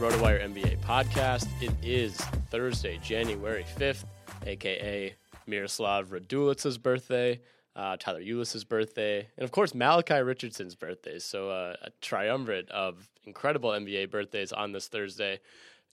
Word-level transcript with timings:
RotoWire 0.00 0.42
NBA 0.42 0.78
podcast. 0.78 1.46
It 1.60 1.74
is 1.82 2.16
Thursday, 2.50 2.98
January 3.02 3.66
5th, 3.76 4.04
aka 4.46 5.14
Miroslav 5.46 6.08
Raduljica's 6.08 6.78
birthday, 6.78 7.38
uh, 7.76 7.98
Tyler 7.98 8.22
Ulis's 8.22 8.64
birthday, 8.64 9.28
and 9.36 9.44
of 9.44 9.50
course 9.50 9.74
Malachi 9.74 10.14
Richardson's 10.14 10.74
birthday. 10.74 11.18
So 11.18 11.50
uh, 11.50 11.76
a 11.82 11.90
triumvirate 12.00 12.70
of 12.70 13.10
incredible 13.24 13.72
NBA 13.72 14.10
birthdays 14.10 14.52
on 14.52 14.72
this 14.72 14.88
Thursday. 14.88 15.38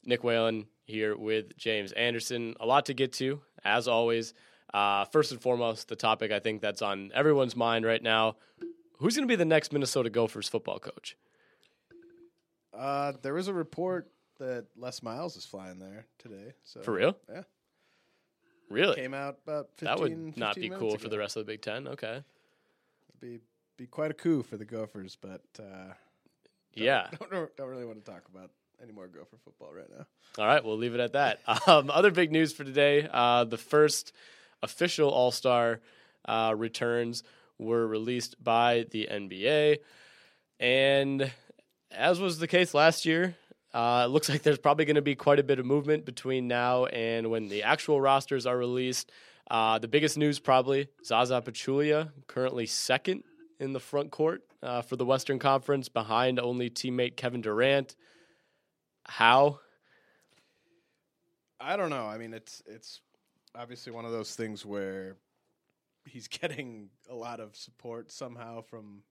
Nick 0.06 0.24
Whalen 0.24 0.68
here 0.86 1.18
with 1.18 1.58
James 1.58 1.92
Anderson. 1.92 2.56
A 2.62 2.66
lot 2.66 2.86
to 2.86 2.94
get 2.94 3.12
to, 3.14 3.42
as 3.66 3.90
always. 3.90 4.34
Uh, 4.74 5.04
first 5.04 5.34
and 5.34 5.42
foremost, 5.42 5.90
the 5.90 5.98
topic 5.98 6.32
I 6.32 6.40
think 6.40 6.62
that's 6.62 6.82
on 6.82 7.12
everyone's 7.14 7.58
mind 7.58 7.86
right 7.86 8.02
now: 8.02 8.38
Who's 9.00 9.18
going 9.18 9.28
to 9.28 9.32
be 9.32 9.36
the 9.36 9.44
next 9.44 9.74
Minnesota 9.74 10.10
Gophers 10.10 10.48
football 10.48 10.80
coach? 10.80 11.18
Uh, 12.78 13.14
there 13.22 13.34
was 13.34 13.48
a 13.48 13.54
report 13.54 14.10
that 14.40 14.66
Les 14.78 15.02
Miles 15.02 15.36
is 15.36 15.46
flying 15.46 15.80
there 15.80 16.06
today. 16.20 16.54
So 16.64 16.82
For 16.82 16.94
real? 16.94 17.18
Yeah. 17.30 17.42
Really? 18.70 18.96
Came 18.96 19.14
out 19.14 19.38
about 19.46 19.70
15, 19.78 19.86
that 19.88 20.00
would 20.00 20.38
not 20.38 20.56
15 20.56 20.72
be 20.72 20.78
cool 20.78 20.90
ago. 20.90 20.98
for 20.98 21.10
the 21.10 21.18
rest 21.18 21.38
of 21.38 21.46
the 21.46 21.52
Big 21.52 21.62
Ten. 21.62 21.88
Okay. 21.88 22.22
It'd 23.10 23.20
be 23.22 23.40
be 23.78 23.86
quite 23.86 24.10
a 24.12 24.14
coup 24.16 24.42
for 24.44 24.58
the 24.58 24.66
Gophers, 24.66 25.16
but 25.20 25.42
uh, 25.60 25.64
don't- 25.64 25.96
Yeah. 26.76 27.08
don't, 27.20 27.32
don't 27.32 27.56
don't 27.58 27.68
really 27.70 27.86
want 27.86 28.04
to 28.04 28.12
talk 28.12 28.24
about 28.34 28.52
any 28.84 28.92
more 28.92 29.08
Gopher 29.08 29.38
football 29.44 29.74
right 29.74 29.90
now. 29.90 30.06
All 30.38 30.46
right, 30.46 30.64
we'll 30.64 30.78
leave 30.78 30.94
it 30.94 31.00
at 31.00 31.14
that. 31.14 31.40
Um, 31.68 31.90
other 31.90 32.12
big 32.12 32.32
news 32.32 32.54
for 32.54 32.64
today: 32.64 33.08
uh, 33.12 33.44
the 33.46 33.58
first 33.58 34.12
official 34.62 35.10
All 35.10 35.32
Star 35.32 35.80
uh, 36.26 36.54
returns 36.58 37.24
were 37.58 37.88
released 37.88 38.44
by 38.44 38.86
the 38.92 39.08
NBA, 39.10 39.78
and 40.60 41.32
as 41.92 42.20
was 42.20 42.40
the 42.40 42.48
case 42.48 42.74
last 42.74 43.06
year, 43.06 43.36
uh, 43.74 44.04
it 44.06 44.10
looks 44.10 44.30
like 44.30 44.44
there's 44.44 44.58
probably 44.58 44.86
going 44.86 44.96
to 44.96 45.02
be 45.02 45.16
quite 45.16 45.40
a 45.40 45.44
bit 45.44 45.60
of 45.60 45.66
movement 45.66 46.06
between 46.06 46.48
now 46.48 46.86
and 46.86 47.30
when 47.30 47.48
the 47.48 47.64
actual 47.64 48.00
rosters 48.00 48.46
are 48.46 48.58
released. 48.58 49.12
Uh, 49.50 49.80
the 49.80 49.88
biggest 49.88 50.18
news 50.18 50.40
probably 50.40 50.88
Zaza 51.06 51.42
Pachulia, 51.42 52.12
currently 52.28 52.66
second 52.66 53.24
in 53.60 53.74
the 53.74 53.80
front 53.80 54.12
court 54.12 54.44
uh, 54.62 54.82
for 54.82 54.96
the 54.96 55.06
Western 55.06 55.40
Conference, 55.40 55.90
behind 55.90 56.40
only 56.40 56.70
teammate 56.70 57.16
Kevin 57.16 57.42
Durant. 57.42 57.96
How? 59.06 59.60
I 61.60 61.78
don't 61.78 61.90
know. 61.90 62.06
I 62.06 62.18
mean, 62.18 62.34
it's 62.34 62.62
it's 62.66 63.02
obviously 63.56 63.92
one 63.92 64.06
of 64.06 64.12
those 64.12 64.36
things 64.36 64.66
where 64.66 65.16
he's 66.06 66.28
getting 66.28 66.90
a 67.10 67.16
lot 67.16 67.40
of 67.40 67.56
support 67.56 68.12
somehow 68.12 68.62
from 68.62 69.04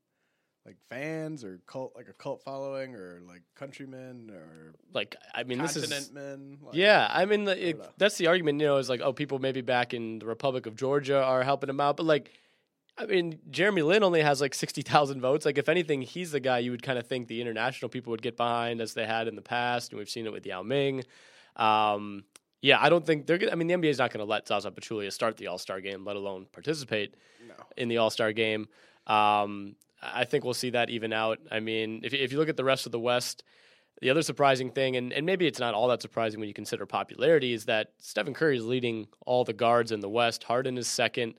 like 0.66 0.76
fans 0.90 1.44
or 1.44 1.60
cult, 1.66 1.92
like 1.94 2.08
a 2.08 2.12
cult 2.12 2.42
following, 2.42 2.94
or 2.96 3.22
like 3.26 3.42
countrymen 3.54 4.30
or 4.34 4.74
Like, 4.92 5.14
I 5.32 5.44
mean, 5.44 5.58
this 5.58 5.76
is 5.76 5.88
continent 5.88 6.12
men. 6.12 6.58
Like, 6.60 6.74
Yeah, 6.74 7.08
I 7.08 7.24
mean, 7.24 7.44
the- 7.44 7.68
it, 7.68 7.80
that's 7.98 8.18
the 8.18 8.26
argument. 8.26 8.60
You 8.60 8.66
know, 8.66 8.76
is 8.78 8.88
like, 8.88 9.00
oh, 9.00 9.12
people 9.12 9.38
maybe 9.38 9.60
back 9.60 9.94
in 9.94 10.18
the 10.18 10.26
Republic 10.26 10.66
of 10.66 10.74
Georgia 10.74 11.22
are 11.22 11.44
helping 11.44 11.70
him 11.70 11.80
out, 11.80 11.96
but 11.96 12.04
like, 12.06 12.32
I 12.98 13.06
mean, 13.06 13.38
Jeremy 13.50 13.82
Lin 13.82 14.02
only 14.02 14.22
has 14.22 14.40
like 14.40 14.54
sixty 14.54 14.82
thousand 14.82 15.20
votes. 15.20 15.44
Like, 15.46 15.58
if 15.58 15.68
anything, 15.68 16.02
he's 16.02 16.32
the 16.32 16.40
guy 16.40 16.58
you 16.58 16.70
would 16.72 16.82
kind 16.82 16.98
of 16.98 17.06
think 17.06 17.28
the 17.28 17.40
international 17.40 17.88
people 17.88 18.10
would 18.10 18.22
get 18.22 18.36
behind, 18.36 18.80
as 18.80 18.94
they 18.94 19.06
had 19.06 19.28
in 19.28 19.36
the 19.36 19.42
past, 19.42 19.92
and 19.92 19.98
we've 19.98 20.10
seen 20.10 20.26
it 20.26 20.32
with 20.32 20.44
Yao 20.46 20.62
Ming. 20.62 21.04
Um, 21.56 22.24
yeah, 22.62 22.78
I 22.80 22.88
don't 22.88 23.04
think 23.04 23.26
they're. 23.26 23.38
Gonna, 23.38 23.52
I 23.52 23.54
mean, 23.54 23.68
the 23.68 23.74
NBA 23.74 23.90
is 23.90 23.98
not 23.98 24.10
going 24.12 24.24
to 24.24 24.28
let 24.28 24.48
Zaza 24.48 24.70
Pachulia 24.70 25.12
start 25.12 25.36
the 25.36 25.46
All 25.46 25.58
Star 25.58 25.80
game, 25.80 26.04
let 26.04 26.16
alone 26.16 26.46
participate 26.52 27.14
in 27.76 27.88
the 27.88 27.98
All 27.98 28.10
Star 28.10 28.32
game. 28.32 28.66
Um, 29.06 29.76
I 30.14 30.24
think 30.24 30.44
we'll 30.44 30.54
see 30.54 30.70
that 30.70 30.90
even 30.90 31.12
out. 31.12 31.38
I 31.50 31.60
mean, 31.60 32.00
if 32.04 32.14
if 32.14 32.32
you 32.32 32.38
look 32.38 32.48
at 32.48 32.56
the 32.56 32.64
rest 32.64 32.86
of 32.86 32.92
the 32.92 33.00
West, 33.00 33.42
the 34.00 34.10
other 34.10 34.22
surprising 34.22 34.70
thing, 34.70 34.96
and, 34.96 35.12
and 35.12 35.24
maybe 35.24 35.46
it's 35.46 35.58
not 35.58 35.74
all 35.74 35.88
that 35.88 36.02
surprising 36.02 36.40
when 36.40 36.48
you 36.48 36.54
consider 36.54 36.86
popularity, 36.86 37.52
is 37.52 37.64
that 37.66 37.92
Stephen 37.98 38.34
Curry 38.34 38.58
is 38.58 38.64
leading 38.64 39.08
all 39.24 39.44
the 39.44 39.52
guards 39.52 39.92
in 39.92 40.00
the 40.00 40.08
West. 40.08 40.44
Harden 40.44 40.76
is 40.78 40.86
second. 40.86 41.34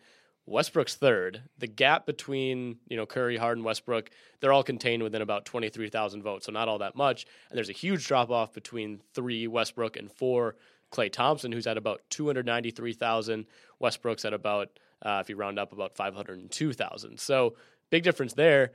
Westbrook's 0.48 0.96
third. 0.96 1.42
The 1.58 1.68
gap 1.68 2.06
between 2.06 2.78
you 2.88 2.98
know 2.98 3.06
Curry, 3.06 3.38
Harden, 3.38 3.64
Westbrook, 3.64 4.10
they're 4.40 4.54
all 4.54 4.64
contained 4.64 5.04
within 5.04 5.22
about 5.22 5.46
twenty 5.46 5.69
three 5.69 5.90
thousand 5.90 6.24
votes, 6.24 6.46
so 6.46 6.52
not 6.52 6.68
all 6.68 6.80
that 6.80 6.96
much. 6.96 7.25
And 7.50 7.58
there's 7.58 7.69
a 7.69 7.74
huge 7.74 8.08
drop 8.08 8.30
off 8.31 8.54
between 8.54 9.02
three 9.14 9.48
Westbrook 9.48 9.98
and 9.98 10.12
four 10.12 10.56
Klay 10.92 11.12
Thompson, 11.12 11.52
who's 11.52 11.68
at 11.68 11.78
about 11.78 12.02
two 12.10 12.25
hundred 12.25 12.46
ninety 12.46 12.72
three 12.72 12.94
thousand. 12.94 13.46
Westbrook's 13.80 14.24
at 14.24 14.34
about 14.34 14.69
uh, 15.02 15.19
if 15.22 15.30
you 15.30 15.36
round 15.36 15.60
up 15.60 15.74
about 15.74 15.96
five 15.96 16.16
hundred 16.16 16.50
two 16.50 16.72
thousand. 16.72 17.19
So 17.19 17.56
big 17.89 18.04
difference 18.04 18.34
there. 18.34 18.72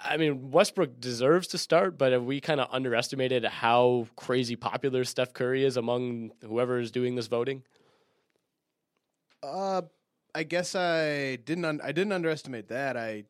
I 0.00 0.16
mean, 0.16 0.50
Westbrook 0.50 1.00
deserves 1.00 1.48
to 1.48 1.58
start, 1.58 1.98
but 1.98 2.12
have 2.12 2.24
we 2.24 2.40
kind 2.40 2.60
of 2.60 2.68
underestimated 2.70 3.44
how 3.44 4.06
crazy 4.16 4.54
popular 4.54 5.04
Steph 5.04 5.32
Curry 5.32 5.64
is 5.64 5.76
among 5.76 6.30
whoever 6.42 6.78
is 6.78 6.90
doing 6.92 7.16
this 7.16 7.26
voting? 7.26 7.64
Uh, 9.42 9.82
I 10.34 10.44
guess 10.44 10.74
I 10.74 11.36
didn't. 11.36 11.64
Un- 11.64 11.80
I 11.82 11.92
didn't 11.92 12.12
underestimate 12.12 12.68
that. 12.68 12.96
I 12.96 13.24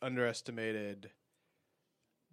underestimated 0.00 1.10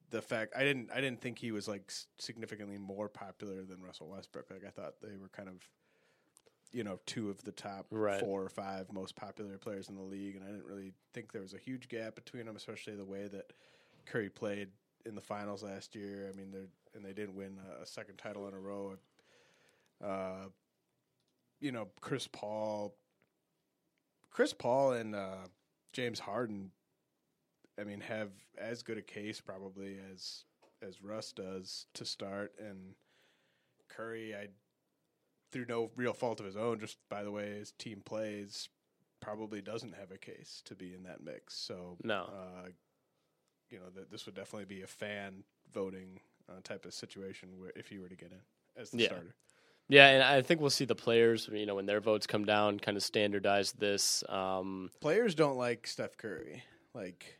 the 0.10 0.22
fact 0.22 0.54
I 0.56 0.64
didn't. 0.64 0.90
I 0.94 1.02
didn't 1.02 1.22
think 1.22 1.40
he 1.40 1.52
was 1.52 1.68
like 1.68 1.92
significantly 2.18 2.78
more 2.78 3.10
popular 3.10 3.64
than 3.64 3.82
Russell 3.82 4.10
Westbrook. 4.10 4.50
Like 4.50 4.64
I 4.66 4.70
thought 4.70 4.96
they 5.02 5.18
were 5.18 5.30
kind 5.30 5.50
of, 5.50 5.56
you 6.72 6.84
know, 6.84 7.00
two 7.06 7.30
of 7.30 7.44
the 7.44 7.52
top 7.52 7.86
right. 7.92 8.20
four 8.20 8.44
or 8.44 8.50
five 8.50 8.92
most 8.92 9.16
popular 9.16 9.58
players 9.58 9.90
in 9.90 9.96
the 9.96 10.02
league, 10.02 10.36
and 10.36 10.44
I 10.44 10.48
didn't 10.48 10.66
really 10.66 10.94
think 11.14 11.32
there 11.32 11.42
was 11.42 11.54
a 11.54 11.58
huge 11.58 11.90
gap 11.90 12.16
between 12.16 12.46
them, 12.46 12.56
especially 12.56 12.96
the 12.96 13.06
way 13.06 13.28
that 13.28 13.54
Curry 14.06 14.30
played 14.30 14.70
in 15.06 15.16
the 15.16 15.22
finals 15.22 15.64
last 15.64 15.96
year. 15.96 16.32
I 16.32 16.38
mean, 16.38 16.52
they 16.52 16.66
and 16.94 17.06
they 17.06 17.14
didn't 17.14 17.36
win 17.36 17.58
a, 17.82 17.86
second 17.86 18.18
title 18.18 18.48
in 18.48 18.54
a 18.54 18.60
row. 18.60 18.98
Uh, 20.04 20.48
you 21.60 21.72
know, 21.72 21.88
Chris 22.02 22.28
Paul 22.28 22.96
Chris 24.30 24.54
Paul 24.54 24.94
and 24.94 25.14
uh, 25.14 25.48
James 25.94 26.20
Harden, 26.20 26.72
I 27.80 27.84
mean, 27.84 28.00
have 28.02 28.30
as 28.58 28.82
good 28.82 28.98
a 28.98 29.02
case 29.02 29.42
probably 29.42 29.98
as 30.12 30.46
as 30.82 31.02
Russ 31.04 31.32
does 31.32 31.86
to 31.94 32.06
start, 32.06 32.54
and 32.60 32.96
Curry, 33.90 34.34
I 34.36 34.48
through 35.52 35.66
no 35.68 35.92
real 35.96 36.14
fault 36.14 36.40
of 36.40 36.46
his 36.46 36.56
own, 36.56 36.80
just 36.80 36.98
by 37.10 37.24
the 37.24 37.32
way 37.32 37.52
his 37.52 37.72
team 37.74 38.02
plays, 38.04 38.70
probably 39.20 39.62
doesn't 39.62 39.96
have 39.96 40.12
a 40.12 40.18
case 40.18 40.62
to 40.66 40.76
be 40.76 40.94
in 40.94 41.04
that 41.04 41.24
mix. 41.24 41.56
So 41.56 41.98
no, 42.04 42.24
uh, 42.24 42.70
you 43.70 43.80
know, 43.80 43.86
th- 43.94 44.08
this 44.12 44.26
would 44.26 44.36
definitely 44.36 44.66
be 44.66 44.82
a 44.82 44.88
fan 44.88 45.44
voting 45.74 46.20
uh, 46.50 46.60
type 46.64 46.86
of 46.86 46.94
situation 46.94 47.50
where 47.58 47.72
if 47.76 47.88
he 47.88 48.00
were 48.00 48.10
to 48.10 48.16
get 48.16 48.32
in 48.32 48.82
as 48.82 48.92
the 48.92 49.00
yeah. 49.00 49.06
starter. 49.08 49.36
Yeah, 49.90 50.08
and 50.08 50.24
I 50.24 50.42
think 50.42 50.62
we'll 50.62 50.70
see 50.70 50.86
the 50.86 50.96
players, 50.96 51.50
you 51.52 51.66
know, 51.66 51.76
when 51.76 51.86
their 51.86 52.00
votes 52.00 52.26
come 52.26 52.46
down, 52.46 52.80
kind 52.80 52.96
of 52.96 53.04
standardize 53.04 53.74
this. 53.74 54.24
Um, 54.30 54.90
players 55.02 55.36
don't 55.36 55.58
like 55.58 55.86
Steph 55.86 56.16
Curry. 56.16 56.64
Like, 56.94 57.38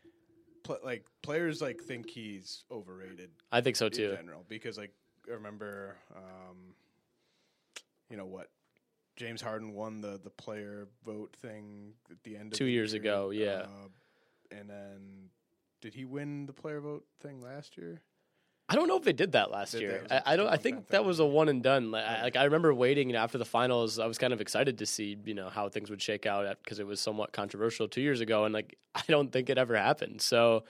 pl- 0.62 0.80
like 0.84 1.06
players 1.22 1.62
like 1.62 1.80
think 1.80 2.10
he's 2.10 2.64
overrated. 2.70 3.30
I 3.50 3.62
think 3.62 3.76
so 3.76 3.88
too. 3.88 4.10
In 4.10 4.16
general, 4.16 4.44
because 4.48 4.76
like 4.76 4.92
I 5.28 5.32
remember, 5.32 5.96
um, 6.14 6.74
you 8.12 8.18
know 8.18 8.26
what, 8.26 8.48
James 9.16 9.40
Harden 9.40 9.72
won 9.72 10.02
the 10.02 10.20
the 10.22 10.30
player 10.30 10.86
vote 11.04 11.34
thing 11.40 11.94
at 12.10 12.22
the 12.22 12.36
end. 12.36 12.52
of 12.52 12.58
Two 12.58 12.66
years 12.66 12.92
year. 12.92 13.00
ago, 13.00 13.30
yeah. 13.30 13.62
Uh, 13.62 13.88
and 14.56 14.68
then, 14.68 15.30
did 15.80 15.94
he 15.94 16.04
win 16.04 16.44
the 16.44 16.52
player 16.52 16.80
vote 16.80 17.04
thing 17.20 17.40
last 17.40 17.78
year? 17.78 18.02
I 18.68 18.74
don't 18.74 18.86
know 18.86 18.96
if 18.96 19.02
they 19.02 19.14
did 19.14 19.32
that 19.32 19.50
last 19.50 19.72
did 19.72 19.80
year. 19.80 20.06
I, 20.10 20.22
I, 20.26 20.36
don't. 20.36 20.48
I 20.48 20.56
think 20.56 20.88
that 20.88 21.04
was 21.04 21.20
a 21.20 21.26
one 21.26 21.48
and 21.48 21.62
done. 21.62 21.90
Like 21.90 22.04
I, 22.04 22.22
like 22.22 22.36
I, 22.36 22.44
remember 22.44 22.72
waiting 22.74 23.14
after 23.16 23.38
the 23.38 23.44
finals. 23.46 23.98
I 23.98 24.06
was 24.06 24.18
kind 24.18 24.32
of 24.32 24.40
excited 24.42 24.78
to 24.78 24.86
see 24.86 25.16
you 25.24 25.34
know 25.34 25.48
how 25.48 25.70
things 25.70 25.88
would 25.88 26.02
shake 26.02 26.26
out 26.26 26.58
because 26.62 26.78
it 26.78 26.86
was 26.86 27.00
somewhat 27.00 27.32
controversial 27.32 27.88
two 27.88 28.02
years 28.02 28.20
ago, 28.20 28.44
and 28.44 28.52
like 28.52 28.76
I 28.94 29.02
don't 29.08 29.32
think 29.32 29.48
it 29.48 29.56
ever 29.56 29.74
happened. 29.74 30.20
So 30.20 30.64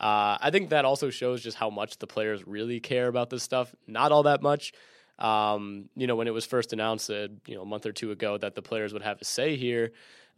uh, 0.00 0.38
I 0.40 0.50
think 0.52 0.70
that 0.70 0.84
also 0.84 1.10
shows 1.10 1.42
just 1.42 1.56
how 1.56 1.68
much 1.68 1.98
the 1.98 2.06
players 2.06 2.46
really 2.46 2.78
care 2.78 3.08
about 3.08 3.30
this 3.30 3.42
stuff. 3.42 3.74
Not 3.88 4.12
all 4.12 4.22
that 4.22 4.40
much. 4.40 4.72
Um, 5.18 5.88
you 5.96 6.06
know, 6.06 6.16
when 6.16 6.28
it 6.28 6.34
was 6.34 6.44
first 6.44 6.72
announced, 6.72 7.10
uh, 7.10 7.28
you 7.46 7.54
know, 7.54 7.62
a 7.62 7.66
month 7.66 7.86
or 7.86 7.92
two 7.92 8.10
ago 8.10 8.36
that 8.38 8.54
the 8.54 8.62
players 8.62 8.92
would 8.92 9.02
have 9.02 9.20
a 9.20 9.24
say 9.24 9.56
here. 9.56 9.92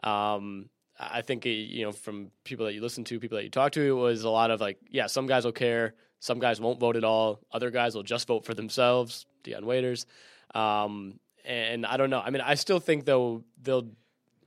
Um, 0.05 0.69
I 1.01 1.23
think 1.23 1.47
it, 1.47 1.51
you 1.51 1.85
know 1.85 1.93
from 1.93 2.31
people 2.45 2.67
that 2.67 2.75
you 2.75 2.81
listen 2.81 3.05
to, 3.05 3.21
people 3.21 3.37
that 3.37 3.45
you 3.45 3.51
talk 3.51 3.73
to, 3.73 3.81
it 3.81 3.93
was 3.93 4.25
a 4.25 4.31
lot 4.31 4.51
of 4.51 4.61
like, 4.61 4.79
yeah, 4.89 5.07
some 5.07 5.27
guys 5.27 5.45
will 5.45 5.53
care 5.53 5.95
some 6.21 6.39
guys 6.39 6.61
won't 6.61 6.81
vote 6.81 6.97
at 6.97 7.05
all. 7.05 7.41
Other 7.53 7.71
guys 7.71 7.95
will 7.95 8.03
just 8.03 8.27
vote 8.27 8.45
for 8.45 8.55
themselves. 8.55 9.27
Dion 9.45 9.67
Waiters, 9.67 10.07
um, 10.55 11.21
and 11.45 11.87
I 11.87 11.97
don't 11.97 12.11
know. 12.11 12.21
I 12.21 12.31
mean, 12.31 12.43
I 12.43 12.55
still 12.55 12.81
think 12.81 13.05
though 13.05 13.45
they'll, 13.63 13.89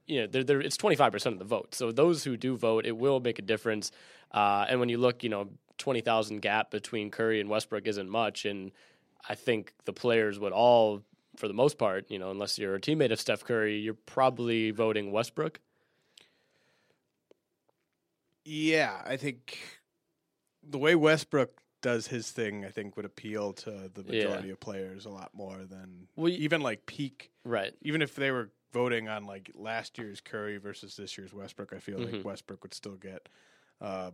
you 0.05 0.21
know, 0.21 0.27
they're, 0.27 0.43
they're, 0.43 0.61
it's 0.61 0.77
twenty 0.77 0.95
five 0.95 1.11
percent 1.11 1.33
of 1.33 1.39
the 1.39 1.45
vote. 1.45 1.73
So 1.73 1.91
those 1.91 2.23
who 2.23 2.37
do 2.37 2.57
vote, 2.57 2.85
it 2.85 2.95
will 2.97 3.19
make 3.19 3.39
a 3.39 3.41
difference. 3.41 3.91
Uh, 4.31 4.65
and 4.67 4.79
when 4.79 4.89
you 4.89 4.97
look, 4.97 5.23
you 5.23 5.29
know, 5.29 5.49
twenty 5.77 6.01
thousand 6.01 6.41
gap 6.41 6.71
between 6.71 7.09
Curry 7.09 7.39
and 7.39 7.49
Westbrook 7.49 7.87
isn't 7.87 8.09
much, 8.09 8.45
and 8.45 8.71
I 9.27 9.35
think 9.35 9.73
the 9.85 9.93
players 9.93 10.39
would 10.39 10.53
all, 10.53 11.03
for 11.37 11.47
the 11.47 11.53
most 11.53 11.77
part, 11.77 12.09
you 12.09 12.19
know, 12.19 12.31
unless 12.31 12.57
you're 12.57 12.75
a 12.75 12.81
teammate 12.81 13.11
of 13.11 13.19
Steph 13.19 13.43
Curry, 13.43 13.79
you're 13.79 13.93
probably 13.93 14.71
voting 14.71 15.11
Westbrook. 15.11 15.59
Yeah, 18.43 19.01
I 19.05 19.17
think 19.17 19.59
the 20.67 20.79
way 20.79 20.95
Westbrook 20.95 21.61
does 21.81 22.07
his 22.07 22.31
thing, 22.31 22.65
I 22.65 22.69
think 22.69 22.95
would 22.95 23.05
appeal 23.05 23.53
to 23.53 23.89
the 23.93 24.03
majority 24.03 24.47
yeah. 24.47 24.53
of 24.53 24.59
players 24.59 25.05
a 25.05 25.09
lot 25.09 25.31
more 25.33 25.65
than 25.69 26.07
well, 26.15 26.31
even 26.31 26.61
like 26.61 26.85
peak. 26.85 27.31
Right. 27.43 27.73
Even 27.81 28.01
if 28.01 28.15
they 28.15 28.31
were 28.31 28.51
voting 28.71 29.07
on 29.07 29.25
like 29.25 29.51
last 29.55 29.97
year's 29.97 30.21
Curry 30.21 30.57
versus 30.57 30.95
this 30.95 31.17
year's 31.17 31.33
Westbrook, 31.33 31.73
I 31.73 31.79
feel 31.79 31.99
mm-hmm. 31.99 32.17
like 32.17 32.25
Westbrook 32.25 32.63
would 32.63 32.73
still 32.73 32.95
get 32.95 33.29
a 33.79 34.13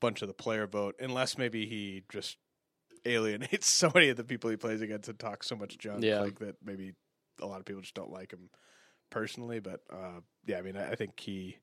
bunch 0.00 0.22
of 0.22 0.28
the 0.28 0.34
player 0.34 0.66
vote, 0.66 0.96
unless 1.00 1.38
maybe 1.38 1.66
he 1.66 2.04
just 2.10 2.36
alienates 3.04 3.66
so 3.70 3.90
many 3.94 4.08
of 4.08 4.16
the 4.16 4.24
people 4.24 4.50
he 4.50 4.56
plays 4.56 4.80
against 4.80 5.08
and 5.08 5.18
talks 5.18 5.46
so 5.46 5.56
much 5.56 5.78
junk 5.78 6.02
yeah. 6.04 6.20
like 6.20 6.38
that. 6.38 6.56
Maybe 6.64 6.94
a 7.40 7.46
lot 7.46 7.60
of 7.60 7.64
people 7.64 7.82
just 7.82 7.94
don't 7.94 8.12
like 8.12 8.32
him 8.32 8.50
personally, 9.10 9.60
but 9.60 9.80
uh, 9.92 10.20
yeah, 10.46 10.58
I 10.58 10.62
mean, 10.62 10.76
I, 10.76 10.92
I 10.92 10.94
think 10.94 11.18
he 11.18 11.58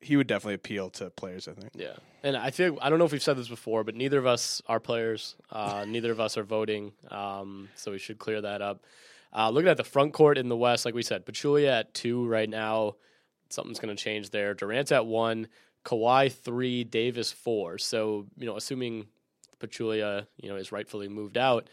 he 0.00 0.16
would 0.16 0.26
definitely 0.26 0.54
appeal 0.54 0.90
to 0.90 1.10
players. 1.10 1.48
I 1.48 1.52
think. 1.52 1.70
Yeah, 1.74 1.94
and 2.22 2.36
I 2.36 2.50
feel 2.50 2.78
I 2.82 2.90
don't 2.90 2.98
know 2.98 3.04
if 3.04 3.12
we've 3.12 3.22
said 3.22 3.36
this 3.36 3.48
before, 3.48 3.84
but 3.84 3.94
neither 3.94 4.18
of 4.18 4.26
us 4.26 4.60
are 4.66 4.80
players. 4.80 5.36
Uh, 5.50 5.84
neither 5.88 6.10
of 6.10 6.20
us 6.20 6.36
are 6.36 6.42
voting, 6.42 6.92
um, 7.10 7.68
so 7.76 7.92
we 7.92 7.98
should 7.98 8.18
clear 8.18 8.40
that 8.40 8.60
up. 8.60 8.84
Uh, 9.34 9.48
looking 9.48 9.70
at 9.70 9.78
the 9.78 9.84
front 9.84 10.12
court 10.12 10.36
in 10.36 10.48
the 10.50 10.56
West, 10.56 10.84
like 10.84 10.94
we 10.94 11.02
said, 11.02 11.24
Pachulia 11.24 11.80
at 11.80 11.94
two 11.94 12.26
right 12.26 12.50
now. 12.50 12.96
Something's 13.48 13.78
going 13.78 13.94
to 13.94 14.02
change 14.02 14.30
there. 14.30 14.54
Durant's 14.54 14.92
at 14.92 15.06
one, 15.06 15.48
Kawhi 15.84 16.32
three, 16.32 16.84
Davis 16.84 17.32
four. 17.32 17.78
So 17.78 18.26
you 18.36 18.46
know, 18.46 18.56
assuming 18.56 19.06
Pachulia 19.62 20.26
you 20.36 20.48
know 20.48 20.56
is 20.56 20.72
rightfully 20.72 21.08
moved 21.08 21.38
out, 21.38 21.68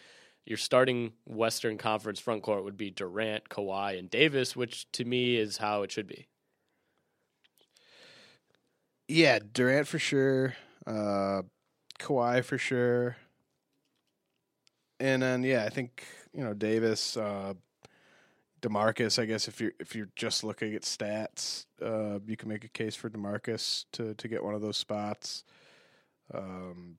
your 0.45 0.57
starting 0.57 1.13
Western 1.25 1.77
Conference 1.77 2.19
front 2.19 2.43
court 2.43 2.63
would 2.63 2.77
be 2.77 2.91
Durant, 2.91 3.49
Kawhi, 3.49 3.97
and 3.97 4.09
Davis, 4.09 4.55
which 4.55 4.91
to 4.93 5.05
me 5.05 5.35
is 5.35 5.57
how 5.57 5.83
it 5.83 5.91
should 5.91 6.07
be. 6.07 6.27
Yeah, 9.07 9.39
Durant 9.39 9.87
for 9.87 9.99
sure. 9.99 10.55
Uh, 10.85 11.43
Kawhi 11.99 12.43
for 12.43 12.57
sure. 12.57 13.17
And 14.99 15.21
then 15.21 15.43
yeah, 15.43 15.65
I 15.65 15.69
think 15.69 16.05
you 16.33 16.43
know 16.43 16.53
Davis, 16.53 17.15
uh, 17.17 17.53
Demarcus. 18.61 19.19
I 19.19 19.25
guess 19.25 19.47
if 19.47 19.61
you're 19.61 19.73
if 19.79 19.95
you're 19.95 20.09
just 20.15 20.43
looking 20.43 20.73
at 20.73 20.81
stats, 20.81 21.65
uh, 21.81 22.19
you 22.25 22.37
can 22.37 22.49
make 22.49 22.63
a 22.63 22.69
case 22.69 22.95
for 22.95 23.09
Demarcus 23.09 23.85
to 23.93 24.13
to 24.15 24.27
get 24.27 24.43
one 24.43 24.55
of 24.55 24.61
those 24.61 24.77
spots. 24.77 25.43
Um, 26.33 26.97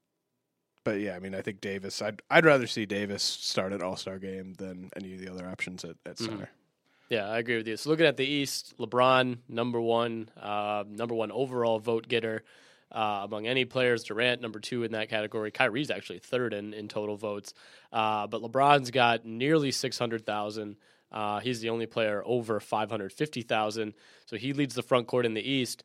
but 0.84 1.00
yeah, 1.00 1.14
I 1.14 1.18
mean, 1.18 1.34
I 1.34 1.42
think 1.42 1.60
Davis. 1.60 2.00
I'd 2.02 2.22
I'd 2.30 2.44
rather 2.44 2.66
see 2.66 2.86
Davis 2.86 3.22
start 3.22 3.72
at 3.72 3.82
All 3.82 3.96
Star 3.96 4.18
game 4.18 4.54
than 4.54 4.90
any 4.96 5.14
of 5.14 5.20
the 5.20 5.30
other 5.30 5.48
options 5.48 5.84
at, 5.84 5.96
at 6.06 6.16
mm-hmm. 6.16 6.24
center. 6.24 6.36
Mm-hmm. 6.44 6.54
Yeah, 7.10 7.28
I 7.28 7.38
agree 7.38 7.56
with 7.56 7.66
you. 7.66 7.76
So 7.76 7.90
looking 7.90 8.06
at 8.06 8.16
the 8.16 8.26
East, 8.26 8.74
LeBron 8.78 9.38
number 9.48 9.80
one, 9.80 10.30
uh, 10.40 10.84
number 10.88 11.14
one 11.14 11.32
overall 11.32 11.80
vote 11.80 12.06
getter 12.06 12.44
uh, 12.92 13.22
among 13.24 13.48
any 13.48 13.64
players. 13.64 14.04
Durant 14.04 14.40
number 14.40 14.60
two 14.60 14.84
in 14.84 14.92
that 14.92 15.08
category. 15.08 15.50
Kyrie's 15.50 15.90
actually 15.90 16.20
third 16.20 16.54
in 16.54 16.72
in 16.72 16.88
total 16.88 17.16
votes, 17.16 17.52
uh, 17.92 18.26
but 18.26 18.42
LeBron's 18.42 18.90
got 18.90 19.24
nearly 19.24 19.72
six 19.72 19.98
hundred 19.98 20.24
thousand. 20.24 20.76
Uh, 21.12 21.40
he's 21.40 21.60
the 21.60 21.70
only 21.70 21.86
player 21.86 22.22
over 22.24 22.60
five 22.60 22.90
hundred 22.90 23.12
fifty 23.12 23.42
thousand. 23.42 23.94
So 24.26 24.36
he 24.36 24.52
leads 24.52 24.74
the 24.74 24.82
front 24.82 25.08
court 25.08 25.26
in 25.26 25.34
the 25.34 25.42
East. 25.42 25.82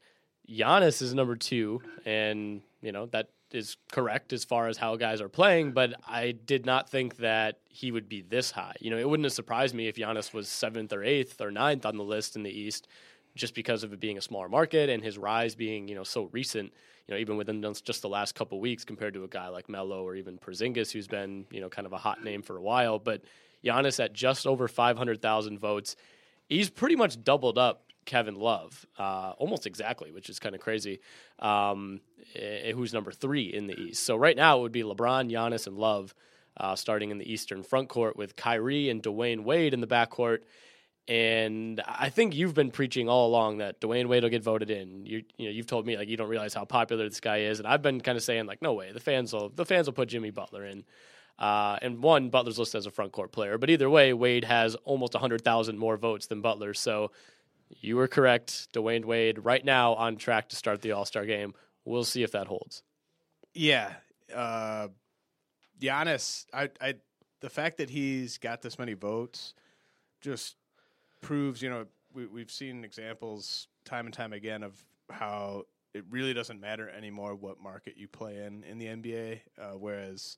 Giannis 0.47 1.01
is 1.01 1.13
number 1.15 1.35
two, 1.35 1.81
and 2.05 2.61
you 2.81 2.91
know 2.91 3.07
that 3.07 3.29
is 3.55 3.77
correct 3.91 4.33
as 4.33 4.43
far 4.43 4.67
as 4.67 4.77
how 4.77 4.95
guys 4.95 5.21
are 5.21 5.29
playing, 5.29 5.71
but 5.71 5.93
I 6.07 6.31
did 6.33 6.65
not 6.65 6.89
think 6.89 7.17
that 7.17 7.59
he 7.69 7.91
would 7.91 8.07
be 8.09 8.21
this 8.21 8.51
high. 8.51 8.75
You 8.79 8.89
know, 8.91 8.97
it 8.97 9.07
wouldn't 9.09 9.25
have 9.25 9.33
surprised 9.33 9.74
me 9.75 9.88
if 9.88 9.95
Giannis 9.95 10.33
was 10.33 10.47
seventh 10.47 10.93
or 10.93 11.03
eighth 11.03 11.41
or 11.41 11.51
ninth 11.51 11.85
on 11.85 11.97
the 11.97 12.03
list 12.03 12.35
in 12.35 12.43
the 12.43 12.51
East. 12.51 12.88
just 13.35 13.53
because 13.53 13.83
of 13.83 13.91
it 13.93 14.00
being 14.00 14.17
a 14.17 14.21
smaller 14.21 14.47
market 14.50 14.89
and 14.89 15.03
his 15.03 15.17
rise 15.17 15.55
being 15.55 15.88
you 15.88 15.95
know 15.95 16.03
so 16.03 16.29
recent. 16.31 16.74
You 17.07 17.13
know, 17.13 17.19
even 17.19 17.38
within 17.38 17.62
just 17.83 18.01
the 18.01 18.09
last 18.09 18.33
couple 18.33 18.59
weeks, 18.59 18.83
compared 18.83 19.13
to 19.13 19.24
a 19.24 19.27
guy 19.27 19.47
like 19.50 19.69
Melo 19.69 20.01
or 20.03 20.15
even 20.15 20.39
Porzingis, 20.39 20.91
who's 20.91 21.07
been 21.07 21.45
you 21.51 21.62
know 21.62 21.69
kind 21.69 21.85
of 21.85 21.93
a 21.93 21.97
hot 21.97 22.24
name 22.24 22.41
for 22.41 22.57
a 22.57 22.62
while. 22.62 22.97
But 22.97 23.21
Giannis 23.63 24.03
at 24.03 24.13
just 24.13 24.47
over 24.47 24.67
five 24.67 24.97
hundred 24.97 25.21
thousand 25.21 25.59
votes, 25.59 25.95
he's 26.50 26.69
pretty 26.69 26.95
much 26.95 27.24
doubled 27.24 27.57
up 27.57 27.84
Kevin 28.05 28.35
Love, 28.35 28.85
uh, 28.97 29.33
almost 29.38 29.65
exactly, 29.65 30.12
which 30.12 30.29
is 30.29 30.39
kind 30.39 30.55
of 30.55 30.62
crazy. 30.62 31.00
Um, 31.39 32.01
eh, 32.35 32.71
who's 32.71 32.93
number 32.93 33.12
three 33.12 33.53
in 33.53 33.67
the 33.67 33.79
East? 33.79 34.03
So 34.03 34.15
right 34.15 34.35
now 34.35 34.59
it 34.59 34.62
would 34.62 34.71
be 34.71 34.83
LeBron, 34.83 35.31
Giannis, 35.31 35.67
and 35.67 35.77
Love 35.77 36.13
uh, 36.57 36.75
starting 36.75 37.12
in 37.12 37.17
the 37.17 37.31
Eastern 37.31 37.63
front 37.63 37.89
court 37.89 38.15
with 38.15 38.35
Kyrie 38.35 38.89
and 38.89 39.03
Dwayne 39.03 39.43
Wade 39.43 39.74
in 39.74 39.81
the 39.81 39.88
back 39.88 40.09
court. 40.09 40.45
And 41.07 41.81
I 41.85 42.09
think 42.09 42.35
you've 42.35 42.55
been 42.55 42.71
preaching 42.71 43.07
all 43.07 43.27
along 43.27 43.59
that 43.59 43.79
Dwayne 43.79 44.07
Wade 44.07 44.24
will 44.24 44.29
get 44.31 44.43
voted 44.43 44.71
in. 44.71 45.05
You, 45.05 45.24
you 45.38 45.45
know, 45.45 45.51
you've 45.51 45.67
told 45.67 45.85
me 45.85 45.97
like 45.97 46.09
you 46.09 46.17
don't 46.17 46.29
realize 46.29 46.53
how 46.53 46.65
popular 46.65 47.07
this 47.07 47.19
guy 47.19 47.41
is, 47.41 47.59
and 47.59 47.67
I've 47.67 47.83
been 47.83 48.01
kind 48.01 48.17
of 48.17 48.24
saying 48.24 48.47
like, 48.47 48.62
no 48.62 48.74
way, 48.74 48.91
the 48.91 49.00
fans 49.00 49.31
will 49.31 49.50
the 49.50 49.65
fans 49.65 49.85
will 49.85 49.93
put 49.93 50.09
Jimmy 50.09 50.31
Butler 50.31 50.65
in. 50.65 50.83
Uh, 51.38 51.77
and 51.81 52.01
one, 52.01 52.29
Butler's 52.29 52.57
listed 52.57 52.79
as 52.79 52.85
a 52.85 52.91
front 52.91 53.12
court 53.12 53.31
player, 53.33 53.57
but 53.57 53.69
either 53.69 53.89
way, 53.89 54.13
Wade 54.13 54.45
has 54.45 54.75
almost 54.83 55.13
hundred 55.13 55.43
thousand 55.43 55.77
more 55.77 55.97
votes 55.97 56.25
than 56.25 56.41
Butler. 56.41 56.74
So 56.74 57.12
you 57.82 57.96
were 57.98 58.08
correct, 58.08 58.70
Dwayne 58.74 59.05
Wade, 59.05 59.39
right 59.44 59.63
now 59.63 59.94
on 59.96 60.17
track 60.17 60.50
to 60.50 60.55
start 60.55 60.82
the 60.82 60.91
All 60.91 61.05
Star 61.05 61.25
game. 61.25 61.53
We'll 61.84 62.03
see 62.03 62.24
if 62.24 62.32
that 62.32 62.48
holds. 62.48 62.84
Yeah, 63.53 63.94
uh, 64.34 64.89
Giannis, 65.79 66.46
I, 66.53 66.70
I, 66.82 66.96
the 67.41 67.50
fact 67.50 67.77
that 67.77 67.89
he's 67.89 68.38
got 68.38 68.62
this 68.62 68.79
many 68.79 68.94
votes 68.94 69.53
just 70.22 70.55
proves, 71.22 71.62
you 71.62 71.70
know, 71.70 71.86
we, 72.13 72.25
we've 72.25 72.51
seen 72.51 72.84
examples 72.84 73.67
time 73.84 74.05
and 74.05 74.13
time 74.13 74.34
again 74.34 74.63
of 74.63 74.84
how 75.10 75.63
it 75.94 76.03
really 76.10 76.34
doesn't 76.34 76.60
matter 76.60 76.89
anymore 76.89 77.36
what 77.36 77.62
market 77.62 77.96
you 77.98 78.08
play 78.08 78.44
in 78.44 78.63
in 78.63 78.77
the 78.77 78.88
NBA. 78.88 79.39
Uh, 79.60 79.77
whereas, 79.77 80.38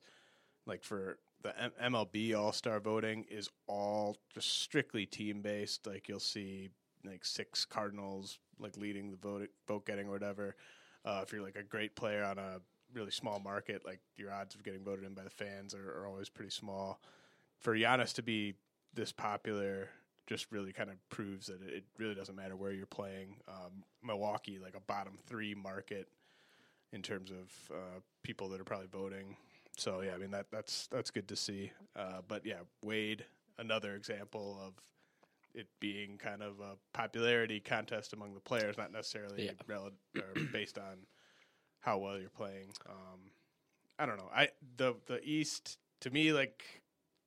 like 0.66 0.84
for 0.84 1.18
the 1.42 1.54
M- 1.60 1.92
MLB 1.92 2.38
All 2.38 2.52
Star 2.52 2.80
voting 2.80 3.24
is 3.30 3.48
all 3.66 4.16
just 4.34 4.60
strictly 4.60 5.06
team 5.06 5.40
based. 5.40 5.86
Like 5.86 6.08
you'll 6.08 6.20
see 6.20 6.70
like 7.08 7.24
six 7.24 7.64
Cardinals 7.64 8.38
like 8.58 8.76
leading 8.76 9.10
the 9.10 9.16
vote 9.16 9.48
vote 9.66 9.86
getting 9.86 10.08
or 10.08 10.12
whatever. 10.12 10.56
Uh, 11.04 11.20
if 11.22 11.32
you're 11.32 11.42
like 11.42 11.56
a 11.56 11.62
great 11.62 11.94
player 11.94 12.24
on 12.24 12.38
a 12.38 12.60
really 12.92 13.10
small 13.10 13.38
market, 13.38 13.84
like 13.84 14.00
your 14.16 14.32
odds 14.32 14.54
of 14.54 14.62
getting 14.62 14.82
voted 14.82 15.04
in 15.04 15.14
by 15.14 15.22
the 15.22 15.30
fans 15.30 15.74
are, 15.74 16.00
are 16.00 16.06
always 16.06 16.28
pretty 16.28 16.50
small. 16.50 17.00
For 17.60 17.74
Giannis 17.74 18.12
to 18.14 18.22
be 18.22 18.54
this 18.94 19.12
popular 19.12 19.88
just 20.26 20.52
really 20.52 20.72
kind 20.72 20.90
of 20.90 20.96
proves 21.08 21.46
that 21.46 21.62
it 21.62 21.84
really 21.96 22.14
doesn't 22.14 22.36
matter 22.36 22.54
where 22.54 22.72
you're 22.72 22.86
playing. 22.86 23.36
Um, 23.48 23.82
Milwaukee, 24.04 24.58
like 24.62 24.76
a 24.76 24.80
bottom 24.80 25.14
three 25.26 25.54
market 25.54 26.08
in 26.92 27.02
terms 27.02 27.30
of 27.30 27.74
uh, 27.74 28.00
people 28.22 28.48
that 28.50 28.60
are 28.60 28.64
probably 28.64 28.88
voting. 28.88 29.36
So 29.78 30.02
yeah, 30.02 30.12
I 30.14 30.18
mean 30.18 30.30
that 30.32 30.46
that's 30.50 30.86
that's 30.88 31.10
good 31.10 31.28
to 31.28 31.36
see. 31.36 31.72
Uh, 31.96 32.20
but 32.26 32.44
yeah, 32.44 32.60
Wade, 32.84 33.24
another 33.58 33.94
example 33.94 34.60
of 34.64 34.74
it 35.58 35.66
being 35.80 36.16
kind 36.18 36.42
of 36.42 36.60
a 36.60 36.76
popularity 36.94 37.60
contest 37.60 38.12
among 38.12 38.34
the 38.34 38.40
players, 38.40 38.78
not 38.78 38.92
necessarily 38.92 39.46
Yeah. 39.46 39.52
rel- 39.66 39.90
or 40.16 40.42
based 40.52 40.78
on 40.78 41.06
how 41.80 41.98
well 41.98 42.18
you're 42.18 42.30
playing. 42.30 42.70
Um, 42.88 43.30
I 43.98 44.06
don't 44.06 44.16
know. 44.16 44.30
I 44.34 44.48
the 44.76 44.94
the 45.06 45.20
East 45.22 45.76
to 46.02 46.10
me 46.10 46.32
like 46.32 46.62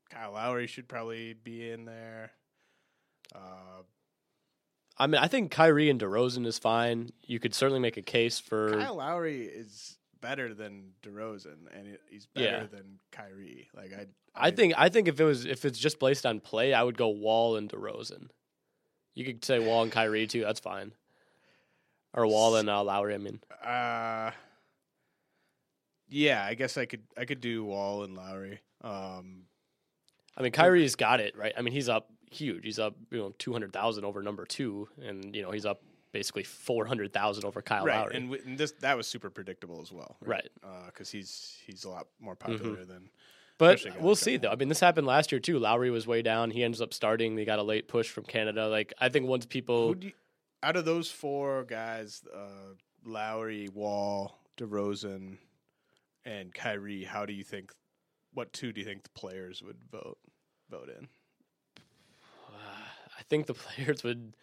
Kyle 0.09 0.31
Lowry 0.33 0.67
should 0.67 0.87
probably 0.87 1.33
be 1.33 1.69
in 1.69 1.85
there. 1.85 2.31
Uh, 3.35 3.83
I 4.97 5.07
mean, 5.07 5.21
I 5.21 5.27
think 5.27 5.51
Kyrie 5.51 5.89
and 5.89 5.99
DeRozan 5.99 6.45
is 6.45 6.59
fine. 6.59 7.11
You 7.23 7.39
could 7.39 7.53
certainly 7.55 7.79
make 7.79 7.97
a 7.97 8.01
case 8.01 8.39
for 8.39 8.77
Kyle 8.77 8.95
Lowry 8.95 9.43
is 9.43 9.97
better 10.21 10.53
than 10.53 10.93
DeRozan, 11.03 11.67
and 11.75 11.87
he- 11.87 11.97
he's 12.13 12.25
better 12.27 12.45
Yeah. 12.47 12.65
than 12.67 12.99
Kyrie. 13.11 13.69
Like 13.73 13.91
I, 13.93 14.07
I 14.35 14.51
think 14.51 14.73
I 14.77 14.89
think 14.89 15.07
if 15.07 15.19
it 15.19 15.23
was 15.23 15.45
if 15.45 15.65
it's 15.65 15.79
just 15.79 15.99
based 15.99 16.25
on 16.25 16.39
play, 16.39 16.73
I 16.73 16.83
would 16.83 16.97
go 16.97 17.09
Wall 17.09 17.55
and 17.57 17.69
DeRozan. 17.69 18.29
You 19.15 19.25
could 19.25 19.43
say 19.43 19.59
Wall 19.59 19.83
and 19.83 19.91
Kyrie 19.91 20.27
too. 20.27 20.41
That's 20.41 20.59
fine. 20.59 20.93
Or 22.13 22.25
Wall 22.27 22.55
and 22.55 22.69
uh, 22.69 22.83
Lowry. 22.83 23.13
I 23.15 23.17
mean, 23.17 23.39
Uh, 23.63 24.31
yeah, 26.09 26.43
I 26.45 26.53
guess 26.55 26.77
I 26.77 26.85
could 26.85 27.03
I 27.17 27.25
could 27.25 27.41
do 27.41 27.63
Wall 27.63 28.03
and 28.03 28.15
Lowry. 28.15 28.59
Um, 28.81 29.43
I 30.37 30.41
mean 30.43 30.51
Kyrie's 30.51 30.95
got 30.95 31.19
it 31.19 31.35
right. 31.37 31.53
I 31.57 31.61
mean 31.61 31.73
he's 31.73 31.89
up 31.89 32.09
huge. 32.31 32.63
He's 32.63 32.79
up 32.79 32.95
you 33.11 33.17
know 33.17 33.33
two 33.37 33.53
hundred 33.53 33.73
thousand 33.73 34.05
over 34.05 34.21
number 34.21 34.45
two, 34.45 34.87
and 35.03 35.35
you 35.35 35.41
know 35.41 35.51
he's 35.51 35.65
up 35.65 35.81
basically 36.11 36.43
four 36.43 36.85
hundred 36.85 37.13
thousand 37.13 37.45
over 37.45 37.61
Kyle 37.61 37.85
right, 37.85 37.99
Lowry. 38.01 38.15
and, 38.15 38.25
w- 38.31 38.43
and 38.45 38.57
this 38.57 38.71
that 38.79 38.97
was 38.97 39.07
super 39.07 39.29
predictable 39.29 39.81
as 39.81 39.91
well. 39.91 40.17
Right. 40.25 40.49
because 40.87 41.09
he's 41.09 41.57
he's 41.65 41.83
a 41.83 41.89
lot 41.89 42.07
more 42.19 42.35
popular 42.35 42.83
than. 42.85 43.09
But 43.57 43.75
especially 43.75 43.91
a 43.91 43.99
guy 43.99 44.05
we'll 44.05 44.15
see 44.15 44.37
though. 44.37 44.49
I 44.49 44.55
mean, 44.55 44.69
this 44.69 44.79
happened 44.79 45.05
last 45.05 45.31
year 45.31 45.39
too. 45.39 45.59
Lowry 45.59 45.91
was 45.91 46.07
way 46.07 46.21
down. 46.21 46.49
He 46.51 46.63
ends 46.63 46.81
up 46.81 46.93
starting. 46.93 47.35
They 47.35 47.45
got 47.45 47.59
a 47.59 47.63
late 47.63 47.87
push 47.87 48.09
from 48.09 48.23
Canada. 48.23 48.67
Like 48.67 48.93
I 48.99 49.09
think 49.09 49.27
once 49.27 49.45
people, 49.45 49.89
Who 49.89 49.95
do 49.95 50.07
you, 50.07 50.13
out 50.63 50.75
of 50.75 50.85
those 50.85 51.11
four 51.11 51.63
guys, 51.65 52.23
uh, 52.33 52.73
Lowry, 53.05 53.69
Wall, 53.69 54.37
DeRozan, 54.57 55.37
and 56.25 56.53
Kyrie, 56.53 57.03
how 57.03 57.25
do 57.25 57.33
you 57.33 57.43
think? 57.43 57.71
What 58.33 58.51
two 58.53 58.71
do 58.71 58.79
you 58.79 58.85
think 58.85 59.03
the 59.03 59.09
players 59.09 59.61
would 59.61 59.77
vote 59.91 60.17
vote 60.69 60.89
in? 60.89 61.07
I 63.19 63.23
think 63.29 63.45
the 63.45 63.53
players 63.55 64.03
would. 64.03 64.35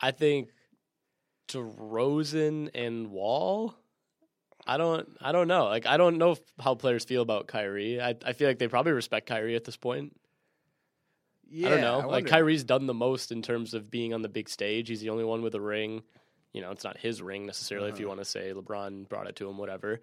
I 0.00 0.10
think 0.10 0.48
DeRozan 1.52 2.70
and 2.74 3.10
Wall. 3.10 3.74
I 4.66 4.76
don't. 4.76 5.08
I 5.20 5.32
don't 5.32 5.48
know. 5.48 5.64
Like 5.64 5.86
I 5.86 5.96
don't 5.96 6.18
know 6.18 6.36
how 6.60 6.74
players 6.74 7.04
feel 7.04 7.22
about 7.22 7.46
Kyrie. 7.48 8.00
I 8.00 8.14
I 8.24 8.32
feel 8.32 8.48
like 8.48 8.58
they 8.58 8.68
probably 8.68 8.92
respect 8.92 9.26
Kyrie 9.28 9.56
at 9.56 9.64
this 9.64 9.76
point. 9.76 10.14
Yeah, 11.50 11.66
I 11.66 11.70
don't 11.70 11.80
know. 11.80 12.00
I 12.00 12.04
like 12.04 12.26
Kyrie's 12.26 12.64
done 12.64 12.86
the 12.86 12.94
most 12.94 13.32
in 13.32 13.42
terms 13.42 13.74
of 13.74 13.90
being 13.90 14.14
on 14.14 14.22
the 14.22 14.28
big 14.28 14.48
stage. 14.48 14.88
He's 14.88 15.00
the 15.00 15.10
only 15.10 15.24
one 15.24 15.42
with 15.42 15.54
a 15.54 15.60
ring. 15.60 16.02
You 16.52 16.60
know, 16.62 16.70
it's 16.70 16.84
not 16.84 16.96
his 16.96 17.20
ring 17.20 17.44
necessarily. 17.46 17.90
If 17.90 17.98
you 17.98 18.06
Uh-huh. 18.06 18.16
want 18.16 18.20
to 18.20 18.24
say 18.30 18.52
LeBron 18.54 19.08
brought 19.08 19.26
it 19.26 19.36
to 19.36 19.48
him, 19.48 19.58
whatever. 19.58 20.00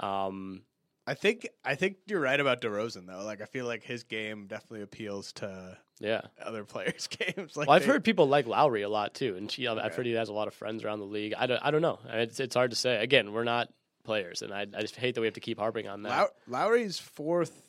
Um, 0.00 0.62
I 1.08 1.14
think 1.14 1.48
I 1.64 1.74
think 1.74 1.96
you're 2.06 2.20
right 2.20 2.38
about 2.38 2.60
DeRozan 2.60 3.06
though. 3.06 3.24
Like 3.24 3.40
I 3.40 3.46
feel 3.46 3.66
like 3.66 3.82
his 3.82 4.02
game 4.04 4.46
definitely 4.46 4.82
appeals 4.82 5.32
to 5.34 5.78
yeah. 6.00 6.20
other 6.42 6.64
players' 6.74 7.06
games. 7.10 7.56
Like 7.56 7.66
well, 7.68 7.76
I've 7.76 7.82
they- 7.82 7.88
heard 7.88 8.04
people 8.04 8.28
like 8.28 8.46
Lowry 8.46 8.82
a 8.82 8.88
lot 8.88 9.14
too, 9.14 9.34
and 9.36 9.50
she, 9.50 9.66
I've 9.66 9.78
Okay. 9.78 9.96
heard 9.96 10.06
he 10.06 10.12
has 10.12 10.28
a 10.28 10.32
lot 10.34 10.48
of 10.48 10.54
friends 10.54 10.84
around 10.84 10.98
the 11.00 11.06
league. 11.06 11.34
I 11.36 11.46
don't, 11.46 11.60
I 11.64 11.70
don't 11.70 11.82
know. 11.82 11.98
It's 12.08 12.38
it's 12.40 12.54
hard 12.54 12.70
to 12.70 12.76
say. 12.76 13.02
Again, 13.02 13.32
we're 13.32 13.44
not 13.44 13.68
players, 14.04 14.42
and 14.42 14.52
I, 14.52 14.62
I 14.62 14.80
just 14.82 14.96
hate 14.96 15.14
that 15.14 15.20
we 15.22 15.26
have 15.26 15.34
to 15.34 15.40
keep 15.40 15.58
harping 15.58 15.88
on 15.88 16.02
that. 16.02 16.10
Low- 16.48 16.58
Lowry's 16.58 16.98
fourth 16.98 17.68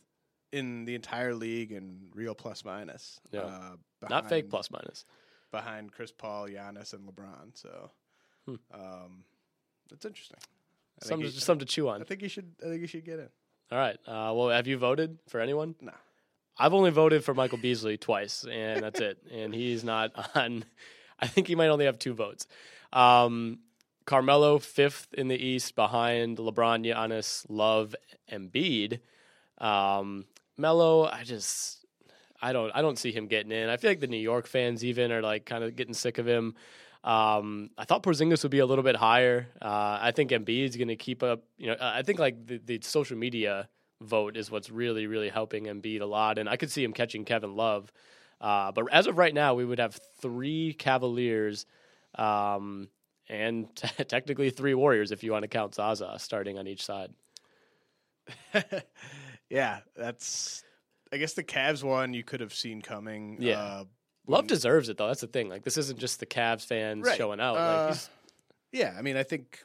in 0.52 0.86
the 0.86 0.96
entire 0.96 1.34
league 1.34 1.72
in 1.72 2.08
real 2.14 2.36
plus 2.36 2.66
minus. 2.66 3.20
Yeah. 3.32 3.42
uh, 3.42 3.76
not 4.10 4.28
fake 4.30 4.50
plus 4.50 4.70
minus. 4.72 5.06
behind 5.52 5.92
Chris 5.92 6.12
Paul, 6.12 6.48
Giannis, 6.48 6.94
and 6.94 7.08
LeBron. 7.08 7.52
So, 7.54 7.92
Hmm. 8.48 8.56
um, 8.74 9.24
that's 9.90 10.06
interesting. 10.06 10.40
I 11.02 11.06
think 11.06 11.10
Something, 11.10 11.26
he- 11.28 11.34
just 11.34 11.46
something 11.46 11.66
to 11.68 11.72
chew 11.74 11.90
on. 11.90 12.02
I 12.02 12.04
think 12.06 12.22
you 12.22 12.30
should. 12.30 12.52
I 12.62 12.68
think 12.70 12.82
you 12.82 12.88
should 12.88 13.06
get 13.06 13.20
in. 13.20 13.30
All 13.72 13.78
right. 13.78 13.98
Uh, 14.08 14.34
well, 14.36 14.50
have 14.50 14.68
you 14.68 14.78
voted 14.78 15.18
for 15.30 15.40
anyone? 15.40 15.76
No. 15.82 15.92
I've 16.58 16.74
only 16.74 16.92
voted 16.92 17.24
for 17.24 17.34
Michael 17.34 17.58
Beasley 17.60 17.98
twice, 17.98 18.46
and 18.50 18.84
that's 18.84 19.00
it. 19.00 19.18
And 19.32 19.54
he's 19.54 19.84
not 19.84 20.12
on. 20.36 20.66
I 21.20 21.28
think 21.28 21.48
he 21.48 21.56
might 21.56 21.68
only 21.68 21.86
have 21.86 22.00
two 22.00 22.14
votes. 22.14 22.48
Um, 22.94 23.60
Carmelo 24.06 24.58
fifth 24.60 25.14
in 25.14 25.28
the 25.28 25.36
East 25.38 25.76
behind 25.76 26.38
LeBron, 26.38 26.86
Giannis, 26.86 27.46
Love, 27.50 27.96
and 28.28 28.52
Embiid. 28.52 29.00
Um, 29.60 30.26
Melo, 30.58 31.06
I 31.06 31.24
just, 31.24 31.86
I 32.42 32.54
don't, 32.54 32.72
I 32.74 32.82
don't 32.82 32.98
see 32.98 33.12
him 33.12 33.28
getting 33.28 33.52
in. 33.52 33.70
I 33.70 33.78
feel 33.78 33.92
like 33.92 34.00
the 34.00 34.08
New 34.08 34.18
York 34.18 34.48
fans 34.48 34.84
even 34.84 35.12
are 35.12 35.22
like 35.22 35.46
kind 35.46 35.64
of 35.64 35.76
getting 35.76 35.94
sick 35.94 36.18
of 36.18 36.28
him. 36.28 36.56
Um, 37.04 37.70
I 37.78 37.86
thought 37.86 38.04
Porzingis 38.04 38.44
would 38.44 38.52
be 38.52 38.60
a 38.60 38.66
little 38.66 38.84
bit 38.84 38.96
higher. 38.96 39.48
Uh, 39.62 40.00
I 40.02 40.12
think 40.12 40.32
Embiid's 40.32 40.76
going 40.76 40.90
to 40.90 40.96
keep 40.96 41.24
up. 41.24 41.44
You 41.58 41.68
know, 41.68 41.78
I 41.80 42.04
think 42.04 42.20
like 42.20 42.46
the, 42.46 42.58
the 42.58 42.80
social 42.82 43.18
media 43.18 43.70
vote 44.02 44.38
is 44.38 44.52
what's 44.52 44.70
really, 44.70 45.08
really 45.08 45.30
helping 45.30 45.66
Embiid 45.66 46.02
a 46.02 46.06
lot, 46.06 46.38
and 46.38 46.50
I 46.50 46.58
could 46.58 46.72
see 46.72 46.84
him 46.84 46.94
catching 46.94 47.26
Kevin 47.26 47.56
Love. 47.56 47.92
Uh, 48.42 48.72
but 48.72 48.86
as 48.92 49.08
of 49.08 49.18
right 49.18 49.34
now, 49.34 49.54
we 49.54 49.66
would 49.66 49.80
have 49.80 50.00
three 50.22 50.74
Cavaliers, 50.74 51.66
um, 52.16 52.90
and 53.28 53.74
technically 54.08 54.50
three 54.50 54.74
Warriors 54.74 55.12
if 55.12 55.24
you 55.24 55.32
want 55.32 55.44
to 55.44 55.50
count 55.50 55.76
Zaza 55.76 56.16
starting 56.20 56.58
on 56.58 56.68
each 56.68 56.84
side. 56.84 57.12
yeah, 59.50 59.80
that's. 59.96 60.64
I 61.12 61.18
guess 61.18 61.34
the 61.34 61.44
Cavs 61.44 61.84
one 61.84 62.14
you 62.14 62.24
could 62.24 62.40
have 62.40 62.54
seen 62.54 62.84
coming. 62.84 63.38
Yeah. 63.40 63.60
Uh, 63.60 63.84
Love 64.30 64.48
deserves 64.48 64.90
it 64.90 64.98
though. 64.98 65.08
That's 65.08 65.22
the 65.22 65.28
thing. 65.28 65.50
Like 65.50 65.64
this 65.64 65.78
isn't 65.78 66.00
just 66.00 66.20
the 66.20 66.26
Cavs 66.26 66.66
fans 66.66 67.06
Right. 67.06 67.18
showing 67.18 67.40
out. 67.40 67.58
Uh, 67.58 67.86
like 67.86 67.90
he's, 67.96 68.10
yeah, 68.72 68.96
I 68.98 69.02
mean, 69.02 69.18
I 69.18 69.24
think 69.24 69.64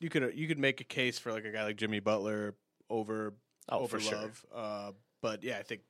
you 0.00 0.08
could 0.08 0.32
you 0.36 0.46
could 0.48 0.58
make 0.58 0.80
a 0.80 0.84
case 0.84 1.18
for 1.18 1.32
like 1.32 1.44
a 1.44 1.50
guy 1.50 1.64
like 1.64 1.76
Jimmy 1.76 2.00
Butler 2.00 2.54
over 2.88 3.34
Oh, 3.68 3.80
over 3.80 3.98
for 3.98 4.04
sure. 4.04 4.18
Love. 4.18 4.46
Uh, 4.54 4.92
but 5.22 5.42
yeah, 5.44 5.58
I 5.58 5.62
think 5.62 5.82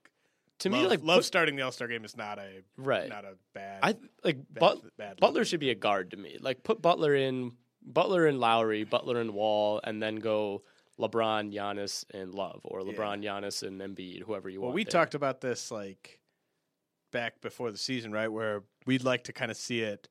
To 0.61 0.69
me, 0.71 0.80
love, 0.83 0.90
like, 0.90 1.02
love 1.02 1.19
put- 1.19 1.25
starting 1.25 1.57
the 1.57 1.62
All 1.62 1.73
Star 1.73 1.88
game 1.88 2.04
is 2.04 2.16
not 2.16 2.38
a 2.38 2.62
Right. 2.76 3.09
not 3.09 3.25
a 3.25 3.37
bad. 3.54 3.80
I 3.83 3.97
like 4.25 4.37
bad- 4.52 4.61
but, 4.61 4.97
bad 4.97 5.09
look. 5.12 5.21
Butler 5.21 5.45
should 5.45 5.61
be 5.61 5.71
a 5.71 5.75
guard 5.75 6.11
to 6.11 6.16
me. 6.16 6.37
Like 6.40 6.62
put 6.62 6.83
Butler 6.83 7.14
in 7.14 7.52
Butler 7.83 8.26
and 8.26 8.38
Lowry, 8.38 8.85
Butler 8.85 9.21
and 9.21 9.33
Wall, 9.33 9.80
and 9.85 10.02
then 10.02 10.16
go 10.16 10.62
LeBron, 10.99 11.54
Giannis, 11.54 12.04
and 12.12 12.35
Love, 12.35 12.61
or 12.64 12.83
LeBron, 12.83 13.25
Giannis, 13.25 13.62
and 13.66 13.80
Embiid, 13.80 14.23
whoever 14.25 14.50
you 14.50 14.61
well, 14.61 14.66
want. 14.69 14.75
we 14.75 14.85
there. 14.85 14.90
talked 14.90 15.14
about 15.14 15.40
this 15.40 15.71
like 15.71 16.20
back 17.11 17.40
before 17.40 17.71
the 17.71 17.79
season, 17.79 18.12
right? 18.12 18.29
Where 18.29 18.62
we'd 18.87 19.05
like 19.05 19.25
to 19.25 19.33
kind 19.33 19.50
of 19.50 19.57
see 19.57 19.81
it. 19.81 20.09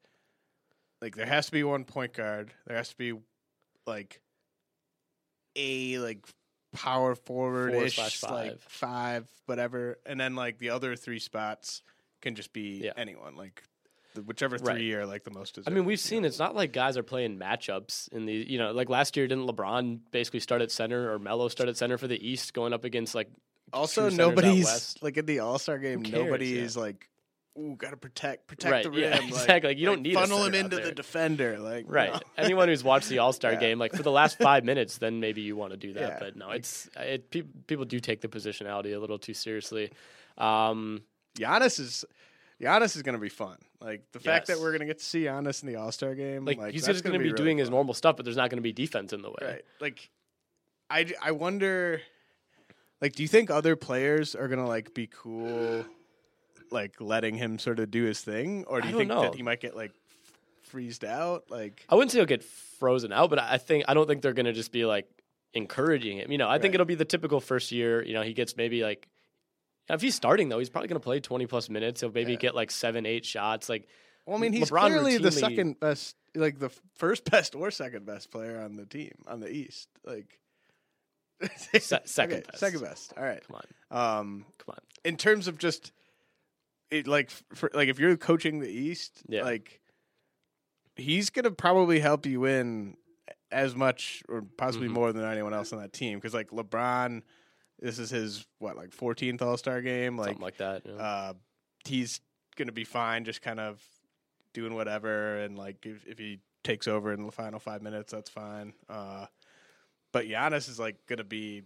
Like 1.02 1.16
there 1.16 1.26
has 1.26 1.46
to 1.48 1.52
be 1.52 1.64
one 1.64 1.86
point 1.86 2.14
guard. 2.14 2.52
There 2.68 2.76
has 2.78 2.90
to 2.90 2.98
be 2.98 3.14
like 3.88 4.20
a 5.56 5.98
like 6.00 6.26
power 6.74 7.16
forward 7.16 7.74
ish, 7.74 7.98
like 8.24 8.60
five. 8.62 9.28
whatever, 9.46 9.98
and 10.06 10.20
then 10.20 10.36
like 10.36 10.58
the 10.60 10.70
other 10.70 10.96
three 10.96 11.20
spots 11.20 11.82
can 12.22 12.36
just 12.36 12.54
be 12.54 12.82
Yeah. 12.84 12.94
anyone, 12.98 13.36
like 13.36 13.64
whichever 14.26 14.58
Right. 14.58 14.76
three 14.76 14.94
are 14.94 15.06
like 15.06 15.24
the 15.24 15.32
most. 15.32 15.58
I 15.66 15.70
mean, 15.70 15.86
we've 15.86 16.00
seen 16.00 16.24
know? 16.24 16.28
it's 16.28 16.40
not 16.40 16.54
like 16.56 16.74
guys 16.74 16.98
are 16.98 17.04
playing 17.04 17.40
matchups 17.40 18.12
in 18.12 18.26
the 18.26 18.34
you 18.34 18.58
know 18.58 18.72
like 18.72 18.90
last 18.90 19.16
year 19.16 19.28
didn't 19.28 19.48
LeBron 19.48 20.00
basically 20.12 20.42
start 20.42 20.62
at 20.62 20.72
center 20.72 21.12
or 21.14 21.20
Melo 21.20 21.48
start 21.48 21.70
at 21.70 21.78
center 21.78 21.98
for 21.98 22.08
the 22.08 22.28
East 22.28 22.54
going 22.54 22.74
up 22.74 22.84
against 22.84 23.16
like 23.16 23.30
Also, 23.74 24.02
true 24.02 24.10
centers 24.12 24.20
out 24.26 24.30
nobody's 24.36 24.96
like 25.02 25.18
in 25.18 25.26
the 25.26 25.40
All 25.40 25.60
Star 25.60 25.78
game. 25.78 26.04
cares, 26.04 26.24
Nobody 26.26 26.48
yeah. 26.48 26.68
like, 26.76 27.10
ooh, 27.58 27.76
got 27.78 27.92
to 27.92 27.98
protect 27.98 28.48
protect 28.48 28.72
Right, 28.72 28.84
the 28.84 28.92
rim. 28.92 29.00
yeah, 29.02 29.10
like- 29.20 29.28
exactly. 29.28 29.70
Like, 29.72 29.78
you 29.78 29.86
don't 29.86 30.02
need 30.02 30.14
funnel 30.14 30.46
him 30.46 30.54
into 30.56 30.78
the 30.78 30.92
defender. 30.92 31.60
Like 31.60 31.86
Right. 31.88 32.12
no. 32.14 32.20
Anyone 32.38 32.68
who's 32.70 32.84
watched 32.84 33.10
the 33.10 33.20
All 33.20 33.34
Star 33.34 33.54
Yeah. 33.54 33.60
game, 33.60 33.80
like 33.80 33.94
for 33.94 34.04
the 34.04 34.12
last 34.12 34.38
five 34.42 34.64
minutes, 34.64 34.98
then 34.98 35.20
maybe 35.20 35.42
you 35.42 35.56
want 35.56 35.72
to 35.72 35.78
do 35.78 35.94
that. 35.94 36.20
But 36.20 36.36
no, 36.36 36.52
it's 36.52 36.90
it. 36.98 37.30
Pe- 37.32 37.44
people 37.68 37.86
do 37.86 38.00
take 38.00 38.22
the 38.22 38.28
positionality 38.28 38.96
a 38.96 39.00
little 39.00 39.20
too 39.20 39.34
seriously. 39.34 39.92
Um, 40.38 41.02
Giannis 41.38 41.80
is 41.80 42.06
Giannis 42.62 42.96
is 42.96 43.02
going 43.04 43.16
to 43.16 43.22
be 43.22 43.30
fun. 43.30 43.58
Like 43.82 44.04
the 44.12 44.20
fact 44.20 44.48
that 44.48 44.60
we're 44.60 44.72
going 44.72 44.82
to 44.82 44.86
get 44.86 45.00
to 45.00 45.06
see 45.06 45.24
Giannis 45.24 45.64
in 45.64 45.70
the 45.70 45.78
All 45.78 45.92
Star 45.92 46.14
game. 46.16 46.44
like, 46.46 46.58
Like, 46.58 46.74
he's 46.74 46.86
just 46.86 47.04
going 47.04 47.14
to 47.14 47.18
gonna 47.18 47.20
be, 47.20 47.32
really 47.32 47.38
doing 47.44 47.58
his 47.58 47.70
normal 47.70 47.94
stuff, 47.94 48.16
but 48.18 48.26
there's 48.26 48.36
not 48.38 48.50
going 48.50 48.58
to 48.58 48.62
be 48.62 48.74
defense 48.74 49.14
in 49.14 49.22
the 49.22 49.30
way. 49.30 49.36
Right. 49.42 49.62
Like, 49.80 50.10
I 50.90 51.32
wonder. 51.32 52.02
Like, 53.02 53.14
do 53.16 53.24
you 53.24 53.28
think 53.30 53.50
other 53.50 53.76
players 53.76 54.36
are 54.36 54.48
going 54.48 54.60
to 54.60 54.68
like 54.68 54.94
be 54.94 55.08
cool, 55.08 55.86
like 56.72 57.00
letting 57.00 57.36
him 57.36 57.58
sort 57.60 57.80
of 57.80 57.90
do 57.92 58.04
his 58.04 58.22
thing, 58.22 58.66
or 58.66 58.82
do 58.82 58.88
I 58.88 58.92
you 58.92 58.98
think 58.98 59.10
know. 59.10 59.22
that 59.22 59.36
he 59.36 59.42
might 59.44 59.62
get 59.62 59.76
like 59.76 59.92
freezed 60.64 61.06
out? 61.06 61.46
Like, 61.50 61.86
I 61.90 61.96
wouldn't 61.96 62.12
say 62.12 62.18
he'll 62.20 62.26
get 62.26 62.44
frozen 62.44 63.12
out, 63.14 63.30
but 63.30 63.40
I 63.40 63.58
think 63.58 63.86
I 63.88 63.94
don't 63.94 64.08
think 64.08 64.22
they're 64.22 64.34
going 64.34 64.46
to 64.48 64.54
just 64.54 64.72
be 64.72 64.86
like 64.86 65.08
encouraging 65.54 66.18
him. 66.18 66.32
You 66.32 66.38
know, 66.38 66.50
I 66.50 66.60
think 66.60 66.74
it'll 66.74 66.86
be 66.86 66.96
the 66.96 67.06
typical 67.06 67.40
first 67.40 67.72
year. 67.72 68.04
You 68.04 68.14
know, 68.14 68.22
he 68.22 68.34
gets 68.34 68.58
maybe 68.58 68.84
like 68.84 69.08
if 69.90 70.02
he's 70.02 70.16
starting 70.16 70.50
though, 70.50 70.60
he's 70.60 70.70
probably 70.70 70.90
going 70.90 71.00
to 71.00 71.04
play 71.04 71.20
twenty 71.22 71.48
plus 71.48 71.70
minutes. 71.70 72.02
He'll 72.02 72.12
maybe 72.12 72.34
Yeah. 72.34 72.38
get 72.40 72.56
like 72.56 72.70
seven, 72.70 73.06
eight 73.06 73.26
shots. 73.26 73.70
Like, 73.70 73.88
well, 74.26 74.38
I 74.38 74.40
mean, 74.42 74.54
he's 74.54 74.70
LeBron 74.70 74.88
clearly 74.88 75.18
the 75.18 75.32
second 75.32 75.80
best, 75.80 76.16
like 76.36 76.60
the 76.60 76.70
first 76.96 77.24
best 77.32 77.56
or 77.56 77.72
second 77.72 78.06
best 78.06 78.30
player 78.30 78.60
on 78.60 78.76
the 78.76 78.86
team 78.86 79.14
on 79.26 79.40
the 79.40 79.50
East. 79.50 79.88
Like, 80.06 80.40
Se- 81.56 81.80
second 82.06 82.38
Okay, 82.38 82.44
best. 82.48 82.60
second 82.60 82.82
best. 82.82 83.14
All 83.18 83.24
right. 83.24 83.42
come 83.48 83.58
on, 83.92 84.20
Um, 84.20 84.46
come 84.58 84.76
on. 84.76 84.80
in 85.06 85.18
terms 85.18 85.48
of 85.48 85.58
just 85.58 85.92
it 86.92 87.08
like 87.08 87.30
for, 87.54 87.70
like 87.74 87.88
if 87.90 88.00
you're 88.00 88.18
coaching 88.18 88.60
the 88.60 88.70
East, 88.70 89.22
Yeah. 89.28 89.44
like 89.44 89.80
he's 90.96 91.30
gonna 91.30 91.52
probably 91.52 92.00
help 92.00 92.26
you 92.26 92.42
win 92.42 92.98
as 93.52 93.76
much 93.76 94.22
or 94.30 94.42
possibly 94.58 94.88
Mhm. 94.88 94.94
more 94.94 95.14
than 95.14 95.24
anyone 95.24 95.54
else 95.54 95.72
on 95.74 95.80
that 95.80 95.94
team 95.94 96.18
because 96.20 96.34
like 96.34 96.50
LeBron, 96.50 97.24
this 97.80 98.00
is 98.00 98.10
his 98.10 98.46
what 98.60 98.76
like 98.76 98.92
14th 98.92 99.42
All 99.42 99.58
Star 99.58 99.82
game, 99.82 100.18
like, 100.18 100.28
Something 100.30 100.42
like 100.44 100.58
that. 100.58 100.86
know. 100.86 100.98
uh, 100.98 101.34
he's 101.86 102.20
gonna 102.56 102.72
be 102.74 102.84
fine, 102.84 103.24
just 103.24 103.42
kind 103.42 103.60
of 103.60 103.82
doing 104.54 104.74
whatever, 104.74 105.38
and 105.38 105.58
like 105.58 105.86
if, 105.86 106.06
if 106.06 106.18
he 106.18 106.40
takes 106.64 106.88
over 106.88 107.14
in 107.14 107.26
the 107.26 107.32
final 107.32 107.60
five 107.60 107.82
minutes, 107.82 108.12
that's 108.12 108.30
fine. 108.30 108.74
Uh, 108.90 109.26
but 110.12 110.26
Giannis 110.26 110.70
is 110.70 110.80
like 110.80 110.98
gonna 111.08 111.24
be 111.24 111.64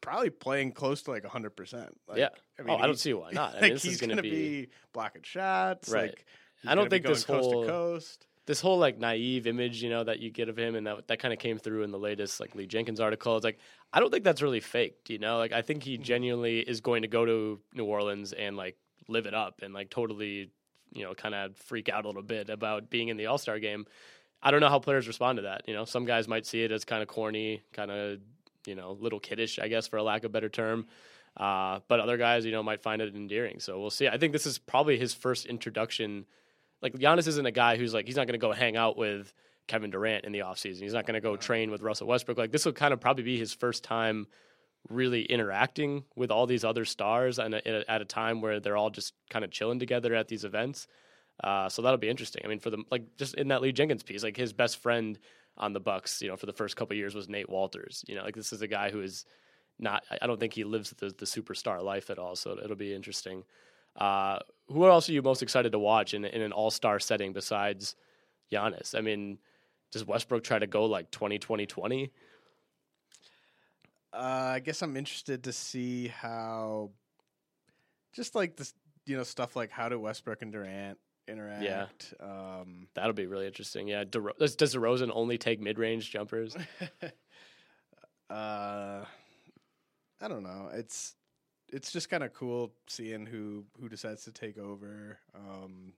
probably 0.00 0.30
playing 0.30 0.72
close 0.72 1.02
to 1.02 1.10
like 1.10 1.24
hundred 1.24 1.56
percent. 1.56 1.96
Like, 2.06 2.18
yeah. 2.18 2.28
I 2.58 2.62
oh, 2.62 2.64
mean, 2.64 2.76
oh, 2.78 2.82
I 2.82 2.86
don't 2.86 2.98
see 2.98 3.14
why 3.14 3.30
not. 3.32 3.50
I 3.50 3.52
like 3.54 3.62
mean, 3.62 3.72
this 3.74 3.82
he's 3.82 4.00
going 4.00 4.10
gonna 4.10 4.22
be, 4.22 4.30
be 4.30 4.68
blocking 4.92 5.22
shots. 5.22 5.88
Right. 5.88 6.10
Like 6.10 6.26
I 6.66 6.74
don't 6.74 6.90
think 6.90 7.06
this 7.06 7.24
going 7.24 7.40
coast 7.40 7.52
whole- 7.52 7.66
coast. 7.66 8.26
this 8.46 8.60
whole 8.60 8.78
like 8.78 8.98
naive 8.98 9.46
image, 9.46 9.82
you 9.82 9.90
know, 9.90 10.04
that 10.04 10.18
you 10.20 10.30
get 10.30 10.48
of 10.48 10.58
him, 10.58 10.74
and 10.74 10.86
that 10.86 11.08
that 11.08 11.18
kind 11.18 11.32
of 11.32 11.38
came 11.38 11.58
through 11.58 11.84
in 11.84 11.90
the 11.90 11.98
latest 11.98 12.40
like 12.40 12.54
Lee 12.54 12.66
Jenkins 12.66 13.00
article. 13.00 13.36
It's 13.36 13.44
like 13.44 13.58
I 13.92 14.00
don't 14.00 14.10
think 14.10 14.24
that's 14.24 14.42
really 14.42 14.60
faked, 14.60 15.08
you 15.08 15.18
know. 15.18 15.38
Like 15.38 15.52
I 15.52 15.62
think 15.62 15.82
he 15.82 15.96
mm. 15.96 16.02
genuinely 16.02 16.60
is 16.60 16.80
going 16.80 17.02
to 17.02 17.08
go 17.08 17.24
to 17.24 17.60
New 17.74 17.84
Orleans 17.84 18.32
and 18.32 18.56
like 18.56 18.76
live 19.08 19.26
it 19.26 19.34
up 19.34 19.60
and 19.62 19.74
like 19.74 19.90
totally, 19.90 20.50
you 20.92 21.02
know, 21.02 21.14
kind 21.14 21.34
of 21.34 21.56
freak 21.56 21.88
out 21.88 22.04
a 22.04 22.08
little 22.08 22.22
bit 22.22 22.50
about 22.50 22.90
being 22.90 23.08
in 23.08 23.16
the 23.16 23.26
All 23.26 23.38
Star 23.38 23.58
game. 23.58 23.86
I 24.42 24.50
don't 24.50 24.60
know 24.60 24.68
how 24.68 24.78
players 24.78 25.06
respond 25.06 25.36
to 25.36 25.42
that. 25.42 25.62
You 25.66 25.74
know, 25.74 25.84
some 25.84 26.04
guys 26.04 26.26
might 26.26 26.46
see 26.46 26.62
it 26.62 26.72
as 26.72 26.84
kind 26.84 27.02
of 27.02 27.08
corny, 27.08 27.62
kind 27.72 27.90
of 27.90 28.18
you 28.66 28.74
know, 28.74 28.96
little 29.00 29.20
kiddish, 29.20 29.58
I 29.58 29.68
guess, 29.68 29.88
for 29.88 29.96
a 29.96 30.02
lack 30.02 30.20
of 30.20 30.26
a 30.26 30.32
better 30.32 30.48
term. 30.48 30.86
Uh, 31.36 31.80
but 31.88 32.00
other 32.00 32.16
guys, 32.16 32.44
you 32.44 32.52
know, 32.52 32.62
might 32.62 32.82
find 32.82 33.00
it 33.00 33.14
endearing. 33.14 33.58
So 33.60 33.80
we'll 33.80 33.90
see. 33.90 34.08
I 34.08 34.18
think 34.18 34.32
this 34.32 34.46
is 34.46 34.58
probably 34.58 34.98
his 34.98 35.14
first 35.14 35.46
introduction. 35.46 36.26
Like 36.82 36.94
Giannis 36.94 37.26
isn't 37.26 37.46
a 37.46 37.52
guy 37.52 37.76
who's 37.76 37.94
like 37.94 38.06
he's 38.06 38.16
not 38.16 38.26
going 38.26 38.38
to 38.38 38.44
go 38.44 38.52
hang 38.52 38.76
out 38.76 38.96
with 38.98 39.32
Kevin 39.66 39.90
Durant 39.90 40.24
in 40.24 40.32
the 40.32 40.40
offseason. 40.40 40.82
He's 40.82 40.92
not 40.92 41.06
going 41.06 41.14
to 41.14 41.20
go 41.20 41.36
train 41.36 41.70
with 41.70 41.80
Russell 41.80 42.06
Westbrook. 42.06 42.36
Like 42.36 42.52
this 42.52 42.64
will 42.64 42.72
kind 42.72 42.92
of 42.92 43.00
probably 43.00 43.24
be 43.24 43.38
his 43.38 43.54
first 43.54 43.82
time 43.82 44.26
really 44.88 45.22
interacting 45.22 46.04
with 46.16 46.30
all 46.30 46.46
these 46.46 46.64
other 46.64 46.84
stars 46.84 47.38
and 47.38 47.54
at 47.54 47.66
at 47.66 48.02
a 48.02 48.04
time 48.04 48.40
where 48.40 48.60
they're 48.60 48.76
all 48.76 48.90
just 48.90 49.14
kind 49.30 49.44
of 49.44 49.50
chilling 49.50 49.78
together 49.78 50.14
at 50.14 50.28
these 50.28 50.44
events. 50.44 50.86
Uh, 51.42 51.68
so 51.68 51.82
that'll 51.82 51.98
be 51.98 52.08
interesting. 52.08 52.42
I 52.44 52.48
mean, 52.48 52.60
for 52.60 52.70
the 52.70 52.82
like 52.90 53.16
just 53.16 53.34
in 53.34 53.48
that 53.48 53.62
Lee 53.62 53.72
Jenkins 53.72 54.02
piece, 54.02 54.22
like 54.22 54.36
his 54.36 54.52
best 54.52 54.78
friend 54.78 55.18
on 55.56 55.72
the 55.72 55.80
Bucks, 55.80 56.22
you 56.22 56.28
know, 56.28 56.36
for 56.36 56.46
the 56.46 56.52
first 56.52 56.76
couple 56.76 56.96
years 56.96 57.14
was 57.14 57.28
Nate 57.28 57.48
Wolters. 57.48 58.04
You 58.08 58.14
know, 58.16 58.22
like 58.22 58.34
this 58.36 58.52
is 58.52 58.62
a 58.62 58.68
guy 58.68 58.90
who 58.90 59.00
is 59.02 59.24
not. 59.78 60.04
I- 60.10 60.18
I 60.22 60.26
don't 60.26 60.38
think 60.38 60.54
he 60.54 60.64
lives 60.64 60.90
the 60.90 61.08
the 61.08 61.26
superstar 61.26 61.82
life 61.82 62.10
at 62.10 62.18
all. 62.18 62.36
So 62.36 62.58
it'll 62.62 62.76
be 62.76 62.94
interesting. 62.94 63.44
Uh, 63.96 64.38
who 64.68 64.86
else 64.86 65.08
are 65.08 65.12
you 65.12 65.20
most 65.22 65.42
excited 65.42 65.72
to 65.72 65.78
watch 65.78 66.14
in 66.14 66.24
in 66.24 66.42
an 66.42 66.52
All 66.52 66.70
Star 66.70 66.98
setting 67.00 67.32
besides 67.32 67.96
Giannis? 68.52 68.96
I 68.96 69.00
mean, 69.00 69.38
does 69.90 70.04
Westbrook 70.06 70.44
try 70.44 70.58
to 70.58 70.66
go 70.66 70.84
like 70.86 71.10
20 71.10 71.38
20 71.38 71.66
20? 71.66 72.12
Uh, 74.12 74.52
I 74.56 74.60
guess 74.60 74.82
I'm 74.82 74.96
interested 74.96 75.44
to 75.44 75.52
see 75.52 76.08
how, 76.08 76.90
just 78.12 78.34
like 78.34 78.56
this, 78.56 78.74
you 79.06 79.16
know, 79.16 79.22
stuff 79.22 79.56
like 79.56 79.70
how 79.70 79.88
do 79.88 79.98
Westbrook 79.98 80.42
and 80.42 80.52
Durant 80.52 80.98
interact? 81.28 82.14
Um, 82.20 82.88
That'll 82.94 83.12
be 83.12 83.26
really 83.26 83.46
interesting. 83.46 83.88
Yeah, 83.88 84.04
DeRo- 84.04 84.36
does, 84.38 84.56
does 84.56 84.74
DeRozan 84.74 85.10
only 85.12 85.38
take 85.38 85.60
mid 85.60 85.78
range 85.78 86.10
jumpers? 86.10 86.56
uh, 88.30 89.04
I 90.20 90.28
don't 90.28 90.42
know. 90.42 90.70
It's 90.72 91.14
it's 91.72 91.90
just 91.92 92.10
kind 92.10 92.22
of 92.22 92.32
cool 92.34 92.72
seeing 92.88 93.26
who 93.26 93.64
who 93.80 93.88
decides 93.88 94.24
to 94.24 94.32
take 94.32 94.58
over. 94.58 95.18
Um, 95.34 95.92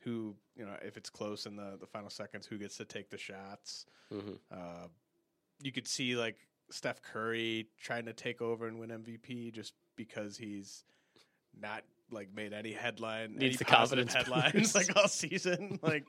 who 0.00 0.36
you 0.56 0.64
know, 0.64 0.76
if 0.82 0.96
it's 0.96 1.10
close 1.10 1.46
in 1.46 1.56
the 1.56 1.76
the 1.80 1.86
final 1.86 2.10
seconds, 2.10 2.46
who 2.46 2.58
gets 2.58 2.76
to 2.78 2.84
take 2.84 3.10
the 3.10 3.18
shots? 3.18 3.86
hmm 4.10 4.34
Uh, 4.50 4.88
you 5.62 5.72
could 5.72 5.88
see 5.88 6.16
like 6.16 6.36
Steph 6.70 7.00
Curry 7.02 7.68
trying 7.80 8.04
to 8.06 8.12
take 8.12 8.42
over 8.42 8.66
and 8.68 8.78
win 8.78 8.90
MVP 8.90 9.52
just 9.52 9.72
because 9.96 10.36
he's 10.36 10.84
not 11.58 11.82
like 12.10 12.28
made 12.34 12.52
any 12.52 12.72
headline, 12.72 13.36
Needs 13.36 13.42
any 13.42 13.56
the 13.56 13.64
positive 13.64 14.08
confidence 14.08 14.52
headlines 14.52 14.74
like 14.88 14.96
all 14.96 15.08
season. 15.08 15.78
like, 15.82 16.04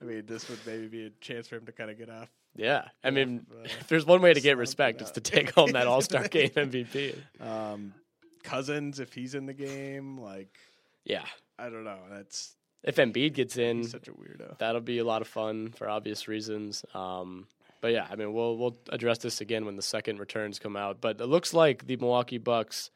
I 0.00 0.04
mean, 0.04 0.24
this 0.26 0.48
would 0.48 0.58
maybe 0.66 0.88
be 0.88 1.06
a 1.06 1.10
chance 1.20 1.48
for 1.48 1.56
him 1.56 1.66
to 1.66 1.72
kind 1.72 1.90
of 1.90 1.98
get 1.98 2.10
off. 2.10 2.28
Yeah, 2.56 2.88
I 3.04 3.10
mean, 3.10 3.46
uh, 3.52 3.62
if 3.64 3.86
there's 3.88 4.04
one 4.04 4.22
way 4.22 4.34
to 4.34 4.40
get 4.40 4.56
respect, 4.56 5.00
it 5.00 5.04
it's 5.04 5.12
to 5.12 5.20
take 5.20 5.54
home 5.54 5.72
that 5.72 5.86
All 5.86 6.00
Star 6.02 6.28
Game 6.28 6.50
MVP. 6.50 7.16
Um, 7.40 7.94
Cousins, 8.42 9.00
if 9.00 9.12
he's 9.12 9.34
in 9.34 9.46
the 9.46 9.54
game, 9.54 10.18
like 10.18 10.58
Yeah, 11.04 11.24
I 11.58 11.68
don't 11.68 11.84
know. 11.84 11.98
That's 12.10 12.56
if 12.82 12.96
Embiid 12.96 13.34
gets 13.34 13.56
in, 13.56 13.84
such 13.84 14.08
a 14.08 14.12
weirdo. 14.12 14.58
that'll 14.58 14.80
be 14.80 14.98
a 14.98 15.04
lot 15.04 15.22
of 15.22 15.28
fun 15.28 15.72
for 15.76 15.88
obvious 15.88 16.28
reasons. 16.28 16.84
Um, 16.94 17.46
but 17.80 17.92
yeah, 17.92 18.06
I 18.10 18.16
mean, 18.16 18.32
we'll 18.32 18.56
we'll 18.56 18.76
address 18.90 19.18
this 19.18 19.40
again 19.40 19.64
when 19.64 19.76
the 19.76 19.82
second 19.82 20.18
returns 20.18 20.58
come 20.58 20.76
out. 20.76 21.00
But 21.00 21.20
it 21.20 21.26
looks 21.26 21.54
like 21.54 21.86
the 21.86 21.96
Milwaukee 21.96 22.38
Bucks 22.38 22.90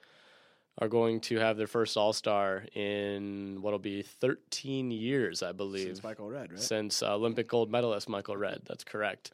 are 0.79 0.89
going 0.89 1.21
to 1.21 1.37
have 1.39 1.57
their 1.57 1.67
first 1.67 1.97
All 1.97 2.13
Star 2.13 2.65
in 2.75 3.59
what'll 3.63 3.79
be 3.79 4.03
13 4.03 4.91
years, 4.91 5.43
I 5.43 5.53
believe, 5.53 5.87
Since 5.87 6.03
Michael 6.03 6.29
Redd, 6.29 6.51
right? 6.53 6.61
since 6.61 7.03
uh, 7.03 7.15
Olympic 7.15 7.47
gold 7.49 7.71
medalist 7.71 8.09
Michael 8.09 8.37
Redd. 8.37 8.63
That's 8.67 8.85
correct. 8.85 9.31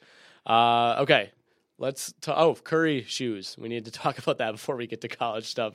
Uh, 0.47 0.97
okay, 1.01 1.31
let's. 1.79 2.13
ta- 2.21 2.35
oh, 2.37 2.55
Curry 2.55 3.05
shoes. 3.09 3.57
We 3.59 3.69
need 3.69 3.85
to 3.87 3.91
talk 4.03 4.19
about 4.19 4.39
that 4.39 4.53
before 4.53 4.77
we 4.77 4.87
get 4.87 5.01
to 5.03 5.09
college 5.09 5.47
stuff. 5.47 5.75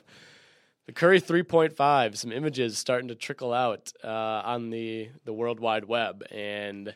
The 0.86 0.92
Curry 0.92 1.20
3.5. 1.20 2.16
Some 2.16 2.30
images 2.30 2.78
starting 2.78 3.08
to 3.08 3.16
trickle 3.16 3.52
out 3.52 3.92
uh, 4.04 4.08
on 4.08 4.70
the 4.70 5.08
the 5.24 5.32
World 5.32 5.58
Wide 5.58 5.84
Web, 5.84 6.22
and 6.30 6.94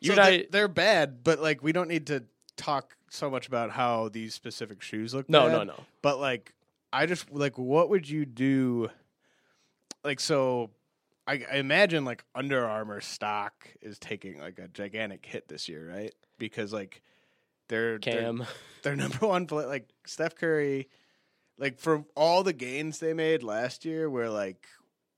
you 0.00 0.14
so 0.14 0.20
and 0.20 0.24
they- 0.34 0.40
I. 0.40 0.46
they're 0.50 0.66
bad, 0.68 1.22
but 1.22 1.40
like 1.40 1.62
we 1.62 1.70
don't 1.72 1.88
need 1.88 2.08
to 2.08 2.24
talk 2.56 2.96
so 3.08 3.30
much 3.30 3.46
about 3.46 3.70
how 3.70 4.08
these 4.08 4.34
specific 4.34 4.82
shoes 4.82 5.14
look. 5.14 5.28
No, 5.28 5.46
bad, 5.46 5.52
no, 5.52 5.62
no. 5.64 5.80
But 6.02 6.18
like, 6.18 6.52
I 6.92 7.06
just 7.06 7.30
like, 7.30 7.58
what 7.58 7.90
would 7.90 8.08
you 8.08 8.24
do 8.26 8.90
like 10.04 10.20
so 10.20 10.70
I, 11.26 11.44
I 11.50 11.56
imagine 11.56 12.04
like 12.04 12.24
Under 12.34 12.66
Armour 12.66 13.00
stock 13.00 13.68
is 13.80 13.98
taking 13.98 14.40
like 14.40 14.58
a 14.58 14.68
gigantic 14.68 15.24
hit 15.24 15.48
this 15.48 15.68
year, 15.68 15.88
right? 15.88 16.12
Because 16.38 16.72
like 16.72 17.02
they're 17.68 17.98
Cam. 17.98 18.38
they're, 18.38 18.46
they're 18.82 18.96
number 18.96 19.26
one 19.26 19.46
play 19.46 19.64
like 19.64 19.88
Steph 20.06 20.34
Curry, 20.34 20.88
like 21.58 21.78
for 21.78 22.04
all 22.16 22.42
the 22.42 22.52
gains 22.52 22.98
they 22.98 23.14
made 23.14 23.42
last 23.42 23.84
year, 23.84 24.10
where 24.10 24.30
like 24.30 24.66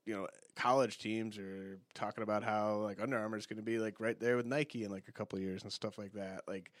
you 0.05 0.13
know 0.13 0.27
college 0.55 0.99
teams 0.99 1.39
are 1.39 1.79
talking 1.95 2.21
about 2.21 2.43
how 2.43 2.75
like 2.75 3.01
Under 3.01 3.17
Armour 3.17 3.37
is 3.37 3.47
going 3.47 3.57
to 3.57 3.63
be 3.63 3.79
like 3.79 3.99
right 3.99 4.19
there 4.19 4.37
with 4.37 4.45
Nike 4.45 4.83
in 4.83 4.91
like 4.91 5.07
a 5.07 5.13
couple 5.13 5.37
of 5.37 5.43
years 5.43 5.63
and 5.63 5.71
stuff 5.71 5.97
like 5.97 6.13
that. 6.13 6.43
Like 6.47 6.71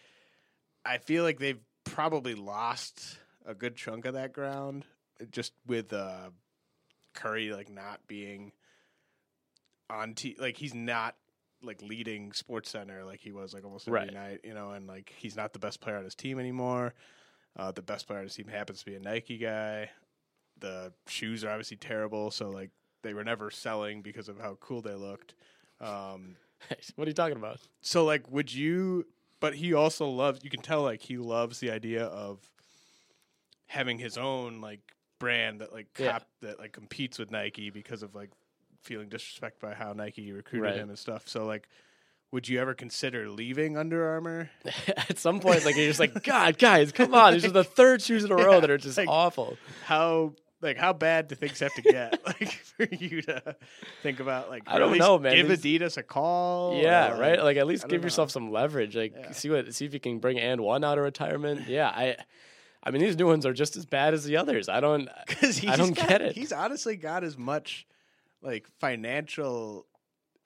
I 0.85 0.99
feel 0.99 1.23
like 1.23 1.39
they've 1.39 1.61
probably 1.85 2.35
lost 2.35 3.17
a 3.45 3.53
good 3.53 3.75
chunk 3.75 4.05
of 4.05 4.13
that 4.13 4.33
ground 4.33 4.85
just 5.31 5.53
with 5.65 5.91
uh, 5.93 6.29
Curry 7.13 7.51
like 7.53 7.69
not 7.69 7.99
being 8.07 8.51
on 9.89 10.13
t 10.13 10.35
like 10.39 10.57
he's 10.57 10.73
not 10.73 11.15
like 11.61 11.81
leading 11.81 12.31
Sports 12.33 12.69
Center 12.69 13.03
like 13.05 13.19
he 13.19 13.31
was 13.31 13.53
like 13.53 13.63
almost 13.63 13.87
every 13.87 13.99
Right. 14.01 14.13
night, 14.13 14.39
you 14.43 14.53
know, 14.53 14.71
and 14.71 14.87
like 14.87 15.13
he's 15.17 15.35
not 15.35 15.53
the 15.53 15.59
best 15.59 15.79
player 15.81 15.97
on 15.97 16.03
his 16.03 16.15
team 16.15 16.39
anymore. 16.39 16.93
Uh, 17.55 17.71
the 17.71 17.81
best 17.81 18.07
player 18.07 18.19
on 18.19 18.25
his 18.25 18.35
team 18.35 18.47
happens 18.47 18.79
to 18.79 18.85
be 18.85 18.95
a 18.95 18.99
Nike 18.99 19.37
guy. 19.37 19.89
The 20.59 20.91
shoes 21.07 21.43
are 21.43 21.49
obviously 21.49 21.77
terrible, 21.77 22.31
so 22.31 22.49
like 22.49 22.71
they 23.03 23.13
were 23.13 23.23
never 23.23 23.51
selling 23.51 24.01
because 24.01 24.29
of 24.29 24.39
how 24.39 24.57
cool 24.59 24.81
they 24.81 24.95
looked. 24.95 25.35
Um, 25.79 26.35
what 26.95 27.07
are 27.07 27.09
you 27.11 27.13
talking 27.15 27.37
about? 27.37 27.59
so 27.81 28.03
like 28.05 28.29
would 28.31 28.53
you 28.53 29.05
but 29.39 29.55
he 29.55 29.73
also 29.73 30.07
loves 30.07 30.39
you 30.43 30.49
can 30.49 30.61
tell 30.61 30.83
like 30.83 31.01
he 31.01 31.17
loves 31.17 31.59
the 31.59 31.69
idea 31.69 32.05
of 32.05 32.39
having 33.73 33.97
his 33.97 34.17
own 34.17 34.61
like 34.61 34.79
brand 35.19 35.61
that 35.61 35.73
like 35.73 35.87
Yeah. 35.97 36.11
cop, 36.13 36.27
that 36.41 36.59
like 36.59 36.71
competes 36.73 37.17
with 37.17 37.31
Nike 37.31 37.69
because 37.71 38.03
of 38.03 38.13
like 38.13 38.29
feeling 38.83 39.09
disrespect 39.09 39.59
by 39.59 39.73
how 39.73 39.93
Nike 39.93 40.31
recruited 40.31 40.71
Right. 40.71 40.75
him 40.79 40.89
and 40.89 40.99
stuff. 40.99 41.27
So 41.27 41.45
like 41.45 41.67
would 42.31 42.49
you 42.49 42.59
ever 42.59 42.73
consider 42.73 43.29
leaving 43.29 43.77
Under 43.77 44.07
Armour? 44.07 44.49
At 45.09 45.19
some 45.19 45.39
point, 45.39 45.65
like 45.65 45.75
you're 45.75 45.85
just 45.87 45.99
like, 45.99 46.23
God, 46.23 46.57
guys, 46.57 46.91
come 46.91 47.13
on! 47.13 47.33
These 47.33 47.45
are 47.45 47.51
the 47.51 47.63
third 47.63 48.01
shoes 48.01 48.23
in 48.23 48.31
a 48.31 48.35
row 48.45 48.53
Yeah, 48.55 48.59
that 48.61 48.71
are 48.71 48.77
just 48.79 48.97
like- 48.97 49.07
awful. 49.07 49.55
How 49.85 50.33
like 50.61 50.77
how 50.77 50.93
bad 50.93 51.27
do 51.27 51.35
things 51.35 51.59
have 51.59 51.73
to 51.75 51.81
get 51.83 52.25
like 52.25 52.49
for 52.51 52.87
you 52.89 53.21
to 53.23 53.55
think 54.01 54.19
about 54.19 54.49
like 54.49 54.63
I 54.65 54.79
don't 54.79 54.97
know, 54.97 55.19
man. 55.19 55.35
Give 55.35 55.47
These- 55.61 55.79
Adidas 55.81 55.97
a 55.97 56.03
call. 56.03 56.81
Yeah, 56.81 57.15
or, 57.15 57.19
right. 57.19 57.43
Like 57.43 57.57
at 57.57 57.67
least 57.67 57.83
give 57.83 58.01
don't 58.01 58.03
yourself 58.03 58.31
some 58.31 58.51
leverage. 58.51 58.95
Like 58.95 59.13
Yeah. 59.15 59.31
see 59.31 59.49
what 59.51 59.73
see 59.75 59.85
if 59.85 59.93
you 59.93 59.99
can 59.99 60.17
bring 60.19 60.39
and 60.39 60.61
one 60.61 60.83
out 60.83 60.97
of 60.97 61.03
retirement. 61.03 61.67
Yeah, 61.67 61.89
I. 61.89 62.15
I 62.83 62.91
mean, 62.91 63.01
these 63.01 63.17
new 63.17 63.27
ones 63.27 63.45
are 63.45 63.53
just 63.53 63.77
as 63.77 63.85
bad 63.85 64.13
as 64.13 64.25
the 64.25 64.37
others. 64.37 64.67
I 64.67 64.79
don't. 64.81 65.09
because 65.27 65.65
I 65.65 65.75
don't 65.75 65.95
got, 65.95 66.09
get 66.09 66.21
it. 66.21 66.35
He's 66.35 66.51
honestly 66.51 66.97
got 66.97 67.23
as 67.23 67.37
much 67.37 67.87
like 68.41 68.67
financial 68.79 69.87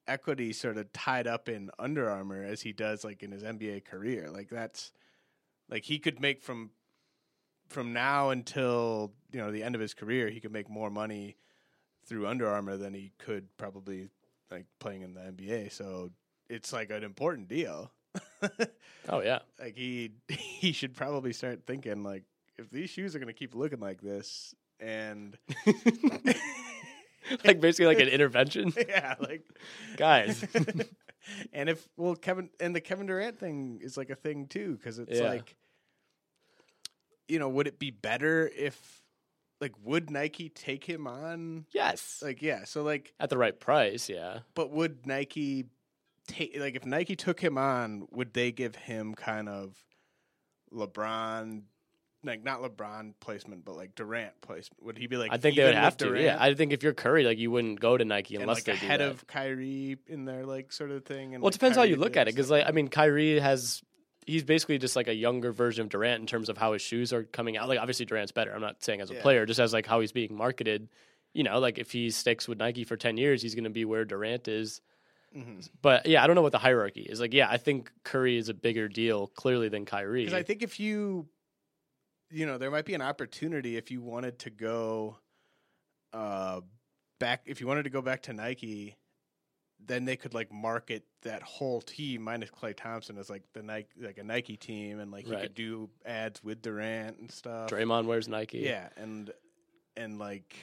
equity 0.08 0.54
sort 0.54 0.78
of 0.78 0.92
tied 0.94 1.28
up 1.28 1.50
in 1.50 1.70
Under 1.80 2.10
Armour 2.10 2.44
as 2.44 2.62
he 2.62 2.72
does 2.72 3.04
like 3.04 3.24
in 3.24 3.32
his 3.32 3.44
NBA 3.44 3.86
career. 3.86 4.30
Like 4.30 4.50
that's 4.50 4.92
like 5.70 5.84
he 5.84 6.00
could 6.00 6.22
make 6.22 6.42
from 6.42 6.72
from 7.70 7.92
now 7.92 8.30
until 8.30 9.12
you 9.32 9.40
know 9.40 9.52
the 9.52 9.64
end 9.64 9.76
of 9.76 9.82
his 9.82 9.94
career, 9.94 10.30
he 10.30 10.40
could 10.40 10.54
make 10.54 10.70
more 10.70 10.90
money 10.90 11.38
through 12.06 12.28
Under 12.28 12.48
Armour 12.48 12.78
than 12.78 12.94
he 12.94 13.12
could 13.18 13.48
probably 13.58 14.10
like 14.50 14.66
playing 14.80 15.02
in 15.02 15.14
the 15.14 15.22
NBA. 15.22 15.72
So 15.72 16.12
it's 16.50 16.72
like 16.72 16.90
an 16.90 17.04
important 17.04 17.48
deal. 17.48 17.92
Oh 19.10 19.22
yeah. 19.22 19.40
like 19.60 19.76
he 19.76 20.12
he 20.30 20.72
should 20.72 20.96
probably 20.96 21.34
start 21.34 21.62
thinking 21.66 22.04
like 22.04 22.24
if 22.58 22.70
these 22.70 22.90
shoes 22.90 23.16
are 23.16 23.20
going 23.20 23.28
to 23.28 23.34
keep 23.34 23.56
looking 23.56 23.80
like 23.80 24.02
this 24.02 24.54
and 24.80 25.38
like 27.46 27.60
basically 27.60 27.86
like 27.88 28.00
an 28.00 28.08
intervention, 28.08 28.74
yeah 28.88 29.16
like 29.20 29.44
guys. 29.98 30.46
and 31.54 31.70
if 31.70 31.88
well 31.98 32.16
Kevin 32.16 32.50
and 32.60 32.76
the 32.76 32.82
Kevin 32.82 33.06
Durant 33.08 33.40
thing 33.40 33.80
is 33.82 33.98
like 33.98 34.10
a 34.10 34.16
thing 34.16 34.48
too 34.48 34.76
because 34.78 35.00
it's 35.00 35.20
Yeah. 35.20 35.30
like 35.30 35.56
you 37.28 37.40
know 37.40 37.50
would 37.50 37.68
it 37.68 37.80
be 37.80 37.92
better 37.92 38.50
if 38.56 39.02
like 39.60 39.74
would 39.84 40.10
Nike 40.12 40.50
take 40.50 40.84
him 40.84 41.08
on 41.08 41.66
yes, 41.72 42.22
like 42.24 42.42
yeah 42.42 42.64
so 42.64 42.84
like 42.84 43.14
at 43.20 43.30
the 43.30 43.38
right 43.38 43.60
price. 43.60 44.08
Yeah. 44.10 44.40
but 44.56 44.72
would 44.72 45.06
Nike 45.08 45.66
take 46.28 46.58
like 46.60 46.76
if 46.76 46.86
Nike 46.86 47.16
took 47.16 47.40
him 47.40 47.58
on, 47.58 48.08
would 48.12 48.34
they 48.34 48.52
give 48.52 48.76
him 48.76 49.16
kind 49.16 49.50
of 49.50 49.76
LeBron 50.74 51.64
like 52.24 52.44
not 52.44 52.62
LeBron 52.62 53.14
placement, 53.20 53.64
but 53.64 53.76
like 53.76 53.96
Durant 53.96 54.40
placement? 54.42 54.84
Would 54.84 54.98
he 54.98 55.08
be 55.08 55.18
like 55.18 55.32
I 55.32 55.38
think 55.38 55.56
they 55.56 55.64
would 55.64 55.76
have 55.76 55.98
to. 55.98 56.06
Durant 56.06 56.26
Yeah, 56.26 56.38
I 56.40 56.54
think 56.54 56.74
if 56.74 56.84
you're 56.84 56.94
Curry, 56.94 57.24
like 57.24 57.38
you 57.38 57.52
wouldn't 57.52 57.80
go 57.80 57.98
to 57.98 58.06
Nike 58.06 58.36
and 58.36 58.44
unless 58.44 58.58
like 58.58 58.66
they 58.66 58.86
ahead 58.86 59.02
of 59.02 59.26
Kyrie 59.28 59.98
in 60.08 60.26
their 60.26 60.46
like 60.46 60.72
sort 60.72 60.92
of 60.92 61.06
thing? 61.06 61.34
And 61.34 61.42
well, 61.42 61.50
it 61.50 61.54
like, 61.54 61.54
depends 61.54 61.78
how 61.78 61.84
you 61.84 61.96
look 61.96 62.18
at 62.18 62.28
it, 62.28 62.36
because 62.36 62.52
like 62.52 62.66
I 62.68 62.72
mean, 62.72 62.90
Kyrie 62.90 63.40
has 63.40 63.82
he's 64.26 64.44
basically 64.44 64.78
just 64.78 64.96
like 64.96 65.08
a 65.08 65.16
younger 65.16 65.52
version 65.52 65.84
of 65.84 65.90
Durant 65.90 66.20
in 66.20 66.28
terms 66.28 66.50
of 66.50 66.58
how 66.58 66.74
his 66.74 66.82
shoes 66.82 67.14
are 67.14 67.24
coming 67.24 67.58
out. 67.58 67.70
Like 67.70 67.80
obviously 67.80 68.06
Durant's 68.06 68.32
better. 68.32 68.54
I'm 68.54 68.62
not 68.62 68.84
saying 68.84 69.02
as 69.02 69.10
a 69.10 69.16
Yeah. 69.16 69.22
player, 69.22 69.46
just 69.46 69.60
as 69.60 69.74
like 69.74 69.86
how 69.86 70.02
he's 70.02 70.12
being 70.12 70.36
marketed. 70.36 70.90
You 71.34 71.44
know, 71.44 71.60
like 71.60 71.78
if 71.78 71.92
he 71.92 72.10
sticks 72.10 72.48
with 72.48 72.58
Nike 72.58 72.84
for 72.84 72.98
ten 72.98 73.18
years, 73.18 73.42
he's 73.42 73.56
going 73.56 73.64
to 73.64 73.70
be 73.70 73.86
where 73.86 74.06
Durant 74.06 74.48
is. 74.48 74.82
Mhm. 75.36 75.68
But 75.82 76.06
yeah, 76.06 76.24
I 76.24 76.28
don't 76.28 76.36
know 76.36 76.42
what 76.42 76.52
the 76.52 76.58
hierarchy 76.58 77.02
is. 77.02 77.20
Like, 77.20 77.34
yeah, 77.34 77.50
I 77.50 77.58
think 77.58 77.92
Curry 78.04 78.38
is 78.38 78.50
a 78.50 78.54
bigger 78.54 78.88
deal 78.88 79.28
clearly 79.28 79.70
than 79.70 79.86
Kyrie. 79.86 80.22
Because 80.26 80.34
I 80.34 80.44
think 80.44 80.64
if 80.64 80.80
you, 80.80 81.28
you 82.32 82.46
know, 82.46 82.58
there 82.58 82.72
might 82.72 82.86
be 82.86 82.94
an 82.94 83.02
opportunity 83.02 83.78
if 83.78 83.92
you 83.92 84.02
wanted 84.02 84.40
to 84.40 84.50
go, 84.50 85.18
uh, 86.14 86.62
back 87.20 87.42
if 87.46 87.60
you 87.62 87.68
wanted 87.68 87.84
to 87.84 87.90
go 87.90 88.02
back 88.02 88.22
to 88.24 88.34
Nike, 88.34 88.96
then 89.80 90.06
they 90.06 90.16
could 90.16 90.34
like 90.34 90.52
market 90.52 91.04
that 91.22 91.44
whole 91.44 91.82
team 91.82 92.22
minus 92.24 92.50
Klay 92.50 92.76
Thompson 92.76 93.18
as 93.18 93.30
like 93.30 93.44
the 93.54 93.62
Nike 93.62 93.90
like 94.02 94.18
a 94.18 94.24
Nike 94.24 94.58
team, 94.58 95.00
and 95.00 95.12
like 95.12 95.28
Right. 95.28 95.42
could 95.44 95.56
do 95.56 95.90
ads 96.06 96.44
with 96.44 96.62
Durant 96.62 97.20
and 97.20 97.32
stuff. 97.32 97.70
Draymond 97.70 98.06
wears 98.06 98.28
Nike. 98.28 98.60
Yeah, 98.60 98.90
and 98.98 99.32
and 99.96 100.18
like 100.18 100.56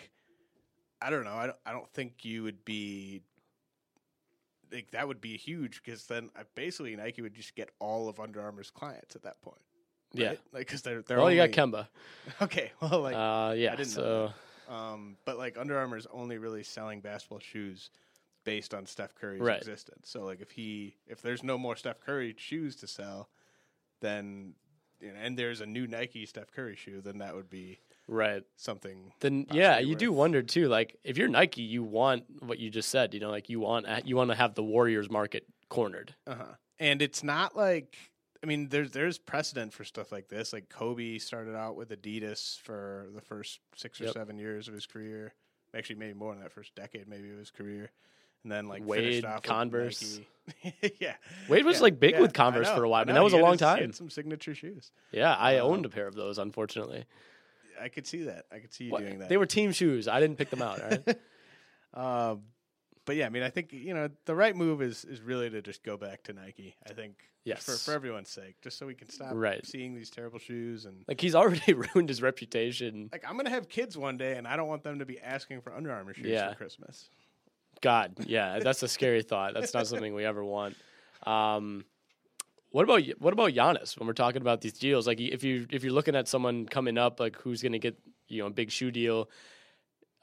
I 1.01 1.11
don't 1.11 1.25
know. 1.25 1.35
I 1.35 1.47
don't, 1.47 1.59
I 1.67 1.73
don't 1.73 1.89
think 1.93 2.25
you 2.25 2.43
would 2.45 2.65
be 2.65 3.21
like 4.75 4.91
that 4.91 5.09
would 5.09 5.21
be 5.21 5.37
huge 5.39 5.81
because 5.83 6.05
then 6.07 6.29
uh, 6.39 6.43
basically 6.55 6.95
Nike 6.97 7.23
would 7.23 7.35
just 7.35 7.55
get 7.55 7.71
all 7.79 8.09
of 8.09 8.21
Under 8.21 8.43
Armour's 8.43 8.71
clients 8.71 9.17
at 9.17 9.23
that 9.23 9.41
point. 9.41 9.61
Yeah. 10.13 10.31
like 10.53 10.67
because 10.67 10.83
they're 10.83 11.03
they're 11.03 11.17
Well, 11.17 11.27
only, 11.27 11.41
you 11.41 11.47
got 11.47 11.51
Kemba. 11.51 11.89
Okay, 12.43 12.71
well, 12.81 13.01
like 13.01 13.15
uh, 13.17 13.55
yeah. 13.57 13.73
I 13.73 13.77
didn't 13.77 13.87
so 13.93 14.03
know 14.69 14.75
um, 14.75 15.17
but 15.25 15.39
like 15.39 15.57
Under 15.59 15.77
Armour's 15.79 16.07
only 16.13 16.39
really 16.39 16.63
selling 16.63 17.01
basketball 17.01 17.39
shoes 17.39 17.91
based 18.45 18.75
on 18.75 18.87
Steph 18.87 19.15
Curry's 19.15 19.41
Right. 19.41 19.59
existence. 19.59 20.09
So 20.11 20.25
like 20.25 20.41
if 20.41 20.51
he 20.51 20.97
if 21.07 21.23
there's 21.23 21.43
no 21.43 21.57
more 21.59 21.77
Steph 21.77 22.01
Curry 22.01 22.35
shoes 22.39 22.77
to 22.77 22.87
sell, 22.87 23.29
then 24.01 24.55
you 25.01 25.09
know, 25.13 25.19
and 25.21 25.39
there's 25.39 25.61
a 25.61 25.67
new 25.67 25.87
Nike 25.87 26.27
Steph 26.27 26.51
Curry 26.53 26.77
shoe, 26.77 27.01
then 27.01 27.19
that 27.19 27.35
would 27.35 27.51
be 27.51 27.79
right. 28.09 28.43
something. 28.57 29.13
Then 29.21 29.47
yeah, 29.53 29.79
you 29.79 29.95
do 29.95 30.13
wonder 30.13 30.43
too. 30.43 30.69
Like 30.69 30.97
if 31.05 31.17
you're 31.19 31.29
Nike, 31.29 31.63
you 31.63 31.83
want 31.83 32.25
what 32.41 32.59
you 32.59 32.71
just 32.71 32.89
said. 32.91 33.15
You 33.15 33.21
know, 33.21 33.31
like 33.31 33.49
you 33.49 33.61
want 33.61 33.87
you 34.07 34.17
want 34.17 34.31
to 34.31 34.37
have 34.37 34.55
the 34.55 34.63
Warriors 34.65 35.11
market 35.11 35.47
cornered. 35.69 36.15
Uh 36.27 36.35
huh. 36.35 36.45
And 36.79 37.01
it's 37.03 37.23
not 37.23 37.57
like 37.57 37.97
I 38.43 38.47
mean, 38.47 38.69
there's 38.69 38.91
there's 38.91 39.19
precedent 39.19 39.73
for 39.73 39.85
stuff 39.85 40.13
like 40.13 40.29
this. 40.29 40.53
Like 40.53 40.69
Kobe 40.69 41.19
started 41.19 41.57
out 41.57 41.77
with 41.77 41.89
Adidas 41.91 42.61
for 42.61 43.09
the 43.15 43.21
first 43.23 43.61
six 43.77 44.01
or 44.01 44.05
Yep. 44.05 44.13
seven 44.15 44.39
years 44.39 44.69
of 44.69 44.75
his 44.75 44.87
career. 44.87 45.33
Actually, 45.75 45.97
maybe 45.97 46.13
more 46.15 46.33
than 46.33 46.43
that 46.43 46.53
first 46.53 46.75
decade, 46.75 47.09
maybe 47.09 47.31
of 47.31 47.39
his 47.39 47.51
career. 47.51 47.91
And 48.43 48.53
then 48.53 48.69
like 48.69 48.85
Wade, 48.85 49.01
finished 49.05 49.25
off 49.25 49.37
with 49.37 49.45
Converse. 49.45 50.21
Yeah, 51.01 51.15
Wade 51.49 51.65
was 51.65 51.77
Yeah, 51.79 51.83
like 51.83 51.99
big 51.99 52.13
yeah, 52.13 52.21
with 52.21 52.35
Converse 52.35 52.67
know, 52.69 52.77
for 52.77 52.85
a 52.85 52.89
while. 52.91 53.01
I 53.01 53.05
mean, 53.07 53.15
that 53.15 53.25
was 53.25 53.33
He 53.33 53.39
a 53.39 53.43
long 53.43 53.53
his- 53.53 53.61
time. 53.61 53.93
some 53.93 54.11
signature 54.11 54.55
shoes. 54.55 54.93
Yeah, 55.11 55.35
I 55.35 55.57
Um, 55.57 55.71
owned 55.71 55.87
a 55.87 55.89
pair 55.89 56.07
of 56.07 56.15
those. 56.15 56.37
Unfortunately, 56.39 57.07
I 57.81 57.89
could 57.89 58.07
see 58.07 58.25
that. 58.25 58.47
I 58.53 58.59
could 58.59 58.73
see 58.73 58.85
you 58.85 58.91
What- 58.93 59.01
doing 59.03 59.19
that. 59.21 59.29
they 59.29 59.37
were 59.37 59.47
team 59.47 59.73
shoes. 59.73 60.09
I 60.09 60.21
didn't 60.21 60.37
pick 60.37 60.51
them 60.51 60.63
out. 60.63 60.81
All 60.83 60.89
right. 60.91 61.19
Um, 61.95 62.43
but 63.07 63.15
yeah, 63.17 63.27
I 63.27 63.29
mean, 63.29 63.43
I 63.45 63.51
think 63.51 63.73
you 63.73 63.95
know 63.95 64.09
the 64.25 64.35
right 64.35 64.57
move 64.57 64.83
is 64.83 65.05
is 65.05 65.21
really 65.21 65.49
to 65.51 65.63
just 65.63 65.85
go 65.85 65.97
back 65.97 66.25
to 66.25 66.33
Nike. 66.33 66.75
I 66.89 66.93
think, 66.93 67.15
Yes. 67.45 67.65
for 67.65 67.73
for 67.73 67.93
everyone's 67.95 68.31
sake, 68.31 68.57
just 68.63 68.79
so 68.79 68.87
we 68.87 68.95
can 68.95 69.09
stop 69.11 69.31
Right. 69.35 69.65
seeing 69.65 69.95
these 69.95 70.11
terrible 70.11 70.39
shoes 70.41 70.87
and 70.87 71.05
like 71.07 71.21
he's 71.21 71.35
already 71.37 71.73
ruined 71.95 72.09
his 72.09 72.21
reputation. 72.23 73.11
like 73.13 73.23
I'm 73.29 73.37
gonna 73.37 73.51
have 73.51 73.69
kids 73.69 73.97
one 73.97 74.17
day, 74.17 74.37
and 74.37 74.49
I 74.49 74.57
don't 74.57 74.67
want 74.69 74.83
them 74.83 74.99
to 74.99 75.07
be 75.07 75.21
asking 75.21 75.61
for 75.61 75.73
Under 75.73 75.93
Armour 75.93 76.15
shoes 76.15 76.27
Yeah. 76.27 76.49
for 76.51 76.57
Christmas. 76.57 77.11
God, 77.81 78.15
yeah, 78.27 78.59
that's 78.61 78.83
a 78.83 78.89
scary 78.89 79.23
thought. 79.23 79.53
That's 79.55 79.75
not 79.75 79.87
something 79.87 80.15
we 80.15 80.25
ever 80.25 80.43
want. 80.45 80.75
Um, 81.25 81.85
what 82.75 82.83
about 82.83 83.03
what 83.21 83.33
about 83.33 83.53
Giannis? 83.53 83.97
When 83.99 84.07
we're 84.09 84.15
talking 84.15 84.43
about 84.43 84.61
these 84.61 84.73
deals, 84.73 85.07
like 85.07 85.21
if 85.21 85.45
you 85.45 85.67
if 85.71 85.85
you're 85.85 85.93
looking 85.93 86.17
at 86.17 86.27
someone 86.27 86.67
coming 86.67 86.99
up, 86.99 87.21
like 87.21 87.37
who's 87.37 87.63
going 87.63 87.73
to 87.73 87.79
get 87.79 87.97
you 88.29 88.41
know 88.43 88.49
a 88.49 88.51
big 88.51 88.71
shoe 88.73 88.91
deal, 88.91 89.31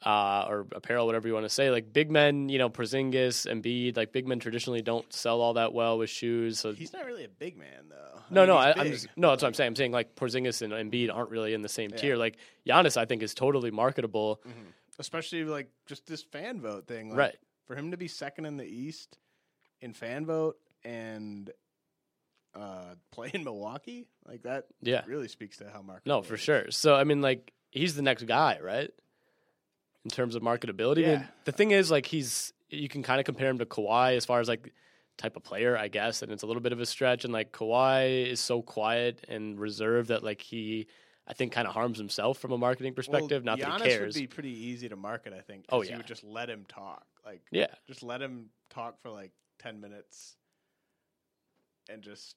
uh, 0.05 0.45
or 0.49 0.67
apparel, 0.75 1.05
whatever 1.05 1.27
you 1.27 1.33
want 1.33 1.45
to 1.45 1.49
say, 1.49 1.69
like 1.71 1.93
big 1.93 2.09
men, 2.11 2.49
you 2.49 2.57
know, 2.57 2.69
Porzingis, 2.69 3.45
and 3.45 3.63
Embiid, 3.63 3.95
like 3.95 4.11
big 4.11 4.27
men 4.27 4.39
traditionally 4.39 4.81
don't 4.81 5.11
sell 5.13 5.39
all 5.41 5.53
that 5.53 5.73
well 5.73 5.97
with 5.97 6.09
shoes. 6.09 6.59
So 6.59 6.73
He's 6.73 6.91
not 6.91 7.05
really 7.05 7.23
a 7.23 7.29
big 7.29 7.55
man 7.57 7.85
though. 7.89 8.19
no, 8.31 8.41
mean, 8.41 8.47
no, 8.49 8.57
I, 8.57 8.73
I'm 8.75 8.87
just, 8.91 9.07
no. 9.15 9.29
That's 9.29 9.43
what 9.43 9.47
I'm 9.47 9.53
saying. 9.53 9.67
I'm 9.67 9.75
saying 9.75 9.91
like 9.91 10.15
Porzingis 10.15 10.61
and 10.61 10.73
Embiid 10.73 11.13
aren't 11.13 11.29
really 11.29 11.53
in 11.53 11.61
the 11.61 11.69
same 11.69 11.91
Yeah. 11.91 11.97
tier. 11.97 12.15
Like 12.17 12.37
Giannis, 12.67 12.97
I 12.97 13.05
think 13.05 13.23
is 13.23 13.33
totally 13.33 13.71
marketable, 13.71 14.41
Mm-hmm. 14.45 14.69
especially 14.99 15.43
like 15.45 15.69
just 15.85 16.05
this 16.07 16.23
fan 16.23 16.59
vote 16.59 16.87
thing. 16.87 17.09
Like, 17.09 17.17
Right. 17.17 17.35
For 17.67 17.75
him 17.75 17.91
to 17.91 17.97
be 17.97 18.09
second 18.09 18.45
in 18.45 18.57
the 18.57 18.65
East 18.65 19.19
in 19.79 19.93
fan 19.93 20.25
vote 20.25 20.57
and 20.83 21.49
uh, 22.55 22.95
play 23.11 23.31
in 23.33 23.43
Milwaukee, 23.43 24.07
like 24.27 24.43
that, 24.43 24.65
Yeah. 24.81 25.03
really 25.07 25.27
speaks 25.27 25.57
to 25.57 25.69
how 25.69 25.81
marketable. 25.81 26.17
No, 26.17 26.21
for 26.21 26.35
is. 26.35 26.41
sure. 26.41 26.71
So 26.71 26.95
I 26.95 27.03
mean, 27.03 27.21
like 27.21 27.53
he's 27.71 27.95
the 27.95 28.01
next 28.01 28.23
guy, 28.23 28.59
right? 28.61 28.91
In 30.03 30.09
terms 30.11 30.35
of 30.35 30.41
marketability. 30.41 31.03
I 31.03 31.11
mean, 31.11 31.19
Yeah. 31.21 31.25
the 31.45 31.51
thing 31.51 31.71
is, 31.71 31.91
like 31.91 32.05
he's 32.07 32.53
you 32.69 32.87
can 32.89 33.03
kind 33.03 33.19
of 33.19 33.25
compare 33.25 33.49
him 33.49 33.57
to 33.59 33.65
Kawhi 33.65 34.15
as 34.15 34.25
far 34.25 34.39
as 34.39 34.47
like 34.47 34.73
type 35.17 35.35
of 35.35 35.43
player, 35.43 35.77
I 35.77 35.89
guess, 35.89 36.21
and 36.21 36.31
it's 36.31 36.41
a 36.41 36.47
little 36.47 36.61
bit 36.61 36.71
of 36.71 36.79
a 36.79 36.85
stretch. 36.85 37.23
And 37.25 37.33
like 37.33 37.51
Kawhi 37.51 38.27
is 38.27 38.39
so 38.39 38.61
quiet 38.61 39.23
and 39.27 39.59
reserved 39.59 40.07
that 40.09 40.23
like 40.23 40.41
he, 40.41 40.87
I 41.27 41.33
think, 41.33 41.51
kind 41.51 41.67
of 41.67 41.73
harms 41.73 41.97
himself 41.97 42.39
from 42.39 42.51
a 42.53 42.57
marketing 42.57 42.93
perspective. 42.93 43.43
Well, 43.43 43.57
Not 43.57 43.59
that 43.59 43.67
Giannis 43.81 43.83
he 43.83 43.89
cares. 43.89 44.15
would 44.15 44.21
be 44.21 44.27
pretty 44.27 44.49
easy 44.67 44.89
to 44.89 44.95
market, 44.95 45.33
I 45.33 45.41
think. 45.41 45.65
Oh 45.69 45.81
yeah. 45.83 45.91
you 45.91 45.97
would 45.97 46.07
just 46.07 46.23
let 46.23 46.49
him 46.49 46.65
talk. 46.67 47.05
Like, 47.25 47.41
Yeah. 47.51 47.67
just 47.87 48.01
let 48.03 48.21
him 48.21 48.49
talk 48.69 48.99
for 49.01 49.09
like 49.11 49.31
ten 49.59 49.79
minutes, 49.81 50.37
and 51.91 52.01
just 52.01 52.36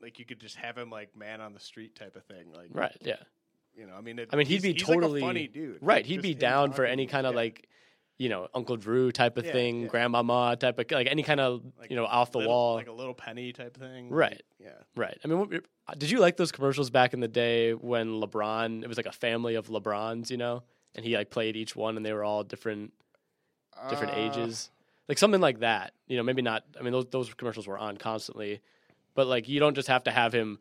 like 0.00 0.18
you 0.18 0.24
could 0.24 0.40
just 0.40 0.56
have 0.56 0.76
him 0.76 0.90
like 0.90 1.16
man 1.16 1.40
on 1.40 1.52
the 1.54 1.60
street 1.60 1.94
type 1.96 2.16
of 2.16 2.24
thing. 2.24 2.52
Like, 2.54 2.68
Right. 2.72 2.96
Yeah. 3.00 3.16
You 3.76 3.86
know, 3.86 3.94
I 3.96 4.00
mean, 4.02 4.18
it, 4.20 4.28
I 4.32 4.36
mean, 4.36 4.46
he'd 4.46 4.62
be 4.62 4.72
he's 4.72 4.86
like 4.86 4.94
totally 5.00 5.20
funny 5.20 5.48
dude. 5.48 5.78
Right. 5.80 5.96
Like, 5.96 6.06
He'd 6.06 6.22
be 6.22 6.34
down 6.34 6.72
for 6.72 6.84
any 6.84 7.06
kind 7.06 7.26
of 7.26 7.32
yeah. 7.32 7.38
like, 7.40 7.68
you 8.18 8.28
know, 8.28 8.46
Uncle 8.54 8.76
Drew 8.76 9.10
type 9.10 9.36
of 9.36 9.44
Yeah, 9.46 9.52
thing, 9.52 9.80
yeah. 9.82 9.88
grandmama 9.88 10.56
type 10.56 10.78
of 10.78 10.88
like 10.92 11.08
any 11.10 11.24
kind 11.24 11.40
of 11.40 11.64
Like 11.78 11.90
you 11.90 11.96
know 11.96 12.04
off 12.06 12.30
the 12.30 12.38
little- 12.38 12.52
wall. 12.52 12.74
like 12.76 12.86
a 12.86 12.92
little 12.92 13.14
penny 13.14 13.52
type 13.52 13.76
thing. 13.76 14.10
Right. 14.10 14.40
Yeah. 14.60 14.68
Right. 14.94 15.18
I 15.24 15.26
mean, 15.28 15.38
what, 15.40 15.50
did 15.98 16.10
you 16.10 16.20
like 16.20 16.36
those 16.36 16.52
commercials 16.52 16.90
back 16.90 17.14
in 17.14 17.20
the 17.20 17.26
day 17.28 17.72
when 17.72 18.20
LeBron? 18.20 18.84
It 18.84 18.88
was 18.88 18.96
like 18.96 19.06
a 19.06 19.12
family 19.12 19.56
of 19.56 19.66
LeBrons, 19.66 20.30
you 20.30 20.36
know, 20.36 20.62
and 20.94 21.04
he 21.04 21.16
like 21.16 21.30
played 21.30 21.56
each 21.56 21.74
one, 21.74 21.96
and 21.96 22.06
they 22.06 22.12
were 22.12 22.22
all 22.22 22.44
different, 22.44 22.92
different 23.90 24.12
Uh, 24.12 24.18
ages, 24.18 24.70
like 25.08 25.18
something 25.18 25.40
like 25.40 25.58
that. 25.60 25.94
You 26.06 26.16
know, 26.16 26.22
maybe 26.22 26.42
not. 26.42 26.64
I 26.78 26.82
mean, 26.84 26.92
those 26.92 27.06
those 27.10 27.34
commercials 27.34 27.66
were 27.66 27.76
on 27.78 27.96
constantly, 27.96 28.60
but 29.14 29.26
like 29.26 29.48
you 29.48 29.60
don't 29.60 29.74
just 29.74 29.88
have 29.88 30.04
to 30.04 30.10
have 30.10 30.32
him 30.32 30.58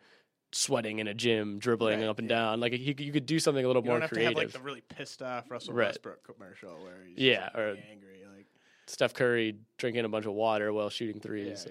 sweating 0.52 1.00
in 1.00 1.08
a 1.08 1.13
gym, 1.13 1.58
dribbling 1.60 2.00
Right, 2.02 2.08
up 2.10 2.20
and 2.20 2.30
yeah. 2.30 2.36
down. 2.38 2.60
Like 2.60 2.74
he, 2.74 2.96
you 3.00 3.12
could 3.12 3.26
do 3.26 3.39
something 3.39 3.63
a 3.63 3.68
little 3.68 3.84
You 3.84 3.89
more 3.89 4.08
creative. 4.08 4.34
have 4.34 4.38
like 4.38 4.52
the 4.52 4.60
really 4.60 4.82
pissed 4.82 5.22
off 5.22 5.50
Russell 5.50 5.74
Right. 5.74 5.88
Westbrook 5.88 6.24
commercial 6.24 6.72
where 6.84 7.04
he's 7.08 7.18
Yeah, 7.18 7.46
just, 7.46 7.56
like, 7.56 7.63
or- 7.63 7.78
angry. 7.92 8.24
Like, 8.36 8.46
Steph 8.86 9.13
Curry 9.13 9.56
drinking 9.78 10.06
a 10.06 10.10
bunch 10.10 10.26
of 10.26 10.34
water 10.34 10.72
while 10.74 10.89
shooting 10.89 11.20
threes. 11.22 11.66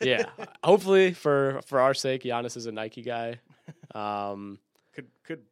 yeah. 0.00 0.26
yeah. 0.38 0.46
Hopefully, 0.64 1.12
for 1.14 1.60
for 1.66 1.80
our 1.80 1.94
sake, 1.94 2.22
Giannis 2.24 2.56
is 2.56 2.66
a 2.66 2.72
Nike 2.72 3.02
guy. 3.02 3.38
Um, 3.94 4.58
Could 4.94 5.06
could 5.22 5.42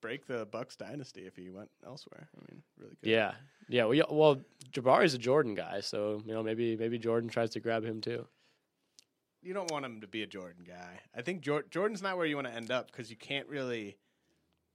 break 0.00 0.26
the 0.26 0.44
Bucks 0.46 0.74
dynasty 0.76 1.22
if 1.26 1.36
he 1.36 1.48
went 1.50 1.70
elsewhere. 1.86 2.28
I 2.36 2.40
mean, 2.52 2.62
really 2.78 2.96
good. 3.00 3.08
Yeah, 3.10 3.32
yeah. 3.68 3.84
Well, 3.84 3.94
yeah, 3.94 4.02
well, 4.10 4.40
Jabari's 4.72 5.14
a 5.14 5.18
Jordan 5.18 5.54
guy, 5.54 5.80
so 5.80 6.20
you 6.26 6.32
know 6.34 6.42
maybe 6.42 6.76
maybe 6.76 6.98
Jordan 6.98 7.30
tries 7.30 7.50
to 7.50 7.60
grab 7.60 7.84
him 7.84 8.00
too. 8.00 8.26
You 9.42 9.54
don't 9.54 9.70
want 9.70 9.84
him 9.84 10.00
to 10.02 10.06
be 10.06 10.22
a 10.22 10.26
Jordan 10.26 10.64
guy. 10.66 11.00
I 11.16 11.22
think 11.22 11.40
Jor- 11.42 11.64
Jordan's 11.70 12.00
not 12.02 12.16
where 12.16 12.26
you 12.26 12.36
want 12.36 12.46
to 12.48 12.54
end 12.54 12.70
up 12.70 12.90
because 12.90 13.10
you 13.10 13.16
can't 13.16 13.48
really. 13.48 13.96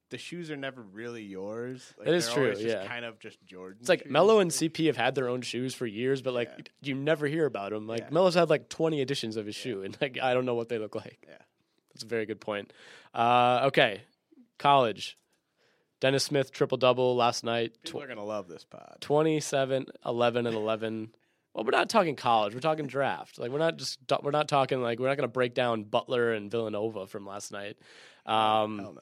The 0.09 0.17
shoes 0.17 0.49
are 0.51 0.55
never 0.55 0.81
really 0.81 1.23
yours. 1.23 1.93
Like, 1.97 2.05
That 2.05 2.13
is 2.15 2.29
true, 2.29 2.55
yeah. 2.57 2.87
kind 2.87 3.03
of 3.03 3.19
just 3.19 3.43
Jordan. 3.45 3.77
It's 3.81 3.89
like 3.89 4.03
shoes. 4.03 4.11
Melo 4.11 4.39
and 4.39 4.49
CP 4.49 4.87
have 4.87 4.95
had 4.95 5.15
their 5.15 5.27
own 5.27 5.41
shoes 5.41 5.73
for 5.75 5.85
years, 5.85 6.21
but 6.21 6.33
like 6.33 6.49
Yeah. 6.57 6.63
you 6.81 6.95
never 6.95 7.27
hear 7.27 7.45
about 7.45 7.71
them. 7.71 7.87
Like 7.87 8.01
Yeah. 8.01 8.09
Melo's 8.11 8.35
had 8.35 8.49
like 8.49 8.69
twenty 8.69 9.01
editions 9.01 9.35
of 9.35 9.45
his 9.45 9.55
shoe, 9.55 9.83
and 9.83 9.97
like 10.01 10.17
I 10.21 10.33
don't 10.33 10.45
know 10.45 10.55
what 10.55 10.69
they 10.69 10.77
look 10.79 10.95
like. 10.95 11.19
Yeah. 11.27 11.37
That's 11.93 12.03
a 12.03 12.07
very 12.07 12.25
good 12.25 12.39
point. 12.39 12.71
Uh, 13.13 13.61
okay, 13.65 14.01
college. 14.57 15.17
Dennis 15.99 16.23
Smith 16.23 16.51
triple 16.51 16.77
double 16.77 17.15
last 17.15 17.43
night. 17.43 17.73
People 17.83 18.03
are 18.03 18.07
gonna 18.07 18.23
love 18.23 18.47
this 18.47 18.63
pod. 18.63 18.97
27, 19.01 19.87
11, 20.05 20.45
and 20.45 20.55
11. 20.55 21.09
Well, 21.57 21.65
we're 21.65 21.71
not 21.71 21.89
talking 21.89 22.15
college. 22.15 22.53
We're 22.53 22.59
talking 22.59 22.85
draft. 22.85 23.39
Like 23.39 23.49
we're 23.49 23.57
not 23.57 23.77
just 23.77 23.97
we're 24.21 24.29
not 24.29 24.47
talking 24.47 24.79
like 24.79 24.99
we're 24.99 25.07
not 25.07 25.17
going 25.17 25.27
to 25.27 25.33
break 25.33 25.55
down 25.55 25.85
Butler 25.85 26.33
and 26.33 26.51
Villanova 26.51 27.07
from 27.07 27.25
last 27.25 27.51
night. 27.51 27.77
Um, 28.27 28.77
Hell 28.77 28.93
no. 28.93 29.01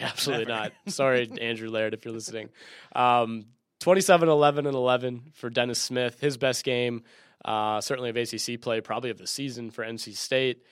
absolutely 0.00 0.44
not. 0.44 0.70
Sorry, 0.86 1.28
Andrew 1.40 1.68
Laird, 1.68 1.92
if 1.92 2.04
you're 2.04 2.14
listening. 2.14 2.50
Um, 2.94 3.46
27, 3.80 4.28
11, 4.28 4.66
and 4.66 4.76
11 4.76 5.32
for 5.34 5.50
Dennis 5.50 5.80
Smith. 5.80 6.20
His 6.20 6.36
best 6.36 6.62
game, 6.62 7.02
uh, 7.44 7.80
certainly 7.80 8.10
of 8.10 8.16
ACC 8.16 8.60
play, 8.60 8.80
probably 8.80 9.10
of 9.10 9.18
the 9.18 9.26
season 9.26 9.72
for 9.72 9.84
NC 9.84 10.14
State. 10.14 10.62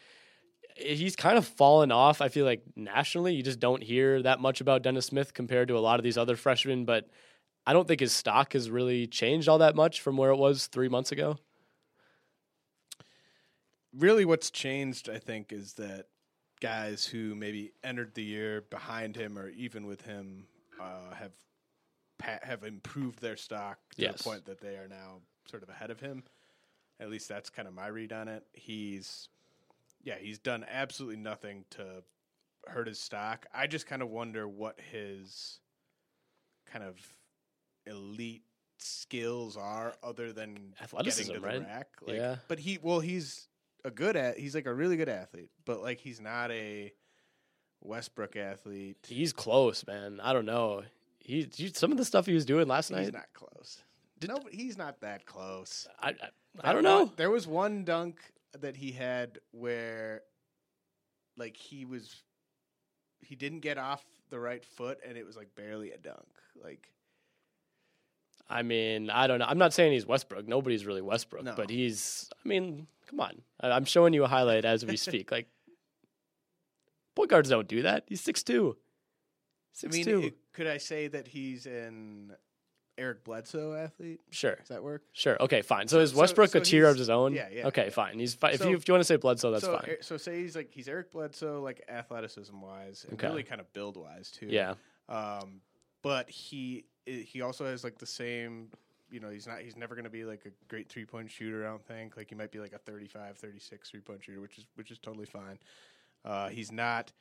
He's 0.77 1.17
kind 1.17 1.37
of 1.37 1.45
fallen 1.45 1.91
off. 1.91 2.21
I 2.21 2.29
feel 2.29 2.45
like 2.45 2.63
nationally, 2.77 3.35
you 3.35 3.43
just 3.43 3.59
don't 3.59 3.83
hear 3.83 4.23
that 4.23 4.39
much 4.39 4.61
about 4.61 4.83
Dennis 4.83 5.07
Smith 5.07 5.35
compared 5.35 5.67
to 5.67 5.77
a 5.77 5.81
lot 5.81 5.99
of 5.99 6.05
these 6.05 6.17
other 6.17 6.37
freshmen. 6.37 6.85
But 6.85 7.09
I 7.69 7.75
don't 7.75 7.87
think 7.87 8.01
his 8.01 8.13
stock 8.13 8.55
has 8.55 8.71
really 8.71 9.07
changed 9.07 9.47
all 9.47 9.59
that 9.59 9.77
much 9.77 10.01
from 10.01 10.17
where 10.17 10.31
it 10.31 10.37
was 10.37 10.69
three 10.69 10.89
months 10.89 11.13
ago. 11.13 11.37
really 13.97 14.25
what's 14.27 14.51
changed 14.51 15.09
i 15.09 15.19
think 15.19 15.51
is 15.53 15.73
that 15.75 16.07
guys 16.61 17.07
who 17.07 17.35
maybe 17.35 17.73
entered 17.83 18.15
the 18.15 18.23
year 18.23 18.61
behind 18.71 19.17
him 19.17 19.39
or 19.39 19.49
even 19.49 19.87
with 19.87 20.03
him 20.03 20.47
uh, 20.81 21.15
have 21.15 21.33
have 22.21 22.65
improved 22.65 23.21
their 23.23 23.37
stock 23.37 23.79
to 23.97 24.03
Yes. 24.03 24.19
the 24.19 24.25
point 24.25 24.45
that 24.45 24.61
they 24.61 24.77
are 24.77 24.89
now 24.89 25.21
sort 25.51 25.63
of 25.63 25.69
ahead 25.71 25.91
of 25.91 26.01
him 26.01 26.23
at 27.01 27.09
least 27.11 27.29
that's 27.29 27.49
kind 27.49 27.67
of 27.67 27.73
my 27.75 27.87
read 27.87 28.13
on 28.13 28.29
it 28.29 28.45
he's 28.53 29.29
yeah 30.05 30.17
he's 30.21 30.39
done 30.39 30.67
absolutely 30.71 31.17
nothing 31.17 31.65
to 31.71 32.03
hurt 32.67 32.89
his 32.89 33.01
stock 33.01 33.47
i 33.55 33.67
just 33.67 33.87
kind 33.87 34.03
of 34.03 34.11
wonder 34.11 34.47
what 34.47 34.79
his 34.93 35.61
kind 36.71 36.85
of 36.85 36.97
elite 37.89 38.43
skills 38.79 39.57
are 39.57 39.95
other 40.03 40.33
than 40.33 40.75
Athleticism, 40.81 41.27
getting 41.33 41.43
to 41.43 41.47
right? 41.49 41.59
the 41.61 41.67
rack 41.67 41.89
like, 42.07 42.17
Yeah. 42.17 42.37
but 42.47 42.59
he 42.61 42.79
well 42.81 43.01
he's 43.01 43.49
a 43.85 43.91
good 43.91 44.17
at 44.17 44.39
he's 44.39 44.55
like 44.55 44.67
a 44.67 44.75
really 44.75 44.97
good 44.97 45.09
athlete, 45.09 45.51
but 45.65 45.83
like 45.83 45.99
he's 46.01 46.21
not 46.21 46.51
a 46.51 46.93
Westbrook 47.81 48.37
athlete. 48.37 48.99
He's 49.09 49.33
close, 49.33 49.87
man. 49.87 50.21
I 50.23 50.33
don't 50.33 50.47
know. 50.47 50.83
He, 51.21 51.49
some 51.75 51.93
of 51.93 51.99
the 51.99 52.05
stuff 52.05 52.27
he 52.27 52.33
was 52.35 52.45
doing 52.47 52.67
last 52.67 52.89
He's 52.89 52.97
night. 52.97 53.05
He's 53.05 53.13
not 53.13 53.33
close. 53.35 53.83
no, 54.27 54.41
he's 54.51 54.79
not 54.79 55.01
that 55.03 55.27
close. 55.27 55.87
I, 56.01 56.09
I, 56.11 56.15
I 56.63 56.73
don't 56.73 56.83
know. 56.83 57.05
one- 57.05 57.13
there 57.17 57.31
was 57.31 57.47
one 57.47 57.85
dunk 57.85 58.19
that 58.61 58.77
he 58.77 58.93
had 58.93 59.39
where 59.53 60.23
like 61.37 61.57
he 61.57 61.85
was 61.85 62.23
he 63.21 63.37
didn't 63.37 63.61
get 63.61 63.79
off 63.79 64.03
the 64.31 64.39
right 64.41 64.65
foot 64.65 64.99
and 65.07 65.17
it 65.19 65.25
was 65.27 65.37
like 65.37 65.55
barely 65.55 65.93
a 65.93 65.99
dunk. 65.99 66.27
Like 66.61 66.89
I 68.51 68.63
mean, 68.63 69.11
I 69.11 69.27
don't 69.27 69.39
know. 69.41 69.45
I'm 69.47 69.59
not 69.59 69.73
saying 69.75 69.93
he's 69.93 70.07
Westbrook. 70.07 70.49
Nobody's 70.49 70.87
really 70.87 71.03
Westbrook, 71.03 71.45
No. 71.45 71.55
but 71.55 71.69
he's. 71.71 72.31
I 72.45 72.49
mean, 72.49 72.87
come 73.07 73.21
on. 73.21 73.43
I- 73.61 73.71
I'm 73.73 73.85
showing 73.85 74.15
you 74.15 74.25
a 74.25 74.29
highlight 74.29 74.65
as 74.65 74.85
we 74.87 74.97
speak. 74.97 75.31
Like, 75.31 75.49
point 77.15 77.31
guards 77.31 77.49
don't 77.51 77.69
do 77.69 77.83
that. 77.83 78.05
He's 78.07 78.21
six 78.21 78.43
two. 78.43 78.77
I 78.79 78.81
Six 79.73 79.95
mean, 79.97 80.05
two. 80.05 80.23
it- 80.23 80.35
could 80.53 80.67
I 80.67 80.79
say 80.79 81.07
that 81.09 81.29
he's 81.29 81.67
an 81.67 82.33
Eric 82.97 83.23
Bledsoe 83.23 83.75
athlete? 83.75 84.21
Sure, 84.31 84.57
Does 84.57 84.69
that 84.69 84.83
work? 84.83 85.03
sure. 85.13 85.41
Okay, 85.41 85.63
fine. 85.63 85.87
So 85.87 86.01
is 86.01 86.15
Westbrook 86.15 86.51
so 86.51 86.59
a 86.59 86.63
tier 86.63 86.87
of 86.89 86.97
his 86.97 87.09
own? 87.11 87.33
yeah, 87.33 87.49
yeah, 87.53 87.67
Okay, 87.69 87.85
yeah. 87.85 87.91
fine. 87.91 88.19
He's 88.19 88.35
fi- 88.35 88.51
if 88.53 88.65
you 88.65 88.75
if 88.75 88.89
you 88.89 88.95
want 88.95 89.03
to 89.03 89.05
say 89.07 89.17
Bledsoe, 89.17 89.53
that's 89.53 89.65
so, 89.65 89.79
fine. 89.79 89.91
Er- 89.91 89.99
So 90.03 90.17
say 90.17 90.41
he's 90.41 90.57
like 90.57 90.71
he's 90.73 90.89
Eric 90.89 91.13
Bledsoe, 91.13 91.61
like 91.63 91.85
athleticism 91.89 92.59
wise, 92.61 93.05
and 93.09 93.15
Okay. 93.19 93.29
really 93.29 93.45
kind 93.45 93.61
of 93.61 93.73
build 93.73 93.97
wise 93.97 94.31
too. 94.33 94.47
Yeah. 94.49 94.75
Um, 95.09 95.61
but 96.03 96.29
he 96.29 96.87
he 97.09 97.41
also 97.43 97.65
has 97.67 97.85
like 97.85 97.99
the 97.99 98.07
same. 98.07 98.69
You 99.11 99.21
know, 99.21 99.31
he's 99.31 99.47
not. 99.47 99.61
He's 99.61 99.77
never 99.77 99.95
going 99.95 100.05
to 100.05 100.11
be 100.11 100.25
like 100.25 100.45
a 100.47 100.51
great 100.69 100.89
three 100.89 101.05
point 101.05 101.31
shooter. 101.31 101.67
I 101.67 101.71
don't 101.71 101.85
think. 101.87 102.17
Like 102.17 102.29
he 102.29 102.35
might 102.35 102.51
be 102.53 102.59
like 102.59 102.73
a 102.73 102.79
35, 102.79 103.37
36 103.39 103.91
three 103.91 104.01
point 104.01 104.23
shooter, 104.23 104.41
which 104.41 104.59
is 104.59 104.67
which 104.75 104.91
is 104.91 104.99
totally 104.99 105.27
fine. 105.27 105.59
Uh, 106.25 106.49
he's 106.49 106.71
not. 106.73 107.13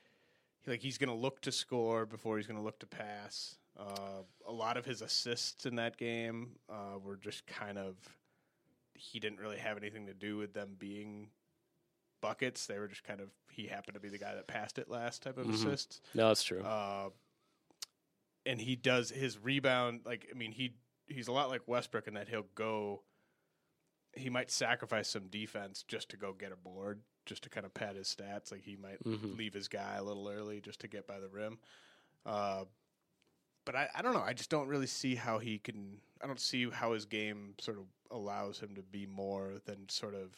Like 0.66 0.82
he's 0.82 0.98
going 0.98 1.10
to 1.10 1.16
look 1.16 1.40
to 1.42 1.52
score 1.52 2.06
before 2.06 2.38
he's 2.38 2.48
going 2.48 2.60
to 2.60 2.64
look 2.64 2.80
to 2.80 2.88
pass. 2.88 3.56
Uh, 3.80 4.24
a 4.46 4.52
lot 4.52 4.76
of 4.76 4.84
his 4.86 5.02
assists 5.02 5.66
in 5.66 5.76
that 5.76 5.96
game 5.98 6.50
uh, 6.70 6.98
were 7.02 7.16
just 7.16 7.46
kind 7.48 7.78
of. 7.78 7.96
He 8.94 9.20
didn't 9.20 9.40
really 9.40 9.58
have 9.60 9.78
anything 9.78 10.08
to 10.08 10.14
do 10.14 10.38
with 10.38 10.54
them 10.54 10.76
being 10.78 11.30
buckets. 12.20 12.66
They 12.66 12.80
were 12.80 12.88
just 12.88 13.04
kind 13.04 13.22
of 13.22 13.30
he 13.52 13.68
happened 13.68 13.94
to 13.94 14.00
be 14.02 14.10
the 14.10 14.18
guy 14.18 14.34
that 14.36 14.48
passed 14.48 14.78
it 14.80 14.90
last 14.90 15.22
type 15.22 15.38
of 15.38 15.46
Mhm. 15.48 15.54
assists. 15.54 16.02
No, 16.16 16.28
that's 16.30 16.44
true. 16.44 16.64
And 18.48 18.60
he 18.62 18.76
does 18.76 19.10
his 19.12 19.38
rebound 19.38 20.02
like 20.06 20.28
I 20.34 20.38
mean 20.38 20.52
he 20.54 20.74
he's 21.08 21.28
a 21.28 21.32
lot 21.32 21.50
like 21.50 21.68
Westbrook 21.68 22.08
in 22.08 22.14
that 22.16 22.30
he'll 22.30 22.48
go. 22.56 23.04
He 24.14 24.30
might 24.30 24.50
sacrifice 24.50 25.10
some 25.10 25.28
defense 25.28 25.84
just 25.88 26.10
to 26.10 26.18
go 26.18 26.34
get 26.34 26.52
a 26.52 26.56
board, 26.56 27.02
just 27.26 27.44
to 27.44 27.50
kind 27.50 27.66
of 27.66 27.74
pad 27.74 27.96
his 27.98 28.08
stats. 28.08 28.52
Like 28.52 28.64
he 28.64 28.76
might 28.76 29.04
Mhm. 29.04 29.38
leave 29.38 29.54
his 29.54 29.68
guy 29.68 29.96
a 29.98 30.04
little 30.04 30.28
early 30.28 30.60
just 30.62 30.80
to 30.82 30.88
get 30.88 31.06
by 31.06 31.20
the 31.20 31.28
rim. 31.28 31.60
Uh, 32.26 32.66
but 33.66 33.76
I, 33.76 33.90
I 33.94 34.02
don't 34.02 34.14
know. 34.14 34.22
I 34.24 34.34
just 34.34 34.50
don't 34.50 34.68
really 34.70 34.88
see 34.88 35.16
how 35.16 35.40
he 35.40 35.60
can. 35.60 36.00
I 36.22 36.28
don't 36.28 36.40
see 36.40 36.70
how 36.70 36.94
his 36.94 37.06
game 37.06 37.54
sort 37.60 37.78
of 37.78 37.84
allows 38.10 38.60
him 38.60 38.74
to 38.76 38.82
be 38.82 39.06
more 39.06 39.60
than 39.66 39.88
sort 39.90 40.16
of 40.16 40.32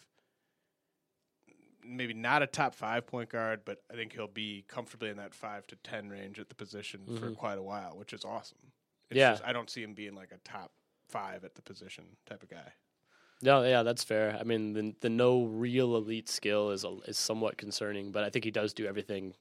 maybe 1.83 2.13
not 2.13 2.41
a 2.43 2.47
top 2.47 2.75
five 2.75 3.07
point 3.07 3.29
guard, 3.29 3.61
but 3.65 3.79
I 3.91 3.95
think 3.95 4.13
he'll 4.13 4.27
be 4.27 4.63
comfortably 4.67 5.09
in 5.09 5.17
that 5.17 5.33
five 5.33 5.65
to 5.67 5.75
ten 5.77 6.09
range 6.09 6.39
at 6.39 6.49
the 6.49 6.55
position 6.55 7.05
for 7.19 7.29
Mhm. 7.29 7.37
quite 7.37 7.57
a 7.57 7.63
while, 7.63 7.97
which 7.97 8.13
is 8.13 8.25
awesome. 8.25 8.71
It's 9.09 9.17
Yeah. 9.17 9.31
just, 9.31 9.43
I 9.43 9.53
don't 9.53 9.69
see 9.69 9.81
him 9.83 9.93
being 9.93 10.15
like 10.15 10.31
a 10.31 10.37
top 10.39 10.71
five 11.07 11.43
at 11.43 11.55
the 11.55 11.61
position 11.61 12.17
type 12.25 12.43
of 12.43 12.49
guy. 12.49 12.73
No, 13.41 13.63
yeah, 13.63 13.83
that's 13.83 14.03
fair. 14.03 14.35
I 14.37 14.43
mean, 14.43 14.73
the 14.73 14.95
the 14.99 15.09
no 15.09 15.45
real 15.45 15.95
elite 15.95 16.27
skill 16.29 16.71
is 16.71 16.83
a, 16.83 16.97
is 17.07 17.17
somewhat 17.17 17.57
concerning, 17.57 18.11
but 18.11 18.23
I 18.23 18.29
think 18.29 18.43
he 18.45 18.51
does 18.51 18.73
do 18.73 18.85
everything 18.85 19.33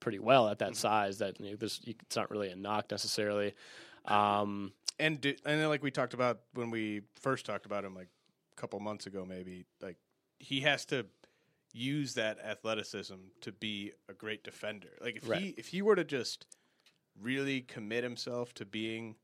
pretty 0.00 0.18
well 0.18 0.48
at 0.48 0.58
that 0.60 0.74
size. 0.74 1.18
That 1.18 1.38
you 1.38 1.50
know, 1.50 1.56
there's, 1.56 1.80
it's 1.86 2.16
not 2.16 2.30
really 2.30 2.48
a 2.50 2.56
knock 2.56 2.90
necessarily. 2.90 3.54
Um, 4.06 4.72
And 4.98 5.20
do, 5.20 5.30
and 5.44 5.60
then 5.60 5.68
like 5.68 5.82
we 5.82 5.90
talked 5.90 6.14
about 6.14 6.40
when 6.54 6.70
we 6.70 7.02
first 7.20 7.44
talked 7.44 7.66
about 7.66 7.84
him 7.84 7.94
like 7.94 8.08
a 8.56 8.60
couple 8.60 8.80
months 8.80 9.06
ago, 9.06 9.26
maybe 9.26 9.66
like 9.82 9.98
he 10.38 10.62
has 10.62 10.86
to 10.86 11.06
use 11.72 12.14
that 12.14 12.38
athleticism 12.40 13.14
to 13.42 13.52
be 13.52 13.92
a 14.08 14.12
great 14.12 14.44
defender. 14.44 14.88
Like 15.00 15.16
if 15.16 15.24
he 15.24 15.54
if 15.58 15.68
he 15.68 15.82
were 15.82 15.96
to 15.96 16.04
just 16.04 16.46
really 17.20 17.60
commit 17.62 18.04
himself 18.04 18.52
to 18.54 18.64
being 18.64 19.16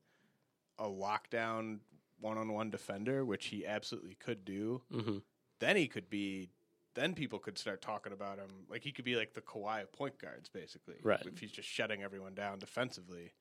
a 0.78 0.84
lockdown 0.84 1.78
one 2.20 2.38
on 2.38 2.52
one 2.52 2.70
defender, 2.70 3.24
which 3.24 3.46
he 3.46 3.66
absolutely 3.66 4.14
could 4.14 4.44
do, 4.44 4.82
mhm. 4.92 5.22
then 5.58 5.76
he 5.76 5.86
could 5.88 6.08
be. 6.08 6.50
Then 6.94 7.14
people 7.14 7.38
could 7.38 7.56
start 7.56 7.80
talking 7.80 8.12
about 8.12 8.36
him 8.36 8.66
like 8.68 8.82
he 8.82 8.92
could 8.92 9.06
be 9.06 9.16
like 9.16 9.32
the 9.32 9.40
Kawhi 9.40 9.80
of 9.82 9.92
point 9.92 10.18
guards, 10.18 10.50
basically. 10.50 10.96
Right. 11.02 11.24
If 11.24 11.38
he's 11.38 11.50
just 11.50 11.68
shutting 11.68 12.02
everyone 12.02 12.34
down 12.34 12.58
defensively. 12.58 13.32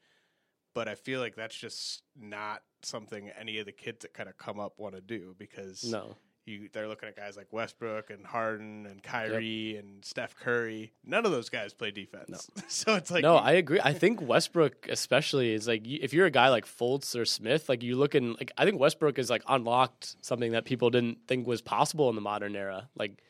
But 0.73 0.87
I 0.87 0.95
feel 0.95 1.19
like 1.19 1.35
that's 1.35 1.55
just 1.55 2.01
not 2.17 2.63
something 2.81 3.29
any 3.37 3.59
of 3.59 3.65
the 3.65 3.73
kids 3.73 4.03
that 4.03 4.13
kind 4.13 4.29
of 4.29 4.37
come 4.37 4.57
up 4.57 4.79
want 4.79 4.95
to 4.95 5.01
do 5.01 5.35
because 5.37 5.83
no, 5.83 6.15
you 6.45 6.69
they're 6.73 6.87
looking 6.87 7.09
at 7.09 7.15
guys 7.15 7.37
like 7.37 7.47
Westbrook 7.51 8.09
and 8.09 8.25
Harden 8.25 8.85
and 8.85 9.01
Kyrie 9.01 9.77
and 9.77 10.03
Steph 10.03 10.35
Curry. 10.35 10.91
None 11.05 11.25
of 11.25 11.31
those 11.31 11.49
guys 11.49 11.73
play 11.73 11.91
defense. 11.91 12.49
so 12.67 12.95
it's 12.95 13.11
like 13.11 13.23
no, 13.23 13.35
I 13.35 13.53
agree. 13.53 13.79
I 13.83 13.93
think 13.93 14.21
Westbrook, 14.21 14.87
especially, 14.89 15.53
is 15.53 15.67
like 15.67 15.85
if 15.85 16.13
you're 16.13 16.25
a 16.25 16.31
guy 16.31 16.49
like 16.49 16.65
Fultz 16.65 17.17
or 17.19 17.25
Smith, 17.25 17.69
like 17.69 17.83
you 17.83 17.95
look 17.95 18.15
in 18.15 18.33
like 18.33 18.51
I 18.57 18.65
think 18.65 18.79
Westbrook 18.79 19.19
is 19.19 19.29
like 19.29 19.43
unlocked 19.47 20.15
something 20.21 20.51
that 20.53 20.65
people 20.65 20.89
didn't 20.89 21.19
think 21.27 21.47
was 21.47 21.61
possible 21.61 22.09
in 22.09 22.15
the 22.15 22.21
modern 22.21 22.55
era. 22.55 22.89
Like 22.95 23.21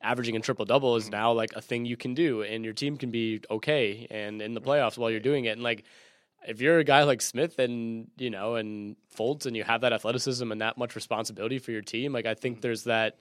averaging 0.00 0.36
a 0.36 0.40
triple 0.40 0.64
double 0.64 0.96
is 0.96 1.04
mm-hmm. 1.04 1.12
now 1.12 1.32
like 1.32 1.52
a 1.54 1.60
thing 1.60 1.84
you 1.84 1.96
can 1.96 2.14
do, 2.14 2.42
and 2.42 2.64
your 2.64 2.74
team 2.74 2.96
can 2.96 3.10
be 3.10 3.40
okay 3.50 4.06
and 4.10 4.42
in 4.42 4.54
the 4.54 4.60
playoffs 4.60 4.98
while 4.98 5.10
you're 5.10 5.20
doing 5.20 5.44
it. 5.44 5.50
And 5.50 5.62
like 5.62 5.84
if 6.46 6.60
you're 6.60 6.78
a 6.78 6.84
guy 6.84 7.04
like 7.04 7.20
Smith 7.20 7.58
and 7.58 8.08
you 8.16 8.30
know 8.30 8.54
and 8.54 8.96
Fultz 9.16 9.46
and 9.46 9.56
you 9.56 9.64
have 9.64 9.80
that 9.82 9.92
athleticism 9.92 10.50
and 10.50 10.60
that 10.60 10.78
much 10.78 10.94
responsibility 10.94 11.58
for 11.58 11.72
your 11.72 11.82
team, 11.82 12.12
like 12.12 12.26
I 12.26 12.34
think 12.34 12.60
there's 12.60 12.84
that 12.84 13.18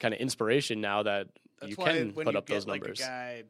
kind 0.00 0.14
of 0.14 0.20
inspiration 0.20 0.80
now 0.80 1.02
that 1.02 1.28
That's 1.60 1.70
you 1.70 1.76
can 1.76 2.12
put 2.12 2.32
you 2.32 2.38
up 2.38 2.46
get 2.46 2.54
those 2.54 2.66
like 2.66 2.82
numbers. 2.82 3.00
a 3.00 3.04
guy, 3.04 3.42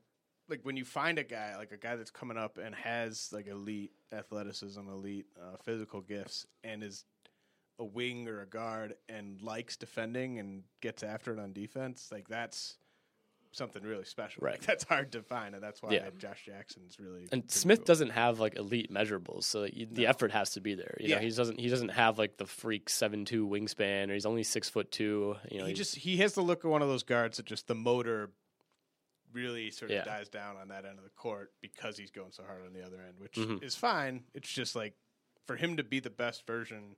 like 0.48 0.60
when 0.62 0.76
you 0.76 0.84
find 0.84 1.18
a 1.18 1.24
guy 1.24 1.56
like 1.56 1.72
a 1.72 1.76
guy 1.76 1.96
that's 1.96 2.10
coming 2.10 2.36
up 2.36 2.58
and 2.58 2.74
has 2.74 3.30
like 3.32 3.46
elite 3.46 3.92
athleticism, 4.12 4.80
elite 4.80 5.26
uh, 5.40 5.56
physical 5.62 6.00
gifts, 6.00 6.46
and 6.64 6.82
is 6.82 7.04
a 7.78 7.84
wing 7.84 8.26
or 8.26 8.40
a 8.40 8.46
guard 8.46 8.94
and 9.08 9.40
likes 9.42 9.76
defending 9.76 10.38
and 10.38 10.62
gets 10.80 11.02
after 11.02 11.32
it 11.32 11.38
on 11.38 11.52
defense, 11.52 12.08
like 12.10 12.28
that's 12.28 12.78
something 13.56 13.82
really 13.82 14.04
special. 14.04 14.42
Right. 14.42 14.52
Like, 14.54 14.62
that's 14.62 14.84
hard 14.84 15.12
to 15.12 15.22
find, 15.22 15.54
and 15.54 15.62
that's 15.62 15.82
why 15.82 15.92
Yeah. 15.92 16.10
Josh 16.18 16.44
Jackson's 16.44 16.98
really 17.00 17.28
And 17.32 17.50
Smith 17.50 17.80
cool. 17.80 17.84
doesn't 17.86 18.10
have 18.10 18.38
like 18.38 18.56
elite 18.56 18.92
measurables, 18.92 19.44
so 19.44 19.64
you, 19.64 19.86
the 19.90 20.06
effort 20.06 20.30
has 20.32 20.50
to 20.50 20.60
be 20.60 20.74
there. 20.74 20.96
You 21.00 21.08
know, 21.08 21.14
Yeah. 21.16 21.22
he 21.22 21.30
doesn't 21.30 21.58
he 21.58 21.68
doesn't 21.68 21.88
have 21.90 22.18
like 22.18 22.36
the 22.36 22.46
freak 22.46 22.88
seven 22.90 23.24
two 23.24 23.46
wingspan, 23.46 24.10
or 24.10 24.14
he's 24.14 24.26
only 24.26 24.42
six 24.42 24.68
foot 24.68 24.90
two. 24.92 25.36
You 25.50 25.58
know, 25.60 25.66
he 25.66 25.72
just 25.74 25.96
he 25.96 26.18
has 26.18 26.34
the 26.34 26.42
look 26.42 26.64
of 26.64 26.70
one 26.70 26.82
of 26.82 26.88
those 26.88 27.02
guards 27.02 27.38
that 27.38 27.46
just 27.46 27.66
the 27.66 27.74
motor 27.74 28.30
really 29.32 29.70
sort 29.70 29.90
of 29.90 29.96
Yeah. 29.96 30.04
dies 30.04 30.28
down 30.28 30.56
on 30.56 30.68
that 30.68 30.84
end 30.84 30.98
of 30.98 31.04
the 31.04 31.10
court 31.10 31.52
because 31.60 31.96
he's 31.98 32.10
going 32.10 32.32
so 32.32 32.42
hard 32.44 32.64
on 32.64 32.72
the 32.72 32.82
other 32.84 33.00
end, 33.02 33.18
which 33.18 33.32
Mhm. 33.34 33.62
is 33.62 33.74
fine. 33.74 34.24
It's 34.34 34.50
just 34.50 34.74
like 34.74 34.94
for 35.46 35.56
him 35.56 35.76
to 35.76 35.82
be 35.84 36.00
the 36.00 36.10
best 36.10 36.46
version 36.46 36.96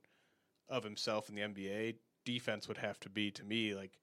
of 0.69 0.83
himself 0.83 1.27
in 1.29 1.35
the 1.35 1.41
NBA, 1.41 1.95
defense 2.25 2.67
would 2.67 2.77
have 2.77 2.99
to 3.01 3.09
be 3.09 3.31
to 3.31 3.43
me 3.43 3.73
like 3.75 3.97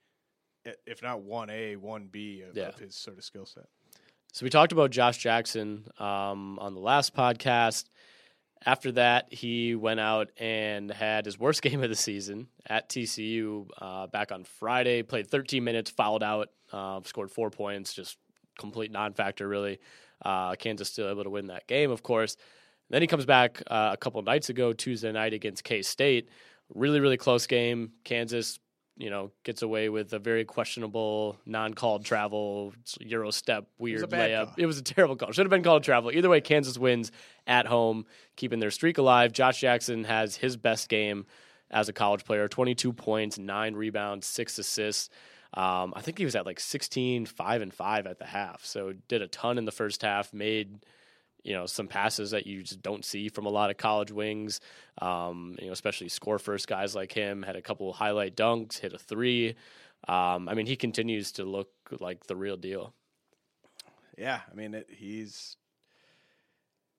if 0.86 1.02
not 1.02 1.22
one 1.22 1.50
A, 1.50 1.76
one 1.76 2.06
B 2.10 2.42
of, 2.48 2.56
Yeah. 2.56 2.68
of 2.68 2.78
his 2.78 2.94
sort 2.94 3.18
of 3.18 3.24
skill 3.24 3.46
set. 3.46 3.64
So 4.32 4.44
we 4.44 4.50
talked 4.50 4.72
about 4.72 4.90
Josh 4.90 5.18
Jackson 5.18 5.86
um, 5.98 6.58
on 6.58 6.74
the 6.74 6.80
last 6.80 7.14
podcast. 7.14 7.84
After 8.64 8.92
that, 8.92 9.32
he 9.32 9.74
went 9.74 10.00
out 10.00 10.30
and 10.38 10.90
had 10.90 11.24
his 11.24 11.38
worst 11.38 11.62
game 11.62 11.82
of 11.82 11.88
the 11.88 11.96
season 11.96 12.48
at 12.66 12.88
TCU 12.88 13.68
uh, 13.80 14.06
back 14.08 14.32
on 14.32 14.44
Friday. 14.44 15.02
Played 15.02 15.28
13 15.28 15.62
minutes, 15.64 15.90
fouled 15.90 16.22
out, 16.22 16.48
uh, 16.72 17.00
scored 17.04 17.30
four 17.30 17.50
points, 17.50 17.94
just 17.94 18.18
complete 18.58 18.90
non-factor 18.90 19.46
really. 19.46 19.78
Uh, 20.24 20.54
Kansas 20.54 20.88
still 20.88 21.10
able 21.10 21.24
to 21.24 21.30
win 21.30 21.48
that 21.48 21.66
game, 21.66 21.90
of 21.90 22.02
course. 22.02 22.36
Then 22.88 23.02
he 23.02 23.08
comes 23.08 23.26
back 23.26 23.62
uh, 23.66 23.90
a 23.92 23.96
couple 23.96 24.22
nights 24.22 24.48
ago, 24.48 24.72
Tuesday 24.72 25.12
night 25.12 25.32
against 25.34 25.62
K 25.64 25.82
State. 25.82 26.28
Really, 26.74 27.00
really 27.00 27.16
close 27.18 27.46
game. 27.46 27.92
Kansas 28.04 28.58
you 28.96 29.10
know, 29.10 29.30
gets 29.44 29.62
away 29.62 29.88
with 29.88 30.12
a 30.12 30.18
very 30.18 30.44
questionable 30.44 31.36
non-called 31.44 32.04
travel 32.04 32.72
Euro 33.00 33.30
step 33.30 33.66
weird 33.78 34.08
bad 34.08 34.30
layup. 34.30 34.44
call. 34.46 34.54
It 34.56 34.66
was 34.66 34.78
a 34.78 34.82
terrible 34.82 35.16
call. 35.16 35.32
Should 35.32 35.44
have 35.44 35.50
been 35.50 35.62
called 35.62 35.84
travel. 35.84 36.10
Either 36.10 36.28
way, 36.28 36.40
Kansas 36.40 36.78
wins 36.78 37.12
at 37.46 37.66
home, 37.66 38.06
keeping 38.36 38.58
their 38.58 38.70
streak 38.70 38.98
alive. 38.98 39.32
Josh 39.32 39.60
Jackson 39.60 40.04
has 40.04 40.36
his 40.36 40.56
best 40.56 40.88
game 40.88 41.26
as 41.70 41.88
a 41.88 41.92
college 41.92 42.24
player: 42.24 42.48
22 42.48 42.92
points, 42.92 43.38
nine 43.38 43.74
rebounds, 43.74 44.26
six 44.26 44.58
assists. 44.58 45.10
Um, 45.54 45.94
I 45.96 46.00
think 46.00 46.18
he 46.18 46.24
was 46.24 46.34
at 46.36 46.44
like 46.44 46.60
16, 46.60 47.26
5 47.26 47.62
and 47.62 47.72
5 47.72 48.06
at 48.06 48.18
the 48.18 48.26
half. 48.26 48.64
So 48.64 48.92
did 49.08 49.22
a 49.22 49.28
ton 49.28 49.58
in 49.58 49.64
the 49.64 49.72
first 49.72 50.02
half, 50.02 50.34
made 50.34 50.84
you 51.46 51.52
know 51.52 51.64
some 51.64 51.86
passes 51.86 52.32
that 52.32 52.44
you 52.44 52.64
just 52.64 52.82
don't 52.82 53.04
see 53.04 53.28
from 53.28 53.46
a 53.46 53.50
lot 53.50 53.70
of 53.70 53.76
college 53.76 54.10
wings. 54.10 54.60
Um, 55.00 55.56
you 55.60 55.66
know, 55.66 55.72
especially 55.72 56.08
score 56.08 56.40
first 56.40 56.66
guys 56.66 56.96
like 56.96 57.12
him 57.12 57.44
had 57.44 57.54
a 57.54 57.62
couple 57.62 57.92
highlight 57.92 58.36
dunks, 58.36 58.78
hit 58.78 58.92
a 58.92 58.98
three. 58.98 59.54
Um, 60.08 60.48
I 60.48 60.54
mean, 60.54 60.66
he 60.66 60.74
continues 60.74 61.32
to 61.32 61.44
look 61.44 61.70
like 62.00 62.26
the 62.26 62.34
real 62.34 62.56
deal. 62.56 62.92
Yeah, 64.18 64.40
I 64.50 64.54
mean 64.54 64.74
it, 64.74 64.88
he's 64.90 65.56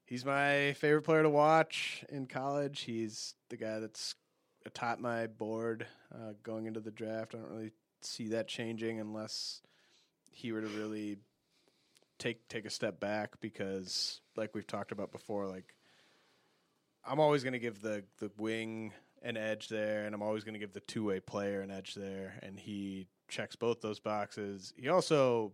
he's 0.05 0.23
my 0.23 0.73
favorite 0.73 1.01
player 1.01 1.23
to 1.23 1.29
watch 1.29 2.05
in 2.10 2.25
college. 2.25 2.81
He's 2.81 3.33
the 3.49 3.57
guy 3.57 3.79
that's 3.79 4.15
atop 4.65 4.99
my 4.99 5.27
board 5.27 5.88
uh, 6.15 6.33
going 6.43 6.67
into 6.67 6.79
the 6.79 6.91
draft. 6.91 7.36
I 7.36 7.39
don't 7.39 7.49
really 7.49 7.71
see 8.01 8.29
that 8.29 8.47
changing 8.47 9.01
unless 9.01 9.62
he 10.31 10.53
were 10.53 10.62
to 10.62 10.67
really 10.67 11.17
take 12.19 12.47
take 12.47 12.65
a 12.65 12.69
step 12.69 12.99
back 12.99 13.39
because, 13.39 14.21
like 14.36 14.53
we've 14.53 14.67
talked 14.67 14.91
about 14.91 15.12
before, 15.12 15.47
like 15.47 15.75
I'm 17.06 17.19
always 17.19 17.43
going 17.43 17.53
to 17.53 17.60
give 17.60 17.82
the 17.82 18.03
the 18.19 18.32
wing 18.38 18.93
an 19.23 19.38
edge 19.38 19.67
there, 19.67 20.06
and 20.06 20.13
I'm 20.13 20.21
always 20.21 20.43
going 20.43 20.53
to 20.53 20.60
give 20.60 20.73
the 20.73 20.80
two 20.82 21.06
way 21.06 21.19
player 21.19 21.62
an 21.62 21.71
edge 21.71 21.95
there, 21.95 22.39
and 22.43 22.60
he 22.60 23.08
checks 23.27 23.56
both 23.56 23.82
those 23.82 23.99
boxes. 23.99 24.73
He 24.77 24.89
also 24.89 25.53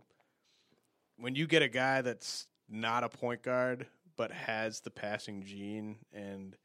when 1.16 1.34
you 1.34 1.46
get 1.46 1.62
a 1.62 1.68
guy 1.68 2.02
that's 2.02 2.46
not 2.68 3.04
a 3.04 3.08
point 3.08 3.42
guard 3.42 3.86
but 4.16 4.30
has 4.30 4.80
the 4.80 4.90
passing 4.90 5.42
gene 5.42 5.96
and 6.12 6.56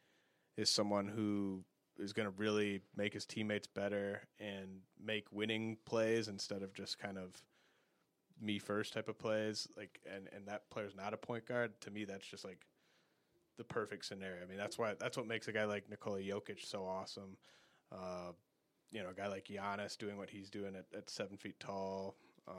is 0.58 0.70
someone 0.70 1.08
who 1.08 1.64
is 1.98 2.14
going 2.14 2.28
to 2.28 2.34
really 2.38 2.82
make 2.96 3.14
his 3.14 3.26
teammates 3.26 3.68
better 3.68 4.22
and 4.40 4.82
make 5.04 5.26
winning 5.32 5.78
plays 5.86 6.28
instead 6.28 6.62
of 6.62 6.74
just 6.74 7.00
kind 7.00 7.18
of 7.18 7.34
me 8.42 8.58
first 8.60 8.94
type 8.94 9.08
of 9.10 9.18
plays 9.20 9.68
like 9.78 10.00
and 10.14 10.28
and 10.36 10.48
that 10.48 10.70
player's 10.70 10.96
not 10.96 11.14
a 11.14 11.18
point 11.18 11.46
guard 11.46 11.72
to 11.82 11.92
me 11.92 12.06
that's 12.06 12.26
just 12.26 12.46
like 12.46 12.60
the 13.58 13.64
perfect 13.66 14.06
scenario. 14.06 14.42
I 14.44 14.46
mean 14.48 14.58
that's 14.58 14.78
why 14.78 14.94
that's 15.00 15.18
what 15.18 15.28
makes 15.28 15.48
a 15.48 15.52
guy 15.52 15.66
like 15.66 15.90
Nikola 15.90 16.20
Jokic 16.20 16.66
so 16.66 16.86
awesome. 16.86 17.38
Uh, 17.92 18.32
you 18.92 19.04
know, 19.04 19.10
a 19.10 19.14
guy 19.14 19.28
like 19.28 19.46
Giannis 19.48 19.98
doing 19.98 20.18
what 20.18 20.30
he's 20.30 20.50
doing 20.50 20.76
at, 20.76 20.86
at 20.98 21.10
seven 21.10 21.38
feet 21.38 21.60
tall. 21.60 22.16
Uh, 22.48 22.52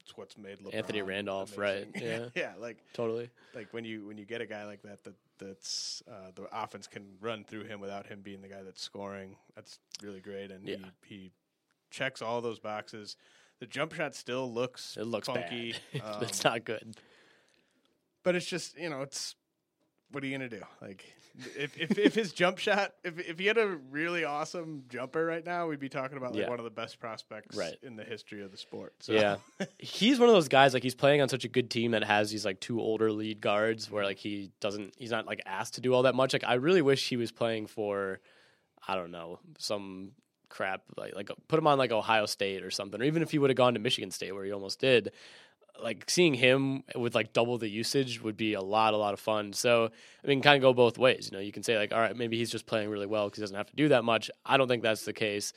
it's 0.00 0.16
what's 0.16 0.38
made 0.38 0.58
LeBron 0.60 0.74
Anthony 0.74 1.02
Randolph, 1.02 1.58
right, 1.58 1.86
yeah. 2.00 2.26
yeah, 2.34 2.52
like 2.58 2.78
Totally. 2.94 3.28
like 3.54 3.68
when 3.72 3.84
you 3.84 4.06
when 4.06 4.16
you 4.16 4.24
get 4.24 4.40
a 4.40 4.46
guy 4.46 4.64
like 4.64 4.80
that 4.82 5.02
that 5.04 5.14
that's 5.38 6.02
uh, 6.10 6.30
the 6.34 6.44
offense 6.52 6.86
can 6.86 7.04
run 7.20 7.44
through 7.44 7.64
him 7.64 7.80
without 7.80 8.06
him 8.06 8.20
being 8.22 8.40
the 8.40 8.48
guy 8.48 8.62
that's 8.62 8.80
scoring. 8.82 9.36
That's 9.54 9.78
really 10.02 10.20
great, 10.20 10.50
and 10.50 10.66
Yeah. 10.66 10.76
he 11.06 11.14
he 11.16 11.32
checks 11.90 12.22
all 12.22 12.40
those 12.40 12.58
boxes. 12.58 13.16
The 13.60 13.66
jump 13.66 13.92
shot 13.94 14.14
still 14.14 14.52
looks 14.52 14.96
It 14.96 15.04
looks 15.06 15.26
funky. 15.26 15.74
um, 16.04 16.22
it's 16.22 16.44
not 16.44 16.64
good. 16.64 16.96
but 18.22 18.34
it's 18.34 18.46
just 18.46 18.78
you 18.78 18.88
know 18.88 19.02
it's 19.02 19.34
what 20.10 20.22
are 20.22 20.26
you 20.26 20.32
gonna 20.36 20.48
do? 20.48 20.62
Like 20.80 21.04
if 21.56 21.76
if, 21.78 21.98
if 21.98 22.14
his 22.14 22.32
jump 22.32 22.58
shot 22.66 22.94
if 23.04 23.18
if 23.18 23.38
he 23.38 23.46
had 23.46 23.58
a 23.58 23.66
really 23.90 24.24
awesome 24.24 24.84
jumper 24.88 25.24
right 25.24 25.44
now, 25.44 25.66
we'd 25.68 25.78
be 25.80 25.88
talking 25.88 26.16
about 26.16 26.32
like 26.34 26.42
Yeah. 26.42 26.48
one 26.48 26.58
of 26.58 26.64
the 26.64 26.70
best 26.70 26.98
prospects 26.98 27.56
Right. 27.56 27.74
in 27.82 27.96
the 27.96 28.04
history 28.04 28.42
of 28.42 28.50
the 28.50 28.56
sport. 28.56 28.94
So. 29.00 29.12
Yeah. 29.12 29.36
he's 29.78 30.18
one 30.18 30.28
of 30.28 30.34
those 30.34 30.48
guys 30.48 30.72
like 30.72 30.82
he's 30.82 30.94
playing 30.94 31.20
on 31.20 31.28
such 31.28 31.44
a 31.44 31.48
good 31.48 31.68
team 31.70 31.90
that 31.90 32.04
has 32.04 32.30
these 32.30 32.44
like 32.44 32.60
two 32.60 32.80
older 32.80 33.12
lead 33.12 33.40
guards 33.40 33.90
where 33.90 34.04
like 34.04 34.18
he 34.18 34.50
doesn't 34.60 34.94
he's 34.96 35.10
not 35.10 35.26
like 35.26 35.42
asked 35.46 35.74
to 35.74 35.80
do 35.80 35.92
all 35.94 36.04
that 36.04 36.14
much. 36.14 36.32
Like 36.32 36.44
I 36.44 36.54
really 36.54 36.82
wish 36.82 37.08
he 37.08 37.16
was 37.16 37.30
playing 37.32 37.66
for 37.66 38.20
I 38.86 38.94
don't 38.94 39.10
know, 39.10 39.40
some 39.58 40.12
crap 40.48 40.82
like 40.96 41.14
like 41.14 41.30
put 41.48 41.58
him 41.58 41.66
on 41.66 41.78
like 41.78 41.92
Ohio 41.92 42.26
State 42.26 42.62
or 42.62 42.70
something 42.70 43.00
or 43.00 43.04
even 43.04 43.22
if 43.22 43.30
he 43.30 43.38
would 43.38 43.50
have 43.50 43.56
gone 43.56 43.74
to 43.74 43.80
Michigan 43.80 44.10
State 44.10 44.32
where 44.32 44.44
he 44.44 44.52
almost 44.52 44.80
did 44.80 45.12
like 45.82 46.04
seeing 46.08 46.34
him 46.34 46.82
with 46.94 47.14
like 47.14 47.32
double 47.32 47.58
the 47.58 47.68
usage 47.68 48.22
would 48.22 48.36
be 48.36 48.54
a 48.54 48.60
lot, 48.60 48.94
a 48.94 48.96
lot 48.96 49.14
of 49.14 49.20
fun. 49.20 49.52
So 49.52 49.90
I 50.24 50.26
mean, 50.26 50.42
kind 50.42 50.56
of 50.56 50.62
go 50.62 50.72
both 50.72 50.98
ways. 50.98 51.28
You 51.30 51.38
know, 51.38 51.42
you 51.42 51.52
can 51.52 51.62
say 51.62 51.78
like, 51.78 51.92
all 51.92 52.00
right, 52.00 52.16
maybe 52.16 52.36
he's 52.36 52.50
just 52.50 52.66
playing 52.66 52.90
really 52.90 53.06
well 53.06 53.26
because 53.26 53.38
he 53.38 53.42
doesn't 53.42 53.56
have 53.56 53.70
to 53.70 53.76
do 53.76 53.88
that 53.88 54.04
much. 54.04 54.30
I 54.44 54.56
don't 54.56 54.68
think 54.68 54.82
that's 54.82 55.04
the 55.04 55.12
case. 55.12 55.52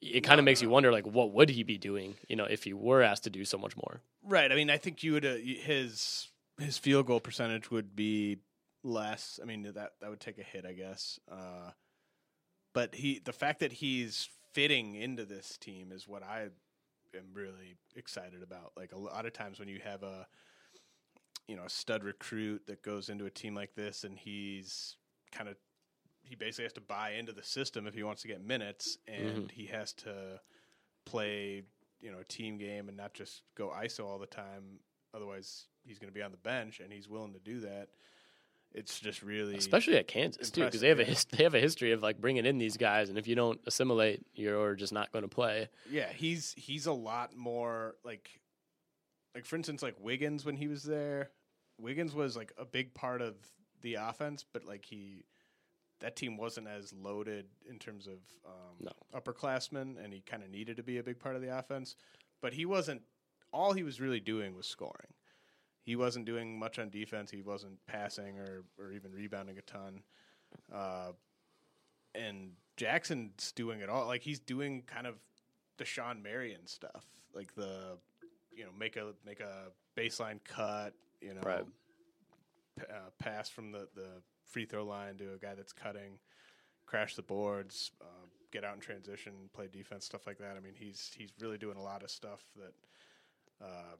It 0.00 0.20
kind 0.20 0.38
of 0.38 0.44
makes 0.44 0.60
you 0.60 0.68
wonder, 0.68 0.92
like, 0.92 1.06
what 1.06 1.32
would 1.32 1.48
he 1.48 1.62
be 1.62 1.78
doing? 1.78 2.16
You 2.28 2.36
know, 2.36 2.44
if 2.44 2.64
he 2.64 2.74
were 2.74 3.00
asked 3.00 3.24
to 3.24 3.30
do 3.30 3.44
so 3.44 3.56
much 3.56 3.74
more. 3.76 4.02
Right. 4.22 4.52
I 4.52 4.54
mean, 4.54 4.68
I 4.68 4.76
think 4.76 5.02
you 5.02 5.12
would 5.14 5.24
uh, 5.24 5.36
his 5.36 6.28
his 6.58 6.78
field 6.78 7.06
goal 7.06 7.20
percentage 7.20 7.70
would 7.70 7.96
be 7.96 8.38
less. 8.82 9.40
I 9.42 9.46
mean, 9.46 9.62
that 9.62 9.74
that 9.74 10.10
would 10.10 10.20
take 10.20 10.38
a 10.38 10.42
hit, 10.42 10.66
I 10.66 10.72
guess. 10.72 11.18
Uh, 11.30 11.70
but 12.74 12.94
he, 12.94 13.20
the 13.24 13.32
fact 13.32 13.60
that 13.60 13.72
he's 13.72 14.28
fitting 14.52 14.94
into 14.94 15.24
this 15.24 15.56
team 15.56 15.90
is 15.92 16.06
what 16.06 16.22
I 16.22 16.48
am 17.16 17.24
really 17.32 17.76
excited 17.96 18.42
about. 18.42 18.72
Like 18.76 18.92
a 18.92 18.98
lot 18.98 19.24
of 19.24 19.32
times 19.32 19.58
when 19.58 19.68
you 19.68 19.80
have 19.82 20.02
a 20.02 20.26
you 21.48 21.56
know 21.56 21.64
a 21.64 21.70
stud 21.70 22.04
recruit 22.04 22.66
that 22.66 22.82
goes 22.82 23.08
into 23.08 23.24
a 23.24 23.30
team 23.30 23.54
like 23.54 23.74
this, 23.74 24.04
and 24.04 24.18
he's 24.18 24.96
kind 25.32 25.48
of 25.48 25.56
he 26.22 26.34
basically 26.34 26.64
has 26.64 26.72
to 26.74 26.80
buy 26.80 27.12
into 27.12 27.32
the 27.32 27.42
system 27.42 27.86
if 27.86 27.94
he 27.94 28.02
wants 28.02 28.22
to 28.22 28.28
get 28.28 28.44
minutes, 28.44 28.98
and 29.06 29.28
mm-hmm. 29.28 29.46
he 29.52 29.66
has 29.66 29.92
to 29.92 30.40
play 31.06 31.62
you 32.00 32.10
know 32.10 32.18
a 32.18 32.24
team 32.24 32.58
game 32.58 32.88
and 32.88 32.96
not 32.96 33.14
just 33.14 33.42
go 33.56 33.72
ISO 33.82 34.04
all 34.04 34.18
the 34.18 34.26
time. 34.26 34.80
Otherwise, 35.14 35.66
he's 35.84 36.00
going 36.00 36.10
to 36.10 36.14
be 36.14 36.22
on 36.22 36.32
the 36.32 36.36
bench, 36.38 36.80
and 36.80 36.92
he's 36.92 37.08
willing 37.08 37.32
to 37.32 37.38
do 37.38 37.60
that. 37.60 37.88
It's 38.74 38.98
just 38.98 39.22
really 39.22 39.54
especially 39.56 39.96
at 39.96 40.08
Kansas 40.08 40.50
too, 40.50 40.64
because 40.64 40.80
they 40.80 40.88
have 40.88 40.98
a 41.00 41.04
his- 41.04 41.24
they 41.26 41.44
have 41.44 41.54
a 41.54 41.60
history 41.60 41.92
of 41.92 42.02
like 42.02 42.20
bringing 42.20 42.44
in 42.44 42.58
these 42.58 42.76
guys, 42.76 43.08
and 43.08 43.16
if 43.18 43.26
you 43.28 43.34
don't 43.36 43.60
assimilate, 43.66 44.26
you're 44.34 44.74
just 44.74 44.92
not 44.92 45.12
going 45.12 45.22
to 45.22 45.28
play. 45.28 45.68
Yeah, 45.88 46.08
he's 46.12 46.54
he's 46.56 46.86
a 46.86 46.92
lot 46.92 47.36
more 47.36 47.94
like 48.04 48.40
like 49.34 49.44
for 49.46 49.56
instance 49.56 49.82
like 49.82 49.94
Wiggins 50.00 50.44
when 50.44 50.56
he 50.56 50.66
was 50.66 50.82
there. 50.82 51.30
Wiggins 51.80 52.14
was 52.14 52.36
like 52.36 52.52
a 52.58 52.64
big 52.64 52.94
part 52.94 53.20
of 53.22 53.34
the 53.82 53.94
offense, 53.94 54.44
but 54.52 54.64
like 54.64 54.84
he 54.84 55.24
that 56.00 56.16
team 56.16 56.36
wasn't 56.36 56.66
as 56.66 56.92
loaded 56.92 57.46
in 57.70 57.78
terms 57.78 58.06
of 58.08 58.14
um, 58.44 58.76
No. 58.80 58.92
upperclassmen, 59.18 60.02
and 60.02 60.12
he 60.12 60.20
kind 60.20 60.42
of 60.42 60.50
needed 60.50 60.76
to 60.76 60.82
be 60.82 60.98
a 60.98 61.02
big 61.02 61.18
part 61.20 61.36
of 61.36 61.42
the 61.42 61.56
offense. 61.56 61.94
But 62.42 62.52
he 62.54 62.66
wasn't. 62.66 63.02
All 63.52 63.72
he 63.72 63.84
was 63.84 64.00
really 64.00 64.18
doing 64.20 64.54
was 64.56 64.66
scoring. 64.66 65.14
He 65.84 65.96
wasn't 65.96 66.24
doing 66.24 66.58
much 66.58 66.78
on 66.78 66.88
defense. 66.90 67.30
He 67.30 67.42
wasn't 67.42 67.78
passing 67.86 68.38
or 68.38 68.64
or 68.78 68.90
even 68.92 69.12
rebounding 69.12 69.58
a 69.58 69.62
ton. 69.62 70.02
Uh, 70.72 71.12
and 72.14 72.52
Jackson's 72.76 73.52
doing 73.52 73.80
it 73.80 73.88
all. 73.88 74.06
Like 74.06 74.22
he's 74.22 74.40
doing 74.40 74.82
kind 74.86 75.06
of 75.06 75.14
the 75.78 75.84
Shawn 75.84 76.22
Marion 76.22 76.66
stuff, 76.66 77.04
like 77.34 77.54
the 77.54 77.98
you 78.56 78.64
know 78.64 78.70
make 78.78 78.96
a 78.96 79.12
make 79.26 79.40
a 79.40 79.70
baseline 79.96 80.38
cut, 80.44 80.94
you 81.20 81.34
know, 81.34 81.40
Right. 81.44 81.64
p- 82.78 82.86
uh, 82.90 83.10
pass 83.18 83.48
from 83.48 83.72
the 83.72 83.88
the 83.94 84.08
free 84.46 84.64
throw 84.64 84.84
line 84.84 85.16
to 85.18 85.34
a 85.34 85.38
guy 85.38 85.54
that's 85.54 85.72
cutting, 85.72 86.18
crash 86.86 87.14
the 87.16 87.22
boards, 87.22 87.90
uh, 88.00 88.26
get 88.52 88.64
out 88.64 88.74
in 88.74 88.80
transition, 88.80 89.32
play 89.52 89.66
defense, 89.70 90.04
stuff 90.06 90.26
like 90.26 90.38
that. 90.38 90.56
I 90.56 90.60
mean, 90.60 90.74
he's 90.78 91.10
he's 91.16 91.32
really 91.40 91.58
doing 91.58 91.76
a 91.76 91.82
lot 91.82 92.02
of 92.04 92.10
stuff 92.10 92.42
that 92.56 92.74
uh, 93.66 93.96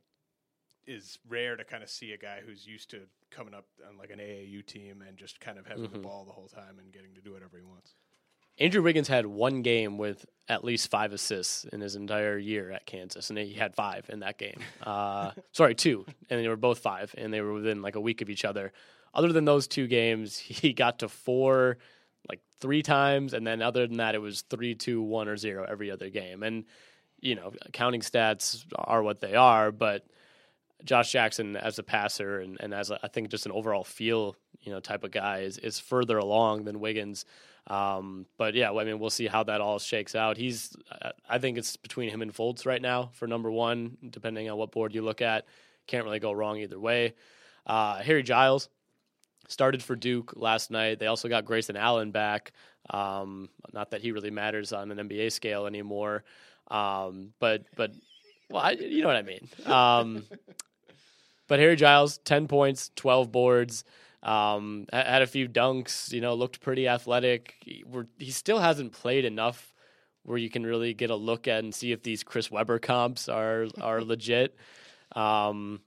is 0.87 1.19
rare 1.29 1.57
to 1.57 1.65
kind 1.65 1.83
of 1.83 1.89
see 1.89 2.13
a 2.13 2.19
guy 2.19 2.41
who's 2.45 2.67
used 2.67 2.91
to 2.91 3.01
coming 3.31 3.55
up 3.55 3.67
on 3.89 3.99
like 3.99 4.11
an 4.11 4.19
AAU 4.19 4.65
team 4.67 5.03
and 5.07 5.17
just 5.17 5.41
kind 5.41 5.59
of 5.59 5.67
having 5.67 5.89
the 5.91 5.99
ball 5.99 6.25
the 6.25 6.33
whole 6.33 6.49
time 6.49 6.79
and 6.79 6.93
getting 6.93 7.15
to 7.15 7.21
do 7.21 7.33
whatever 7.33 7.57
he 7.57 7.65
wants. 7.65 7.95
Andrew 8.59 8.83
Wiggins 8.83 9.09
had 9.09 9.27
one 9.27 9.63
game 9.63 9.99
with 9.99 10.25
at 10.49 10.63
least 10.63 10.89
five 10.89 11.13
assists 11.13 11.65
in 11.65 11.81
his 11.81 11.97
entire 11.97 12.39
year 12.39 12.71
at 12.71 12.87
Kansas, 12.87 13.29
and 13.29 13.39
he 13.39 13.55
had 13.55 13.75
five 13.75 14.09
in 14.09 14.21
that 14.21 14.39
game. 14.39 14.61
Uh, 14.85 15.33
sorry, 15.53 15.75
two, 15.75 16.05
and 16.29 16.45
they 16.45 16.47
were 16.47 16.57
both 16.57 16.79
five, 16.79 17.15
and 17.17 17.33
they 17.33 17.41
were 17.41 17.55
within 17.55 17.81
like 17.81 17.97
a 17.97 18.01
week 18.01 18.21
of 18.21 18.29
each 18.29 18.45
other. 18.45 18.71
Other 19.15 19.33
than 19.33 19.47
those 19.47 19.67
two 19.67 19.87
games, 19.87 20.37
he 20.39 20.75
got 20.75 20.99
to 20.99 21.09
four 21.09 21.79
like 22.29 22.41
three 22.61 22.83
times, 22.83 23.33
and 23.33 23.47
then 23.47 23.63
other 23.63 23.87
than 23.87 23.97
that, 23.97 24.15
it 24.15 24.19
was 24.19 24.43
three, 24.43 24.75
two, 24.75 25.01
one, 25.01 25.27
or 25.27 25.37
zero 25.39 25.67
every 25.69 25.91
other 25.91 26.11
game. 26.11 26.43
And 26.43 26.65
you 27.21 27.35
know, 27.35 27.53
counting 27.73 28.03
stats 28.03 28.65
are 28.77 29.03
what 29.03 29.21
they 29.21 29.35
are, 29.35 29.73
but 29.73 30.05
Josh 30.85 31.13
Jackson 31.13 31.57
as 31.57 31.79
a 31.79 31.83
passer 31.83 32.41
and, 32.41 32.57
and 32.61 32.75
as 32.75 32.91
a, 32.91 32.99
I 33.03 33.09
think 33.09 33.31
just 33.31 33.47
an 33.47 33.53
overall 33.53 33.85
feel 33.85 34.37
you 34.61 34.73
know 34.73 34.81
type 34.81 35.05
of 35.05 35.11
guy 35.11 35.41
is 35.41 35.59
is 35.59 35.79
further 35.79 36.19
along 36.19 36.65
than 36.65 36.81
Wiggins. 36.81 37.25
Um, 37.67 38.27
but 38.37 38.55
yeah, 38.55 38.73
I 38.73 38.85
mean 38.85 38.99
we'll 38.99 39.11
see 39.11 39.27
how 39.27 39.43
that 39.45 39.61
all 39.61 39.79
shakes 39.79 40.15
out. 40.15 40.37
He's 40.37 40.77
I- 41.29 41.39
think 41.39 41.57
it's 41.59 41.77
between 41.77 42.11
him 42.11 42.21
and 42.23 42.33
Fultz 42.33 42.67
right 42.67 42.83
now 42.83 43.11
for 43.15 43.27
number 43.27 43.51
one, 43.51 43.97
depending 44.11 44.51
on 44.51 44.59
what 44.59 44.73
board 44.73 44.95
you 44.95 45.03
look 45.03 45.23
at. 45.23 45.47
Can't 45.87 46.05
really 46.05 46.21
go 46.21 46.33
wrong 46.33 46.59
either 46.59 46.79
way. 46.79 47.15
Uh, 47.67 47.97
Harry 47.97 48.23
Giles 48.23 48.69
started 49.49 49.83
for 49.83 49.97
Duke 49.97 50.35
last 50.37 50.71
night. 50.71 50.99
They 50.99 51.07
also 51.07 51.29
got 51.29 51.45
Grayson 51.45 51.77
Allen 51.77 52.11
back. 52.11 52.53
Um, 52.91 53.49
not 53.73 53.91
that 53.91 54.03
he 54.03 54.13
really 54.13 54.31
matters 54.31 54.73
on 54.73 54.91
an 54.91 55.09
NBA 55.09 55.33
scale 55.33 55.67
anymore, 55.67 56.25
um, 56.69 57.33
but 57.41 57.65
but 57.77 57.93
well, 58.51 58.63
I, 58.63 58.73
you 58.73 59.01
know 59.01 59.09
what 59.09 59.17
I 59.17 59.23
mean. 59.23 59.49
Um, 59.65 60.25
but 61.49 61.59
Harry 61.59 61.77
Giles, 61.77 62.19
ten 62.19 62.49
points, 62.49 62.91
twelve 62.97 63.33
boards. 63.33 63.85
Um, 64.23 64.87
had 64.93 65.21
a 65.23 65.27
few 65.27 65.49
dunks. 65.49 66.13
You 66.13 66.21
know, 66.21 66.35
looked 66.35 66.61
pretty 66.61 66.89
athletic. 66.89 67.57
He, 67.61 67.85
he 68.19 68.31
still 68.31 68.59
hasn't 68.59 68.93
played 68.93 69.25
enough 69.25 69.75
where 70.23 70.39
you 70.39 70.49
can 70.49 70.65
really 70.65 70.95
get 70.95 71.11
a 71.11 71.17
look 71.17 71.47
at 71.47 71.63
and 71.63 71.75
see 71.75 71.93
if 71.93 72.03
these 72.03 72.23
Chris 72.25 72.51
Webber 72.51 72.79
comps 72.79 73.29
are 73.29 73.67
are 73.81 74.03
legit. 74.05 74.57
Um, 75.15 75.81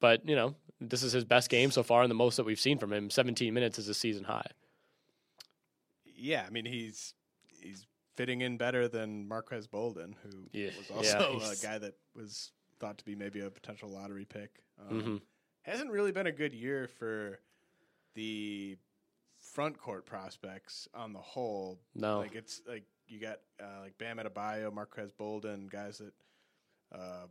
but 0.00 0.28
you 0.28 0.36
know, 0.36 0.54
this 0.80 1.02
is 1.02 1.12
his 1.12 1.24
best 1.24 1.48
game 1.48 1.70
so 1.70 1.82
far 1.82 2.02
and 2.02 2.10
the 2.10 2.14
most 2.14 2.36
that 2.36 2.44
we've 2.44 2.60
seen 2.60 2.78
from 2.78 2.92
him. 2.92 3.08
17 3.10 3.52
minutes 3.54 3.78
is 3.78 3.88
a 3.88 3.94
season 3.94 4.24
high. 4.24 4.46
Yeah, 6.04 6.44
I 6.46 6.50
mean 6.50 6.64
he's 6.64 7.14
he's 7.48 7.86
fitting 8.16 8.40
in 8.40 8.56
better 8.56 8.88
than 8.88 9.26
Marques 9.28 9.66
Bolden, 9.66 10.16
who 10.22 10.50
Yeah, 10.52 10.70
was 10.76 10.90
yeah, 11.06 11.24
also 11.24 11.50
a 11.50 11.56
guy 11.56 11.78
that 11.78 11.94
was 12.14 12.52
thought 12.78 12.98
to 12.98 13.04
be 13.04 13.14
maybe 13.14 13.40
a 13.40 13.50
potential 13.50 13.88
lottery 13.88 14.24
pick. 14.24 14.62
Um, 14.78 15.02
Mhm. 15.02 15.22
Hasn't 15.62 15.90
really 15.90 16.12
been 16.12 16.26
a 16.26 16.32
good 16.32 16.54
year 16.54 16.86
for 16.86 17.40
the 18.14 18.78
front 19.38 19.78
court 19.78 20.06
prospects 20.06 20.86
on 20.94 21.12
the 21.12 21.20
whole. 21.20 21.80
No. 21.94 22.18
like 22.20 22.34
it's 22.34 22.60
like 22.66 22.84
you 23.08 23.18
got 23.20 23.40
uh, 23.60 23.80
like 23.80 23.98
Bam 23.98 24.18
Adebayo, 24.18 24.72
Marques 24.72 25.10
Bolden, 25.12 25.66
guys 25.66 25.98
that 25.98 26.14
uh, 26.92 27.26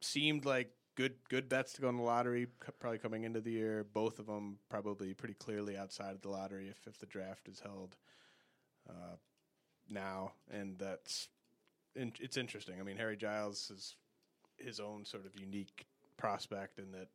seemed 0.00 0.44
like 0.44 0.70
good 0.94 1.16
good 1.28 1.48
bets 1.48 1.72
to 1.74 1.80
go 1.80 1.88
in 1.88 1.96
the 1.96 2.02
lottery. 2.02 2.46
Probably 2.78 2.98
coming 2.98 3.24
into 3.24 3.40
the 3.40 3.50
year, 3.52 3.84
both 3.84 4.18
of 4.18 4.26
them 4.26 4.58
probably 4.68 5.12
pretty 5.14 5.34
clearly 5.34 5.76
outside 5.76 6.14
of 6.14 6.22
the 6.22 6.28
lottery 6.28 6.68
if 6.68 6.86
if 6.86 6.98
the 6.98 7.06
draft 7.06 7.48
is 7.48 7.60
held 7.60 7.96
uh, 8.88 9.16
now, 9.88 10.34
and 10.50 10.78
that's 10.78 11.28
in, 11.96 12.12
it's 12.20 12.36
interesting. 12.36 12.78
I 12.80 12.84
mean, 12.84 12.96
Harry 12.96 13.16
Giles 13.16 13.70
is 13.70 13.96
his 14.56 14.78
own 14.80 15.04
sort 15.04 15.26
of 15.26 15.38
unique 15.38 15.86
prospect, 16.16 16.78
and 16.78 16.92
that 16.94 17.08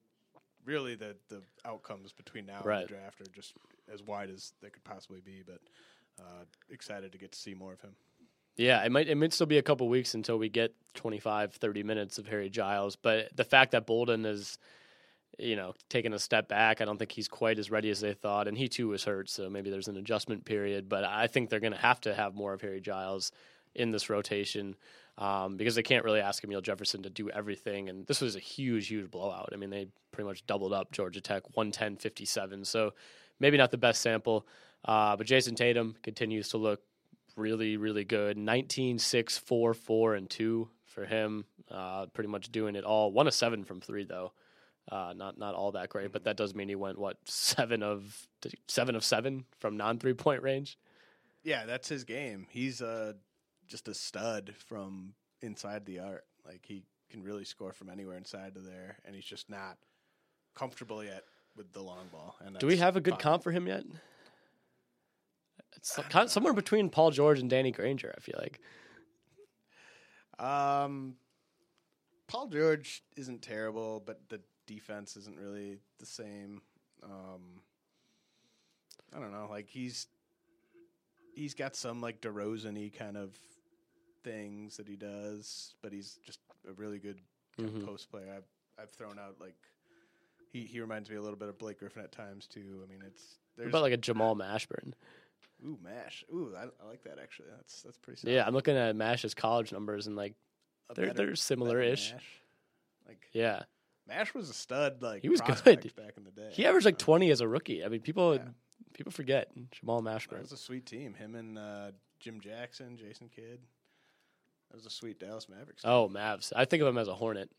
really 0.66 0.96
the 0.96 1.16
the 1.30 1.42
outcomes 1.66 2.12
between 2.12 2.46
now 2.46 2.62
and 2.64 2.84
the 2.84 2.88
draft 2.88 3.22
are 3.22 3.32
just 3.34 3.54
as 3.92 4.04
wide 4.04 4.30
as 4.30 4.54
they 4.62 4.70
could 4.70 4.84
possibly 4.84 5.22
be. 5.22 5.44
But 5.46 5.60
uh, 6.20 6.44
excited 6.70 7.12
to 7.12 7.18
get 7.18 7.32
to 7.32 7.40
see 7.40 7.54
more 7.54 7.74
of 7.74 7.82
him. 7.82 7.96
Yeah, 8.56 8.84
it 8.84 8.92
might 8.92 9.08
it 9.08 9.16
might 9.16 9.34
still 9.34 9.48
be 9.48 9.58
a 9.58 9.64
couple 9.64 9.88
weeks 9.88 10.14
until 10.14 10.38
we 10.38 10.50
get 10.50 10.74
25, 10.96 11.54
30 11.54 11.84
minutes 11.84 12.18
of 12.18 12.28
Harry 12.28 12.50
Giles, 12.50 12.96
but 12.96 13.36
the 13.36 13.44
fact 13.44 13.72
that 13.72 13.86
Bolden 13.86 14.26
is 14.26 14.58
you 15.38 15.56
know, 15.56 15.74
taking 15.90 16.14
a 16.14 16.20
step 16.20 16.48
back, 16.48 16.82
I 16.82 16.86
don't 16.86 16.98
think 16.98 17.12
he's 17.12 17.28
quite 17.28 17.60
as 17.60 17.70
ready 17.70 17.90
as 17.90 18.02
they 18.02 18.14
thought, 18.14 18.48
and 18.48 18.58
he 18.58 18.68
too 18.68 18.88
was 18.88 19.04
hurt, 19.04 19.30
so 19.30 19.50
maybe 19.50 19.70
there's 19.70 19.88
an 19.88 19.98
adjustment 19.98 20.46
period. 20.46 20.90
But 20.90 21.04
I 21.04 21.28
think 21.28 21.50
they're 21.50 21.60
going 21.60 21.74
to 21.74 21.80
have 21.80 22.02
to 22.02 22.14
have 22.14 22.34
more 22.34 22.54
of 22.54 22.62
Harry 22.62 22.82
Giles 22.82 23.32
in 23.76 23.92
this 23.92 24.10
rotation 24.10 24.76
um, 25.18 25.58
because 25.58 25.76
they 25.76 25.84
can't 25.84 26.06
really 26.06 26.20
ask 26.20 26.44
Amile 26.44 26.62
Jefferson 26.62 27.04
to 27.04 27.10
do 27.10 27.30
everything. 27.30 27.90
And 27.90 28.06
this 28.06 28.22
was 28.22 28.36
a 28.36 28.40
huge, 28.40 28.88
huge 28.88 29.10
blowout. 29.10 29.50
I 29.54 29.56
mean, 29.56 29.70
they 29.70 29.88
pretty 30.12 30.28
much 30.28 30.46
doubled 30.46 30.74
up 30.74 30.92
Georgia 30.92 31.22
Tech, 31.22 31.44
110 31.56 31.98
57. 31.98 32.66
So 32.66 32.94
maybe 33.40 33.58
not 33.58 33.72
the 33.72 33.78
best 33.78 34.02
sample. 34.02 34.48
Uh, 34.86 35.16
but 35.16 35.28
Jayson 35.28 35.56
Tatum 35.56 35.96
continues 36.04 36.50
to 36.50 36.58
look 36.58 36.82
really, 37.36 37.78
really 37.78 38.04
good. 38.04 38.38
19, 38.38 39.00
6, 39.00 39.38
4, 39.38 39.74
4, 39.74 40.16
and 40.16 40.30
2 40.30 40.70
for 40.98 41.06
him. 41.06 41.46
Uh, 41.70 42.08
pretty 42.08 42.30
much 42.30 42.52
doing 42.52 42.76
it 42.76 42.84
all. 42.84 43.12
One 43.12 43.28
of 43.28 43.34
seven 43.34 43.64
from 43.64 43.82
three, 43.82 44.04
though. 44.04 44.34
Uh, 44.92 45.14
not 45.16 45.38
not 45.38 45.54
all 45.54 45.74
that 45.74 45.90
great, 45.90 46.12
but 46.12 46.24
that 46.24 46.38
does 46.38 46.56
mean 46.56 46.70
he 46.70 46.76
went 46.76 46.98
what 46.98 47.18
seven 47.26 47.84
of 47.84 48.28
seven 48.68 48.96
of 48.96 49.04
seven 49.04 49.46
from 49.60 49.78
non 49.78 50.00
three 50.00 50.14
point 50.14 50.42
range. 50.42 50.78
Yeah, 51.44 51.66
that's 51.66 51.88
his 51.88 52.04
game. 52.04 52.48
He's 52.50 52.82
uh, 52.82 53.14
just 53.68 53.88
a 53.88 53.94
stud 53.94 54.54
from 54.68 55.14
inside 55.42 55.86
the 55.86 56.00
arc. 56.00 56.24
Like 56.46 56.66
he 56.66 56.84
can 57.10 57.24
really 57.24 57.46
score 57.46 57.74
from 57.74 57.90
anywhere 57.90 58.18
inside 58.18 58.56
of 58.56 58.66
there, 58.66 58.98
and 59.06 59.16
he's 59.16 59.26
just 59.26 59.50
not 59.50 59.78
comfortable 60.56 61.04
yet 61.04 61.24
with 61.56 61.72
the 61.74 61.82
long 61.82 62.08
ball. 62.12 62.36
And 62.44 62.58
Do 62.58 62.68
we 62.68 62.78
have 62.78 62.96
a 62.96 63.02
good 63.02 63.14
fine. 63.16 63.22
comp 63.22 63.44
for 63.44 63.52
him 63.52 63.68
yet? 63.68 63.84
It's 65.76 65.96
kind 66.10 66.26
of 66.26 66.32
somewhere 66.32 66.54
between 66.54 66.90
Paul 66.90 67.12
George 67.12 67.40
and 67.40 67.50
Danny 67.50 67.72
Granger. 67.72 68.14
I 68.18 68.20
feel 68.22 68.40
like 68.40 68.60
Um, 70.40 71.16
Paul 72.28 72.48
George 72.48 73.04
isn't 73.16 73.42
terrible, 73.42 74.02
but 74.06 74.22
the 74.30 74.42
defense 74.66 75.18
isn't 75.18 75.38
really 75.38 75.80
the 76.00 76.06
same. 76.06 76.62
Um, 77.04 77.62
I 79.16 79.20
don't 79.20 79.32
know. 79.32 79.48
Like 79.50 79.70
he's 79.70 80.08
he's 81.34 81.54
got 81.54 81.76
some 81.76 82.02
like 82.02 82.22
DeRozan-y 82.22 82.92
kind 82.98 83.18
of 83.18 83.38
things 84.32 84.78
that 84.78 84.88
he 84.88 84.96
does, 84.96 85.74
but 85.82 85.92
he's 85.94 86.20
just 86.26 86.40
a 86.68 86.74
really 86.74 87.00
good 87.00 87.20
Mhm. 87.58 87.86
post 87.86 88.10
player. 88.12 88.32
I've 88.36 88.48
I've 88.82 88.92
thrown 88.92 89.18
out 89.18 89.40
like 89.40 89.56
he 90.52 90.62
he 90.66 90.80
reminds 90.82 91.10
me 91.10 91.16
a 91.16 91.22
little 91.22 91.38
bit 91.38 91.50
of 91.50 91.58
Blake 91.58 91.80
Griffin 91.80 92.04
at 92.04 92.12
times 92.12 92.48
too. 92.48 92.82
I 92.84 92.88
mean, 92.92 93.02
it's 93.06 93.38
What 93.56 93.58
there's 93.64 93.70
about 93.70 93.82
like 93.84 93.94
a 93.94 93.98
Jamal 93.98 94.36
Mashburn? 94.36 94.94
ooh 95.66 95.80
mash 95.82 96.24
ooh 96.32 96.54
I, 96.56 96.66
I 96.84 96.88
like 96.88 97.04
that 97.04 97.18
actually. 97.20 97.48
That's 97.56 97.82
that's 97.82 97.98
pretty. 97.98 98.20
Solid. 98.20 98.34
Yeah, 98.34 98.46
I'm 98.46 98.54
looking 98.54 98.76
at 98.78 98.96
Mash's 98.96 99.34
college 99.34 99.72
numbers 99.72 100.06
and 100.08 100.16
like 100.16 100.36
A 100.90 100.94
they're 100.94 101.08
better- 101.08 101.26
they're 101.28 101.36
similar-ish. 101.36 102.14
Like 103.08 103.28
Yeah, 103.34 103.64
Mash 104.08 104.34
was 104.34 104.50
a 104.50 104.54
stud. 104.54 105.02
Like 105.02 105.22
He 105.22 105.30
was 105.30 105.42
good. 105.42 105.64
back 105.96 106.18
in 106.18 106.24
the 106.26 106.32
day. 106.32 106.50
he 106.52 106.66
averaged 106.66 106.86
like 106.86 106.98
20 107.00 107.32
as 107.32 107.42
a 107.42 107.48
rookie. 107.48 107.84
I 107.84 107.88
mean, 107.88 108.02
people 108.02 108.36
Yeah. 108.36 108.48
people 108.94 109.12
forget 109.12 109.52
Jamal 109.72 110.02
That 110.02 110.22
Mashburn. 110.22 110.42
was 110.42 110.52
a 110.52 110.58
sweet 110.58 110.86
team. 110.86 111.14
Him 111.16 111.34
and 111.36 111.58
uh, 111.58 111.92
Jim 112.20 112.40
Jackson, 112.40 112.98
Jason 112.98 113.30
Kidd. 113.30 113.60
That 114.70 114.76
was 114.78 114.86
a 114.86 114.90
sweet 114.90 115.20
Dallas 115.20 115.48
Mavericks. 115.50 115.84
team. 115.84 115.92
Oh, 115.92 116.10
Mavs. 116.10 116.52
I 116.56 116.66
think 116.66 116.82
of 116.82 116.88
him 116.88 116.98
as 116.98 117.08
a 117.08 117.14
Hornet. 117.14 117.50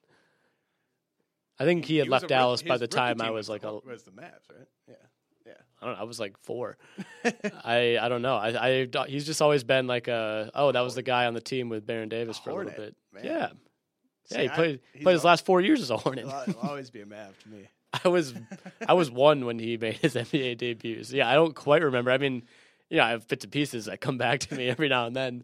I 1.59 1.65
think 1.65 1.85
he 1.87 1.97
had 1.97 2.07
was 2.07 2.13
left 2.13 2.25
a 2.27 2.29
Dallas 2.29 2.63
by 2.63 2.77
the 2.77 2.87
time 2.87 3.21
I 3.21 3.27
team 3.27 3.35
was 3.35 3.49
like 3.49 3.65
a 3.65 3.73
was 3.85 4.05
the 4.05 4.13
Mavs, 4.13 4.49
right? 4.57 4.69
Yeah, 4.89 4.95
yeah. 5.47 5.53
I 5.83 5.87
don't 5.87 5.95
know. 5.97 6.01
I 6.01 6.05
was 6.05 6.21
like 6.21 6.39
four. 6.39 6.77
I 7.65 7.99
I 8.01 8.09
don't 8.09 8.23
know. 8.23 8.37
I 8.37 8.85
I 8.85 9.07
he's 9.09 9.27
just 9.27 9.43
always 9.43 9.65
been 9.65 9.87
like 9.89 10.07
a 10.07 10.51
oh 10.55 10.71
that 10.71 10.81
was 10.83 10.95
the 10.95 11.03
guy 11.03 11.27
on 11.27 11.35
the 11.35 11.41
team 11.41 11.69
with 11.69 11.85
Baron 11.87 12.09
Davis 12.09 12.39
for 12.39 12.51
a 12.51 12.55
little 12.55 12.73
bit. 12.73 12.95
man. 13.13 13.25
Yeah, 13.25 13.49
See, 14.27 14.37
yeah. 14.37 14.43
He 14.43 14.49
I- 14.51 14.55
played 14.55 14.81
played 15.03 15.13
his 15.15 15.25
al- 15.25 15.31
last 15.31 15.45
four 15.45 15.61
years 15.61 15.81
as 15.81 15.91
a 15.91 15.97
Hornet. 15.97 16.27
He'll, 16.29 16.41
he'll 16.45 16.61
always 16.69 16.91
be 16.91 17.01
a 17.01 17.07
Mav 17.07 17.37
to 17.43 17.49
me. 17.49 17.67
I 18.05 18.09
was 18.09 18.35
I 18.87 18.93
was 18.93 19.11
one 19.11 19.45
when 19.45 19.59
he 19.59 19.77
made 19.77 19.95
his 19.97 20.15
NBA 20.15 20.59
debuts. 20.59 21.11
Yeah, 21.11 21.29
I 21.29 21.35
don't 21.35 21.57
quite 21.57 21.83
remember. 21.83 22.13
I 22.13 22.19
mean, 22.19 22.45
yeah, 22.89 23.05
I 23.05 23.11
have 23.11 23.27
bits 23.27 23.45
and 23.45 23.53
pieces 23.53 23.87
that 23.87 24.01
come 24.01 24.17
back 24.17 24.39
to 24.41 24.55
me 24.55 24.69
every 24.69 24.89
now 24.89 25.07
and 25.07 25.17
then. 25.17 25.43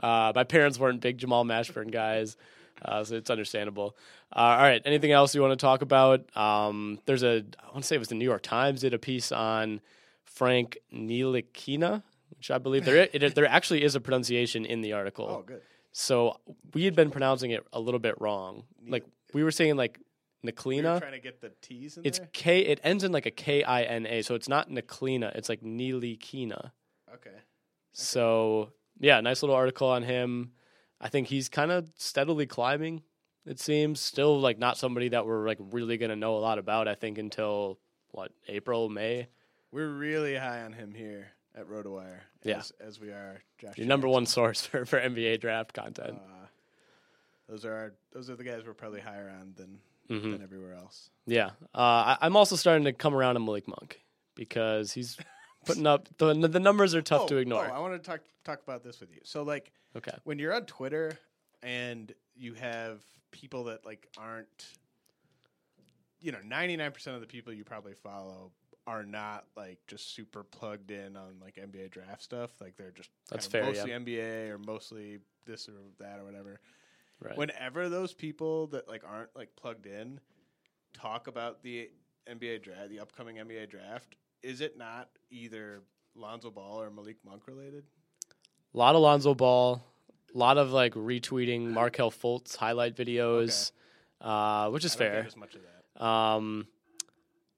Uh, 0.00 0.32
my 0.34 0.44
parents 0.44 0.78
weren't 0.78 1.00
big 1.00 1.18
Jamal 1.18 1.44
Mashburn 1.44 1.90
guys, 1.90 2.36
uh, 2.84 3.04
so 3.04 3.14
it's 3.16 3.30
understandable. 3.30 3.96
Uh, 4.34 4.38
all 4.38 4.62
right, 4.62 4.82
anything 4.84 5.12
else 5.12 5.34
you 5.34 5.40
want 5.40 5.52
to 5.52 5.56
talk 5.56 5.82
about? 5.82 6.24
Um, 6.36 6.98
there's 7.06 7.22
a 7.22 7.44
I 7.60 7.66
want 7.72 7.82
to 7.82 7.82
say 7.84 7.96
it 7.96 8.00
was 8.00 8.08
the 8.08 8.14
New 8.16 8.24
York 8.24 8.42
Times 8.42 8.80
did 8.80 8.92
a 8.94 8.98
piece 8.98 9.30
on 9.32 9.80
Frank 10.24 10.78
Ntilikina, 10.92 12.02
which 12.36 12.50
I 12.50 12.58
believe 12.58 12.84
there 12.84 13.08
it, 13.12 13.34
there 13.34 13.46
actually 13.46 13.84
is 13.84 13.94
a 13.94 14.00
pronunciation 14.00 14.64
in 14.66 14.80
the 14.80 14.92
article. 14.94 15.26
Oh, 15.28 15.42
good. 15.46 15.60
So 15.92 16.40
we 16.72 16.84
had 16.84 16.96
been 16.96 17.10
pronouncing 17.10 17.52
it 17.52 17.64
a 17.72 17.78
little 17.78 18.00
bit 18.00 18.20
wrong. 18.20 18.64
Like 18.86 19.04
we 19.32 19.44
were 19.44 19.52
saying 19.52 19.76
like 19.76 20.00
We 20.42 20.50
Niklina. 20.50 20.94
were 20.94 21.00
trying 21.00 21.12
to 21.12 21.20
get 21.20 21.40
the 21.40 21.52
T's 21.62 21.96
in 21.96 22.04
It's 22.04 22.18
there. 22.18 22.28
K. 22.32 22.58
It 22.60 22.80
ends 22.82 23.04
in 23.04 23.12
like 23.12 23.26
a 23.26 23.30
K 23.30 23.62
I 23.62 23.84
N 23.84 24.04
A, 24.06 24.22
so 24.22 24.34
it's 24.34 24.48
not 24.48 24.68
Niklina. 24.70 25.32
It's 25.36 25.48
like 25.48 25.62
Nilikina. 25.62 26.72
Okay. 27.14 27.30
So 27.92 28.70
yeah, 29.00 29.20
nice 29.20 29.42
little 29.42 29.56
article 29.56 29.88
on 29.88 30.02
him. 30.02 30.52
I 31.00 31.08
think 31.08 31.28
he's 31.28 31.48
kind 31.48 31.70
of 31.70 31.90
steadily 31.96 32.46
climbing. 32.46 33.02
It 33.46 33.60
seems 33.60 34.00
still 34.00 34.40
like 34.40 34.58
not 34.58 34.78
somebody 34.78 35.08
that 35.10 35.26
we're 35.26 35.46
like 35.46 35.58
really 35.60 35.96
gonna 35.98 36.16
know 36.16 36.36
a 36.36 36.38
lot 36.40 36.58
about. 36.58 36.88
I 36.88 36.94
think 36.94 37.18
until 37.18 37.78
what 38.10 38.32
April 38.48 38.88
May. 38.88 39.28
We're 39.72 39.88
really 39.88 40.36
high 40.36 40.62
on 40.62 40.72
him 40.72 40.94
here 40.94 41.26
at 41.56 41.68
RotoWire. 41.68 42.20
Yeah. 42.44 42.58
As, 42.58 42.72
as 42.80 43.00
we 43.00 43.08
are 43.08 43.42
Josh. 43.58 43.76
Your 43.76 43.86
number 43.86 44.06
Jackson. 44.06 44.12
one 44.12 44.26
source 44.26 44.66
for, 44.66 44.84
for 44.86 45.00
NBA 45.00 45.40
draft 45.40 45.72
content. 45.74 46.14
Uh, 46.16 46.46
those 47.48 47.64
are 47.64 47.72
our, 47.74 47.92
those 48.12 48.30
are 48.30 48.36
the 48.36 48.44
guys 48.44 48.62
we're 48.66 48.72
probably 48.74 49.00
higher 49.00 49.30
on 49.40 49.52
than 49.56 49.78
Mhm. 50.10 50.32
than 50.32 50.42
everywhere 50.42 50.74
else. 50.74 51.08
Yeah, 51.26 51.46
uh, 51.74 51.78
I, 51.78 52.18
I'm 52.20 52.36
also 52.36 52.56
starting 52.56 52.84
to 52.84 52.92
come 52.92 53.14
around 53.14 53.36
on 53.36 53.44
Malik 53.46 53.66
Monk 53.66 54.00
because 54.34 54.92
he's 54.92 55.16
putting 55.66 55.86
up 55.86 56.08
the 56.18 56.34
the 56.34 56.60
numbers 56.60 56.94
are 56.94 57.02
tough 57.02 57.22
oh, 57.22 57.28
to 57.28 57.36
ignore. 57.36 57.66
Oh, 57.66 57.74
I 57.74 57.78
want 57.78 57.94
to 57.94 58.10
talk 58.10 58.20
talk 58.44 58.62
about 58.62 58.82
this 58.82 59.00
with 59.00 59.12
you. 59.12 59.20
So 59.24 59.42
like 59.42 59.72
okay. 59.96 60.16
when 60.24 60.38
you're 60.38 60.54
on 60.54 60.66
Twitter 60.66 61.18
and 61.62 62.12
you 62.34 62.54
have 62.54 63.02
people 63.30 63.64
that 63.64 63.84
like 63.84 64.08
aren't 64.18 64.66
you 66.24 66.32
know, 66.32 66.38
99% 66.38 67.06
of 67.08 67.20
the 67.20 67.26
people 67.26 67.52
you 67.52 67.64
probably 67.64 67.92
follow 67.92 68.50
are 68.86 69.02
not 69.02 69.44
like 69.56 69.78
just 69.86 70.14
super 70.14 70.42
plugged 70.42 70.90
in 70.90 71.16
on 71.16 71.36
like 71.40 71.56
NBA 71.56 71.90
draft 71.90 72.22
stuff. 72.22 72.50
Like 72.62 72.76
they're 72.76 72.92
just 72.92 73.10
That's 73.30 73.46
fair, 73.46 73.64
mostly 73.64 73.90
yeah. 73.90 73.98
NBA 73.98 74.50
or 74.50 74.58
mostly 74.58 75.18
this 75.46 75.68
or 75.68 75.72
that 76.00 76.18
or 76.18 76.24
whatever. 76.24 76.60
Right. 77.20 77.36
Whenever 77.36 77.90
those 77.90 78.14
people 78.14 78.68
that 78.68 78.88
like 78.88 79.02
aren't 79.06 79.36
like 79.36 79.50
plugged 79.54 79.86
in 79.86 80.18
talk 80.94 81.26
about 81.26 81.62
the 81.62 81.90
NBA 82.26 82.62
draft, 82.62 82.88
the 82.88 83.00
upcoming 83.00 83.36
NBA 83.36 83.68
draft, 83.68 84.16
is 84.44 84.60
it 84.60 84.76
not 84.78 85.08
either 85.30 85.82
Lonzo 86.14 86.50
Ball 86.50 86.80
or 86.82 86.90
Malik 86.90 87.16
Monk 87.24 87.42
related? 87.46 87.84
A 88.74 88.78
lot 88.78 88.94
of 88.94 89.00
Lonzo 89.02 89.34
Ball, 89.34 89.82
a 90.34 90.38
lot 90.38 90.58
of 90.58 90.70
like 90.72 90.94
retweeting 90.94 91.68
Markelle 91.70 92.10
Fultz 92.10 92.56
highlight 92.56 92.96
videos, 92.96 93.72
uh, 94.20 94.68
which 94.70 94.84
is 94.84 94.94
I 94.96 94.98
don't 94.98 95.08
fair. 95.12 95.24
as 95.26 95.36
much 95.36 95.54
of 95.54 95.60
that. 95.62 96.04
Um, 96.04 96.66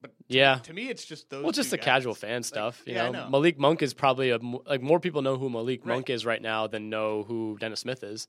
But 0.02 0.12
yeah, 0.28 0.56
To 0.64 0.72
me, 0.74 0.88
it's 0.90 1.04
just 1.04 1.30
those. 1.30 1.42
well, 1.42 1.52
just 1.52 1.70
the 1.70 1.78
casual 1.78 2.12
guys. 2.14 2.20
fan 2.20 2.36
Like, 2.38 2.44
stuff. 2.44 2.82
You 2.86 2.94
yeah, 2.94 3.06
I 3.06 3.10
know? 3.10 3.28
Malik 3.30 3.58
Monk 3.58 3.82
is 3.82 3.94
probably 3.94 4.30
a 4.30 4.38
like 4.66 4.82
more 4.82 5.00
people 5.00 5.22
know 5.22 5.36
who 5.38 5.48
Malik 5.50 5.80
Right. 5.84 5.94
Monk 5.94 6.10
is 6.10 6.24
right 6.26 6.40
now 6.42 6.66
than 6.66 6.90
know 6.90 7.22
who 7.24 7.56
Dennis 7.60 7.80
Smith 7.80 8.04
is. 8.04 8.28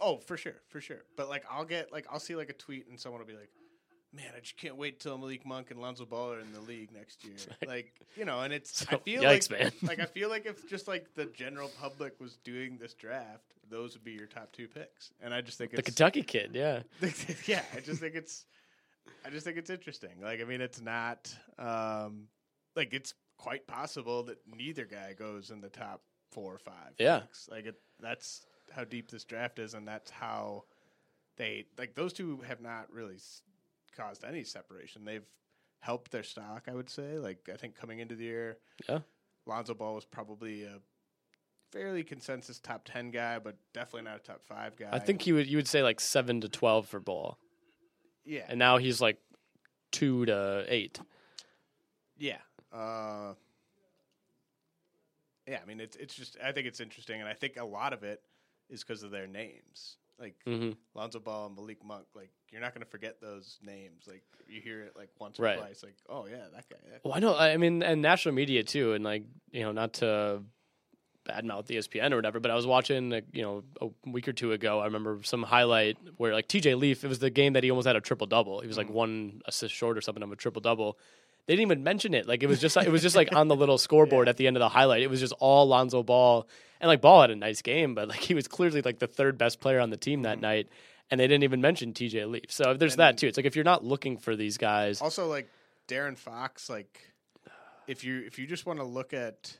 Oh, 0.00 0.18
for 0.18 0.36
sure, 0.36 0.56
for 0.68 0.80
sure. 0.80 1.04
But 1.16 1.28
like, 1.28 1.44
I'll 1.50 1.64
get 1.66 1.92
like, 1.92 2.06
I'll 2.10 2.18
see 2.18 2.34
like 2.34 2.48
a 2.50 2.54
tweet, 2.54 2.88
and 2.88 2.98
someone 2.98 3.20
will 3.20 3.26
be 3.28 3.34
like, 3.34 3.50
"Man, 4.12 4.26
I 4.36 4.40
just 4.40 4.56
can't 4.56 4.76
wait 4.76 5.00
till 5.00 5.16
Malik 5.18 5.46
Monk 5.46 5.70
and 5.70 5.80
Lonzo 5.80 6.04
Ball 6.04 6.32
are 6.32 6.40
in 6.40 6.52
the 6.52 6.60
league 6.60 6.92
next 6.92 7.24
year." 7.24 7.36
Like, 7.66 7.94
you 8.16 8.24
know, 8.24 8.40
and 8.40 8.52
it's. 8.52 8.86
I 8.90 8.96
feel 8.96 9.22
yikes, 9.22 9.50
like, 9.50 9.60
man. 9.60 9.72
like 9.82 10.00
I 10.00 10.06
feel 10.06 10.28
like 10.28 10.46
if 10.46 10.68
just 10.68 10.88
like 10.88 11.14
the 11.14 11.26
general 11.26 11.70
public 11.80 12.20
was 12.20 12.36
doing 12.44 12.78
this 12.78 12.94
draft, 12.94 13.54
those 13.70 13.94
would 13.94 14.04
be 14.04 14.12
your 14.12 14.26
top 14.26 14.52
two 14.52 14.68
picks, 14.68 15.10
and 15.20 15.32
I 15.32 15.40
just 15.40 15.58
think 15.58 15.72
The 15.72 15.82
Kentucky 15.82 16.22
kid, 16.22 16.50
yeah. 16.54 16.82
yeah, 17.46 17.62
I 17.74 17.80
just 17.80 18.00
think 18.00 18.14
it's, 18.14 18.44
I 19.24 19.30
just 19.30 19.44
think 19.44 19.56
it's 19.56 19.70
interesting. 19.70 20.20
Like, 20.22 20.40
I 20.40 20.44
mean, 20.44 20.60
it's 20.60 20.80
not, 20.80 21.34
um, 21.58 22.28
like 22.76 22.92
it's 22.92 23.14
quite 23.38 23.66
possible 23.66 24.22
that 24.24 24.38
neither 24.46 24.84
guy 24.84 25.14
goes 25.14 25.50
in 25.50 25.60
the 25.60 25.68
top 25.68 26.02
four 26.30 26.54
or 26.54 26.58
five. 26.58 26.94
Yeah. 26.98 27.20
picks. 27.20 27.48
like 27.48 27.66
it. 27.66 27.76
That's 28.00 28.46
how 28.74 28.84
deep 28.84 29.10
this 29.10 29.24
draft 29.24 29.58
is, 29.58 29.74
and 29.74 29.86
that's 29.86 30.10
how 30.10 30.64
they 31.36 31.66
like 31.78 31.94
those 31.94 32.12
two 32.12 32.40
have 32.46 32.60
not 32.60 32.92
really 32.92 33.16
caused 33.96 34.24
any 34.24 34.44
separation. 34.44 35.04
They've 35.04 35.26
helped 35.80 36.10
their 36.12 36.22
stock, 36.22 36.64
I 36.68 36.74
would 36.74 36.88
say. 36.90 37.18
Like, 37.18 37.48
I 37.52 37.56
think 37.56 37.74
coming 37.76 37.98
into 37.98 38.14
the 38.14 38.24
year, 38.24 38.58
Yeah. 38.88 39.00
Lonzo 39.46 39.74
Ball 39.74 39.94
was 39.94 40.04
probably 40.04 40.62
a 40.64 40.78
fairly 41.72 42.04
consensus 42.04 42.60
top 42.60 42.84
ten 42.84 43.10
guy, 43.10 43.38
but 43.38 43.56
definitely 43.72 44.02
not 44.02 44.16
a 44.16 44.22
top 44.22 44.44
five 44.44 44.76
guy. 44.76 44.88
I 44.92 44.98
think 44.98 45.26
you 45.26 45.34
would 45.34 45.46
you 45.48 45.56
would 45.56 45.66
say 45.66 45.82
like 45.82 45.98
seven 46.00 46.40
to 46.42 46.48
twelve 46.48 46.86
for 46.86 47.00
Ball, 47.00 47.38
yeah, 48.24 48.44
and 48.48 48.58
now 48.58 48.76
he's 48.78 49.00
like 49.00 49.18
two 49.90 50.24
to 50.26 50.64
eight. 50.68 51.00
Yeah. 52.18 52.38
Uh, 52.72 53.34
yeah, 55.48 55.58
I 55.60 55.66
mean 55.66 55.80
it's 55.80 55.96
it's 55.96 56.14
just 56.14 56.36
I 56.42 56.52
think 56.52 56.68
it's 56.68 56.78
interesting, 56.80 57.20
and 57.20 57.28
I 57.28 57.34
think 57.34 57.56
a 57.58 57.64
lot 57.64 57.92
of 57.92 58.04
it 58.04 58.22
is 58.70 58.84
because 58.84 59.02
of 59.02 59.10
their 59.10 59.26
names, 59.26 59.96
like 60.18 60.34
Mhm. 60.46 60.76
Lonzo 60.94 61.18
Ball 61.20 61.46
and 61.46 61.56
Malik 61.56 61.84
Monk. 61.84 62.06
Like 62.14 62.30
you're 62.50 62.60
not 62.60 62.74
going 62.74 62.84
to 62.84 62.90
forget 62.90 63.20
those 63.20 63.58
names. 63.62 64.04
Like 64.06 64.22
you 64.48 64.60
hear 64.60 64.82
it 64.82 64.96
like 64.96 65.08
once 65.18 65.38
or 65.40 65.44
Right. 65.44 65.58
twice. 65.58 65.82
Like 65.82 65.96
oh 66.08 66.26
yeah, 66.26 66.46
that 66.54 66.68
guy. 66.68 66.76
That 66.90 67.04
Well, 67.04 67.14
I 67.14 67.18
know. 67.20 67.36
I 67.36 67.56
mean, 67.56 67.82
and 67.82 68.00
national 68.02 68.34
media 68.34 68.62
too, 68.62 68.92
and 68.92 69.02
like 69.04 69.24
you 69.50 69.62
know, 69.62 69.72
not 69.72 69.94
to 69.94 70.42
badmouth 71.24 71.68
ESPN 71.68 72.12
or 72.12 72.16
whatever, 72.16 72.40
but 72.40 72.50
I 72.50 72.56
was 72.56 72.66
watching, 72.66 73.08
like, 73.10 73.26
you 73.32 73.42
know, 73.42 73.62
a 73.80 74.10
week 74.10 74.26
or 74.26 74.32
two 74.32 74.50
ago. 74.50 74.80
I 74.80 74.86
remember 74.86 75.20
some 75.22 75.44
highlight 75.44 75.96
where 76.16 76.32
like 76.32 76.48
TJ 76.48 76.76
Leaf. 76.76 77.04
It 77.04 77.08
was 77.08 77.20
the 77.20 77.30
game 77.30 77.52
that 77.52 77.62
he 77.62 77.70
almost 77.70 77.86
had 77.86 77.94
a 77.94 78.00
triple 78.00 78.26
double. 78.26 78.60
He 78.60 78.66
was 78.66 78.76
like 78.76 78.90
one 78.90 79.40
assist 79.46 79.72
short 79.72 79.96
or 79.96 80.00
something 80.00 80.22
of 80.22 80.32
a 80.32 80.36
triple 80.36 80.60
double. 80.60 80.98
They 81.46 81.54
didn't 81.54 81.70
even 81.72 81.82
mention 81.82 82.14
it. 82.14 82.26
Like 82.28 82.42
it 82.42 82.46
was 82.46 82.60
just 82.60 82.76
it 82.76 82.90
was 82.90 83.02
just 83.02 83.16
like 83.16 83.34
on 83.34 83.48
the 83.48 83.56
little 83.56 83.78
scoreboard 83.86 84.28
at 84.28 84.36
the 84.36 84.46
end 84.46 84.56
of 84.56 84.60
the 84.60 84.68
highlight. 84.68 85.02
It 85.02 85.10
was 85.10 85.20
just 85.20 85.32
all 85.38 85.66
Lonzo 85.66 86.02
Ball, 86.02 86.46
and 86.80 86.88
like 86.88 87.00
Ball 87.00 87.22
had 87.22 87.30
a 87.30 87.36
nice 87.36 87.62
game, 87.62 87.94
but 87.94 88.08
like 88.08 88.20
he 88.20 88.34
was 88.34 88.46
clearly 88.48 88.82
like 88.82 88.98
the 88.98 89.06
third 89.06 89.38
best 89.38 89.60
player 89.60 89.80
on 89.80 89.90
the 89.90 89.96
team 89.96 90.22
that 90.22 90.40
night. 90.40 90.68
And 91.10 91.20
they 91.20 91.26
didn't 91.26 91.44
even 91.44 91.60
mention 91.60 91.92
TJ 91.92 92.30
Leaf. 92.30 92.44
So 92.48 92.72
there's 92.74 92.96
that 92.96 93.18
too. 93.18 93.26
It's 93.26 93.36
like 93.36 93.44
if 93.44 93.54
you're 93.54 93.66
not 93.66 93.84
looking 93.84 94.16
for 94.16 94.34
these 94.34 94.56
guys, 94.56 95.02
Also, 95.02 95.26
like 95.28 95.46
De'Aaron 95.88 96.16
Fox, 96.16 96.70
like 96.70 97.12
if 97.86 98.02
you 98.04 98.22
if 98.24 98.38
you 98.38 98.46
just 98.46 98.64
want 98.64 98.78
to 98.78 98.84
look 98.84 99.12
at 99.12 99.58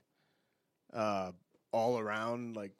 uh, 0.94 1.32
all 1.72 1.98
around 1.98 2.56
like 2.56 2.72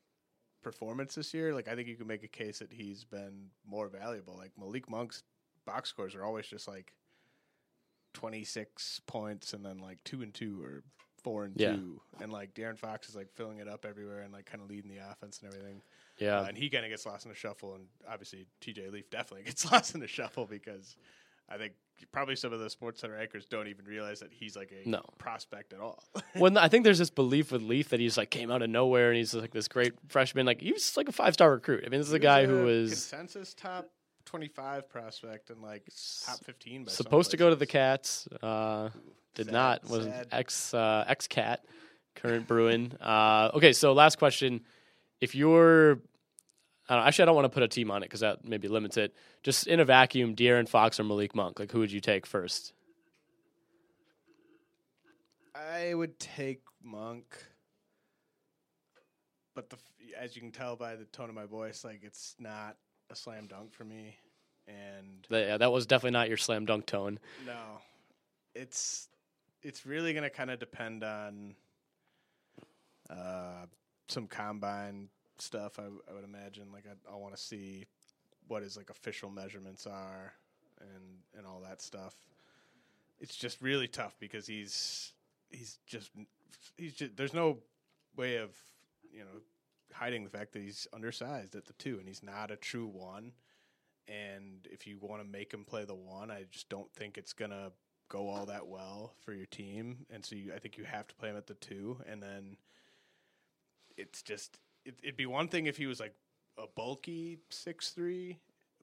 performance 0.63 1.17
this 1.17 1.35
year, 1.35 1.53
like 1.55 1.69
I 1.69 1.75
think 1.75 1.89
you 1.89 1.97
can 1.97 2.07
make 2.07 2.23
a 2.23 2.29
case 2.29 2.61
that 2.61 2.73
he's 2.73 3.05
been 3.05 3.51
more 3.67 3.89
valuable. 3.89 4.37
Like 4.39 4.53
Malik 4.59 4.89
Monk's 4.89 5.23
box 5.67 5.91
scores 5.91 6.15
are 6.15 6.25
always 6.25 6.47
just 6.47 6.67
like 6.67 6.95
twenty 8.13 8.45
six 8.45 9.01
points 9.07 9.53
and 9.53 9.65
then 9.65 9.79
like 9.79 9.99
two 10.05 10.23
and 10.23 10.33
two 10.35 10.63
or 10.63 10.83
four 11.23 11.45
and 11.45 11.55
Yeah. 11.57 11.75
two, 11.77 12.01
and 12.21 12.33
like 12.33 12.53
De'Aaron 12.55 12.79
Fox 12.79 13.09
is 13.09 13.15
like 13.15 13.31
filling 13.31 13.59
it 13.59 13.69
up 13.69 13.85
everywhere 13.85 14.21
and 14.23 14.33
like 14.33 14.45
kind 14.47 14.63
of 14.63 14.69
leading 14.69 14.91
the 14.91 14.99
offense 15.11 15.41
and 15.43 15.53
everything. 15.53 15.81
Yeah. 16.19 16.41
Uh, 16.41 16.45
and 16.45 16.57
he 16.59 16.69
kind 16.69 16.85
of 16.85 16.91
gets 16.91 17.07
lost 17.07 17.25
in 17.25 17.31
the 17.31 17.37
shuffle, 17.37 17.75
and 17.75 17.85
obviously 18.11 18.47
TJ 18.61 18.91
Leaf 18.91 19.09
definitely 19.11 19.45
gets 19.47 19.71
lost 19.71 19.95
in 19.95 20.01
the 20.01 20.09
shuffle 20.09 20.47
because 20.47 20.97
I 21.49 21.59
think 21.59 21.75
probably 22.11 22.35
some 22.35 22.53
of 22.53 22.59
the 22.59 22.69
Sports 22.69 23.01
Center 23.01 23.17
anchors 23.17 23.45
don't 23.47 23.69
even 23.69 23.85
realize 23.85 24.19
that 24.21 24.33
he's 24.33 24.57
like 24.57 24.73
a 24.73 24.89
No. 24.89 25.03
prospect 25.19 25.73
at 25.73 25.79
all. 25.81 26.03
when 26.35 26.57
I 26.57 26.67
think 26.69 26.83
there's 26.83 26.99
this 26.99 27.11
belief 27.11 27.53
with 27.53 27.63
Leaf 27.63 27.91
that 27.91 28.01
he's 28.01 28.17
like 28.17 28.31
came 28.31 28.51
out 28.51 28.63
of 28.63 28.71
nowhere 28.71 29.11
and 29.11 29.17
he's 29.17 29.33
like 29.35 29.53
this 29.53 29.69
great 29.69 29.93
freshman. 30.09 30.45
Like 30.45 30.61
he 30.61 30.73
was 30.73 30.97
like 30.97 31.09
a 31.09 31.13
five 31.13 31.35
star 31.35 31.53
recruit. 31.53 31.85
I 31.87 31.89
mean, 31.89 32.01
this 32.01 32.09
is 32.09 32.13
a 32.15 32.19
guy 32.19 32.43
was 32.43 32.51
who 32.51 32.65
was 32.65 32.91
consensus 32.91 33.55
top 33.55 33.89
twenty-five 34.25 34.89
prospect 34.89 35.51
and 35.51 35.63
like 35.63 35.85
top 36.27 36.45
fifteen. 36.45 36.85
By 36.85 36.91
some 36.91 37.05
supposed 37.05 37.31
to 37.33 37.37
go 37.37 37.51
to 37.51 37.57
the. 37.57 37.67
Cats. 37.67 38.29
Uh, 38.43 38.91
did 39.35 39.47
sad, 39.47 39.53
not. 39.53 39.89
Was 39.89 40.05
sad. 40.05 40.27
ex 40.31 40.75
uh, 40.75 41.05
ex 41.07 41.27
Cat, 41.27 41.65
current 42.15 42.47
Bruin. 42.47 42.97
Uh, 43.01 43.51
okay, 43.55 43.73
so 43.73 43.93
last 43.93 44.19
question: 44.19 44.61
If 45.21 45.35
you're 45.35 46.01
I 46.89 46.97
don't, 46.97 47.07
actually, 47.07 47.23
I 47.23 47.27
don't 47.27 47.37
want 47.37 47.45
to 47.47 47.55
put 47.55 47.63
a 47.63 47.69
team 47.69 47.91
on 47.91 48.03
it 48.03 48.07
because 48.07 48.21
that 48.21 48.45
maybe 48.45 48.69
limits 48.69 48.97
it. 48.97 49.15
Just 49.43 49.67
in 49.67 49.81
a 49.81 49.85
vacuum, 49.85 50.35
De'Aaron 50.35 50.69
Fox 50.69 50.99
or 50.99 51.05
Malik 51.05 51.35
Monk, 51.35 51.59
like 51.59 51.71
who 51.71 51.79
would 51.79 51.93
you 51.93 52.01
take 52.01 52.27
first? 52.27 52.73
I 55.55 55.95
would 55.95 56.19
take 56.19 56.63
Monk, 56.83 57.25
but 59.55 59.71
the 59.71 59.77
as 60.19 60.35
you 60.35 60.43
can 60.43 60.51
tell 60.51 60.77
by 60.77 60.97
the 60.97 61.05
tone 61.07 61.29
of 61.29 61.35
my 61.35 61.47
voice, 61.47 61.85
like 61.85 62.01
it's 62.03 62.35
not 62.39 62.77
a 63.13 63.17
slam 63.17 63.47
dunk 63.47 63.73
for 63.73 63.85
me. 63.85 64.17
And 64.67 65.27
That, 65.31 65.47
yeah, 65.47 65.57
that 65.59 65.73
was 65.73 65.87
definitely 65.87 66.13
not 66.13 66.29
your 66.29 66.37
slam 66.37 66.65
dunk 66.65 66.87
tone. 66.87 67.19
no, 67.47 67.81
it's 68.55 69.09
it's 69.63 69.87
really 69.87 70.13
going 70.13 70.25
to 70.25 70.31
kind 70.31 70.51
of 70.51 70.59
depend 70.59 71.05
on 71.05 71.55
uh, 73.11 73.67
some 74.09 74.27
combine 74.27 75.09
stuff. 75.39 75.79
I, 75.79 75.85
I 76.11 76.15
would 76.15 76.25
imagine. 76.25 76.69
Like 76.73 76.85
I, 76.87 77.13
I 77.13 77.17
want 77.17 77.37
to 77.37 77.41
see 77.41 77.87
what 78.49 78.63
his 78.63 78.77
like 78.77 78.91
official 78.91 79.31
measurements 79.31 79.87
are 79.87 80.33
and 80.81 81.19
and 81.37 81.47
all 81.47 81.61
that 81.69 81.81
stuff. 81.83 82.15
It's 83.21 83.37
just 83.37 83.61
really 83.61 83.89
tough 83.89 84.17
because 84.19 84.47
he's 84.47 85.13
he's 85.51 85.79
just 85.87 86.11
he's 86.77 86.95
just 86.95 87.17
there's 87.17 87.35
no 87.35 87.59
way 88.17 88.37
of 88.37 88.51
you 89.13 89.21
know 89.21 89.41
hiding 89.93 90.25
the 90.25 90.31
fact 90.31 90.53
that 90.53 90.63
he's 90.63 90.87
undersized 90.93 91.55
at 91.55 91.67
the 91.67 91.73
two 91.75 91.99
and 91.99 92.09
he's 92.09 92.23
not 92.23 92.51
a 92.51 92.57
true 92.57 92.87
one. 92.87 93.33
And 94.09 94.67
if 94.71 94.87
you 94.87 94.99
want 95.01 95.23
to 95.23 95.29
make 95.29 95.53
him 95.53 95.65
play 95.65 95.85
the 95.85 95.95
one, 95.95 96.31
I 96.31 96.45
just 96.51 96.69
don't 96.69 96.93
think 96.93 97.17
it's 97.17 97.33
gonna 97.33 97.71
go 98.09 98.29
all 98.29 98.47
that 98.47 98.67
well 98.67 99.15
for 99.25 99.33
your 99.33 99.47
team. 99.47 100.07
And 100.11 100.25
so 100.25 100.35
you, 100.37 100.53
I 100.55 100.59
think 100.59 100.77
you 100.77 100.85
have 100.85 101.09
to 101.09 101.15
play 101.15 101.31
him 101.31 101.37
at 101.37 101.47
the 101.47 101.55
two, 101.55 101.99
and 102.07 102.23
then 102.23 102.57
it's 103.97 104.23
just 104.23 104.59
it, 104.85 104.99
it'd 105.03 105.17
be 105.17 105.27
one 105.27 105.49
thing 105.49 105.67
if 105.67 105.77
he 105.77 105.87
was 105.87 106.01
like 106.01 106.15
a 106.59 106.67
bulky 106.75 107.39
six 107.49 107.91
three, 107.91 108.39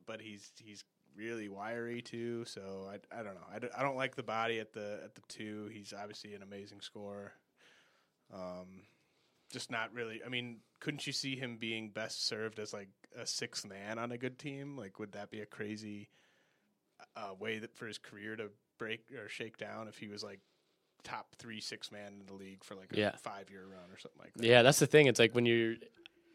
but 0.06 0.22
he's 0.22 0.52
he's 0.64 0.84
really 1.16 1.50
wiry 1.50 2.02
too. 2.02 2.46
So 2.46 2.90
I, 2.90 3.20
I 3.20 3.24
don't 3.24 3.36
know. 3.36 3.48
I, 3.52 3.80
I 3.80 3.84
don't 3.84 3.98
like 3.98 4.16
the 4.16 4.24
body 4.24 4.60
at 4.60 4.74
the 4.74 5.00
at 5.04 5.16
the 5.16 5.22
two. 5.28 5.70
He's 5.72 5.94
obviously 5.94 6.34
an 6.34 6.42
amazing 6.42 6.82
scorer. 6.82 7.34
Um, 8.34 8.84
just 9.52 9.72
not 9.72 9.94
really. 9.94 10.22
I 10.26 10.30
mean, 10.30 10.58
couldn't 10.80 11.06
you 11.08 11.14
see 11.14 11.36
him 11.36 11.58
being 11.58 11.90
best 11.90 12.28
served 12.28 12.60
as 12.60 12.74
like 12.74 12.90
a 13.20 13.26
sixth 13.26 13.66
man 13.68 13.98
on 14.00 14.12
a 14.12 14.18
good 14.18 14.38
team? 14.40 14.78
Like, 14.78 15.00
would 15.00 15.12
that 15.14 15.32
be 15.32 15.42
a 15.42 15.46
crazy 15.46 16.10
uh, 17.16 17.34
way 17.40 17.60
that 17.60 17.76
for 17.76 17.88
his 17.88 17.98
career 17.98 18.36
to 18.36 18.50
break 18.78 19.02
or 19.12 19.28
shake 19.30 19.58
down 19.58 19.88
if 19.88 19.98
he 19.98 20.08
was 20.08 20.24
like 20.24 20.40
top 21.04 21.36
three 21.38 21.62
six 21.62 21.92
man 21.92 22.14
in 22.20 22.26
the 22.26 22.34
league 22.34 22.64
for 22.64 22.76
like 22.76 22.92
a 22.94 22.98
Yeah. 22.98 23.12
five 23.22 23.50
year 23.50 23.64
run 23.66 23.90
or 23.92 23.98
something 23.98 24.20
like 24.20 24.34
that? 24.36 24.46
Yeah, 24.46 24.62
that's 24.64 24.80
the 24.80 24.88
thing. 24.88 25.08
It's 25.08 25.20
like 25.20 25.34
when 25.34 25.46
you're, 25.46 25.76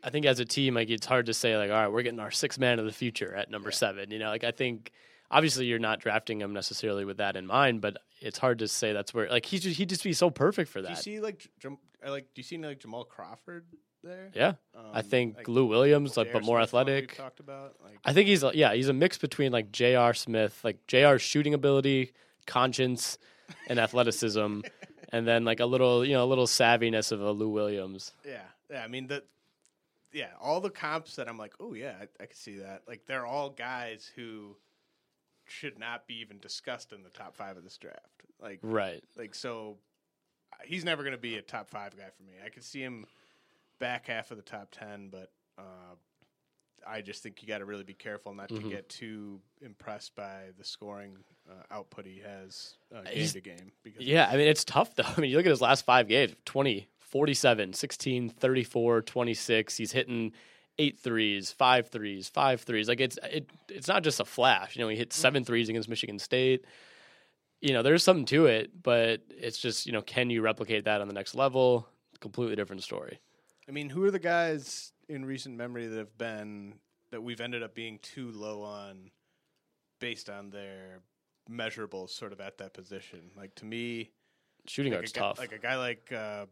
I 0.02 0.10
think 0.10 0.26
as 0.26 0.40
a 0.40 0.44
team, 0.44 0.74
like 0.74 0.90
it's 0.90 1.06
hard 1.06 1.26
to 1.26 1.34
say 1.34 1.56
like, 1.56 1.70
all 1.70 1.76
right, 1.76 1.92
we're 1.92 2.02
getting 2.02 2.20
our 2.20 2.30
six 2.30 2.58
man 2.58 2.78
of 2.78 2.84
the 2.86 2.92
future 2.92 3.34
at 3.34 3.50
number 3.50 3.70
seven. 3.70 4.10
You 4.10 4.18
know, 4.18 4.28
like 4.28 4.44
I 4.44 4.50
think 4.50 4.90
obviously 5.34 5.66
you're 5.66 5.78
not 5.78 6.00
drafting 6.00 6.40
him 6.40 6.52
necessarily 6.52 7.04
with 7.04 7.18
that 7.18 7.36
in 7.36 7.46
mind, 7.46 7.80
but 7.80 7.98
it's 8.20 8.38
hard 8.38 8.60
to 8.60 8.68
say 8.68 8.92
that's 8.92 9.12
where 9.12 9.28
like 9.28 9.44
he's 9.44 9.62
just, 9.64 9.76
he'd 9.76 9.88
just 9.88 10.04
be 10.04 10.12
so 10.12 10.30
perfect 10.30 10.70
for 10.70 10.80
that. 10.80 10.88
Do 10.88 10.92
you 10.94 10.96
see 11.02 11.20
like 11.20 11.46
uh, 11.66 12.10
like 12.10 12.24
do 12.34 12.40
you 12.40 12.42
see 12.44 12.56
like 12.58 12.78
Jamal 12.80 13.04
Crawford 13.04 13.64
there? 14.02 14.30
Yeah, 14.34 14.54
I 14.92 15.00
Um, 15.00 15.04
think 15.04 15.36
like 15.38 15.48
Lou 15.48 15.66
Williams, 15.66 16.16
like 16.16 16.32
but 16.32 16.44
more 16.44 16.58
Smith, 16.58 16.68
athletic. 16.68 17.16
Talked 17.16 17.40
about 17.40 17.74
like 17.84 17.98
I 18.04 18.12
think 18.12 18.28
he's 18.28 18.42
a- 18.44 18.52
yeah, 18.54 18.72
he's 18.74 18.88
a 18.88 18.92
mix 18.92 19.18
between 19.18 19.52
like 19.52 19.72
J.R. 19.72 20.14
Smith, 20.14 20.58
like 20.62 20.86
J.R.'s 20.86 21.20
shooting 21.22 21.52
ability, 21.54 22.12
conscience, 22.46 23.18
and 23.68 23.78
athleticism, 23.78 24.60
and 25.12 25.26
then 25.26 25.44
like 25.44 25.60
a 25.60 25.66
little 25.66 26.04
you 26.04 26.12
know 26.12 26.24
a 26.24 26.30
little 26.32 26.46
savviness 26.46 27.12
of 27.12 27.20
a 27.20 27.32
Lou 27.32 27.48
Williams. 27.48 28.12
Yeah, 28.24 28.42
yeah. 28.70 28.82
I 28.84 28.88
mean 28.88 29.06
the, 29.08 29.24
yeah, 30.12 30.28
all 30.40 30.60
the 30.60 30.70
comps 30.70 31.16
that 31.16 31.28
I'm 31.28 31.38
like, 31.38 31.54
oh 31.58 31.74
yeah, 31.74 31.94
I, 32.00 32.22
I 32.22 32.26
can 32.26 32.36
see 32.36 32.58
that. 32.58 32.82
Like 32.86 33.06
they're 33.06 33.26
all 33.26 33.50
guys 33.50 34.08
who 34.14 34.56
should 35.46 35.78
not 35.78 36.06
be 36.06 36.14
even 36.20 36.38
discussed 36.38 36.92
in 36.92 37.02
the 37.02 37.10
top 37.10 37.36
five 37.36 37.56
of 37.56 37.64
this 37.64 37.76
draft. 37.78 38.22
Like 38.40 38.58
Right. 38.62 39.02
like 39.16 39.34
so, 39.34 39.78
uh, 40.52 40.56
he's 40.64 40.84
never 40.84 41.02
going 41.02 41.14
to 41.14 41.18
be 41.20 41.36
a 41.36 41.42
top 41.42 41.68
five 41.68 41.96
guy 41.96 42.08
for 42.16 42.22
me. 42.22 42.32
I 42.44 42.48
could 42.48 42.64
see 42.64 42.80
him 42.82 43.06
back 43.78 44.06
half 44.06 44.30
of 44.30 44.36
the 44.36 44.42
top 44.42 44.68
ten, 44.70 45.08
but 45.10 45.30
uh, 45.58 45.94
I 46.86 47.00
just 47.00 47.22
think 47.22 47.40
you 47.42 47.48
got 47.48 47.58
to 47.58 47.64
really 47.64 47.84
be 47.84 47.94
careful 47.94 48.34
not 48.34 48.48
Mhm. 48.50 48.62
to 48.62 48.68
get 48.70 48.88
too 48.88 49.40
impressed 49.62 50.14
by 50.14 50.50
the 50.58 50.64
scoring 50.64 51.16
uh, 51.48 51.62
output 51.70 52.06
he 52.06 52.18
has 52.20 52.74
uh, 52.94 53.02
game 53.02 53.12
He's- 53.14 53.32
to 53.34 53.40
game. 53.40 53.72
Because 53.82 54.04
Yeah, 54.04 54.28
I 54.30 54.36
mean, 54.36 54.48
it's 54.48 54.64
tough, 54.64 54.94
though. 54.94 55.02
I 55.16 55.20
mean, 55.20 55.30
you 55.30 55.36
look 55.36 55.46
at 55.46 55.50
his 55.50 55.60
last 55.60 55.84
five 55.84 56.08
games 56.08 56.34
20, 56.44 56.88
47, 56.98 57.72
16, 57.74 58.28
34, 58.30 59.02
26. 59.02 59.76
He's 59.76 59.92
hitting 59.92 60.32
eight 60.78 60.98
threes, 60.98 61.50
five 61.50 61.88
threes, 61.88 62.28
five 62.28 62.62
threes. 62.62 62.88
Like, 62.88 63.00
it's 63.00 63.18
it, 63.24 63.48
it's 63.68 63.88
not 63.88 64.02
just 64.02 64.20
a 64.20 64.24
flash. 64.24 64.76
You 64.76 64.82
know, 64.82 64.88
he 64.88 64.96
hit 64.96 65.12
seven 65.12 65.44
threes 65.44 65.68
against 65.68 65.88
Michigan 65.88 66.18
State. 66.18 66.64
You 67.60 67.72
know, 67.72 67.82
there's 67.82 68.02
something 68.02 68.26
to 68.26 68.46
it, 68.46 68.82
but 68.82 69.22
it's 69.30 69.58
just, 69.58 69.86
you 69.86 69.92
know, 69.92 70.02
can 70.02 70.28
you 70.30 70.42
replicate 70.42 70.84
that 70.84 71.00
on 71.00 71.08
the 71.08 71.14
next 71.14 71.34
level? 71.34 71.88
Completely 72.20 72.56
different 72.56 72.82
story. 72.82 73.20
I 73.68 73.72
mean, 73.72 73.88
who 73.88 74.04
are 74.04 74.10
the 74.10 74.18
guys 74.18 74.92
in 75.08 75.24
recent 75.24 75.56
memory 75.56 75.86
that 75.86 75.96
have 75.96 76.18
been 76.18 76.74
that 77.10 77.22
we've 77.22 77.40
ended 77.40 77.62
up 77.62 77.74
being 77.74 77.98
too 78.00 78.30
low 78.32 78.62
on 78.62 79.10
based 80.00 80.28
on 80.28 80.50
their 80.50 81.00
measurables 81.50 82.10
sort 82.10 82.32
of 82.32 82.40
at 82.40 82.58
that 82.58 82.74
position? 82.74 83.30
Like 83.36 83.54
to 83.56 83.64
me, 83.64 84.10
Shooting 84.66 84.92
like 84.92 85.00
guard's 85.00 85.12
a 85.12 85.14
guy, 85.14 85.20
tough. 85.20 85.38
Like 85.38 85.52
a 85.52 85.58
guy 85.58 85.76
like 85.76 86.12
uh, 86.12 86.46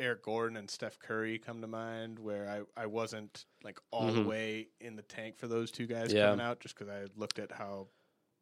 Eric 0.00 0.22
Gordon 0.24 0.56
and 0.56 0.68
Steph 0.70 0.98
Curry 0.98 1.38
come 1.38 1.60
to 1.60 1.66
mind 1.68 2.18
where 2.18 2.48
I, 2.76 2.82
I 2.82 2.86
wasn't 2.86 3.44
like 3.62 3.78
all 3.90 4.10
the 4.10 4.20
Mhm. 4.20 4.26
way 4.26 4.68
in 4.80 4.96
the 4.96 5.02
tank 5.02 5.36
for 5.38 5.46
those 5.46 5.70
two 5.70 5.86
guys 5.86 6.12
Yeah. 6.12 6.26
coming 6.30 6.40
out 6.44 6.58
just 6.60 6.74
because 6.76 6.88
I 6.92 7.06
looked 7.16 7.38
at 7.38 7.52
how 7.52 7.88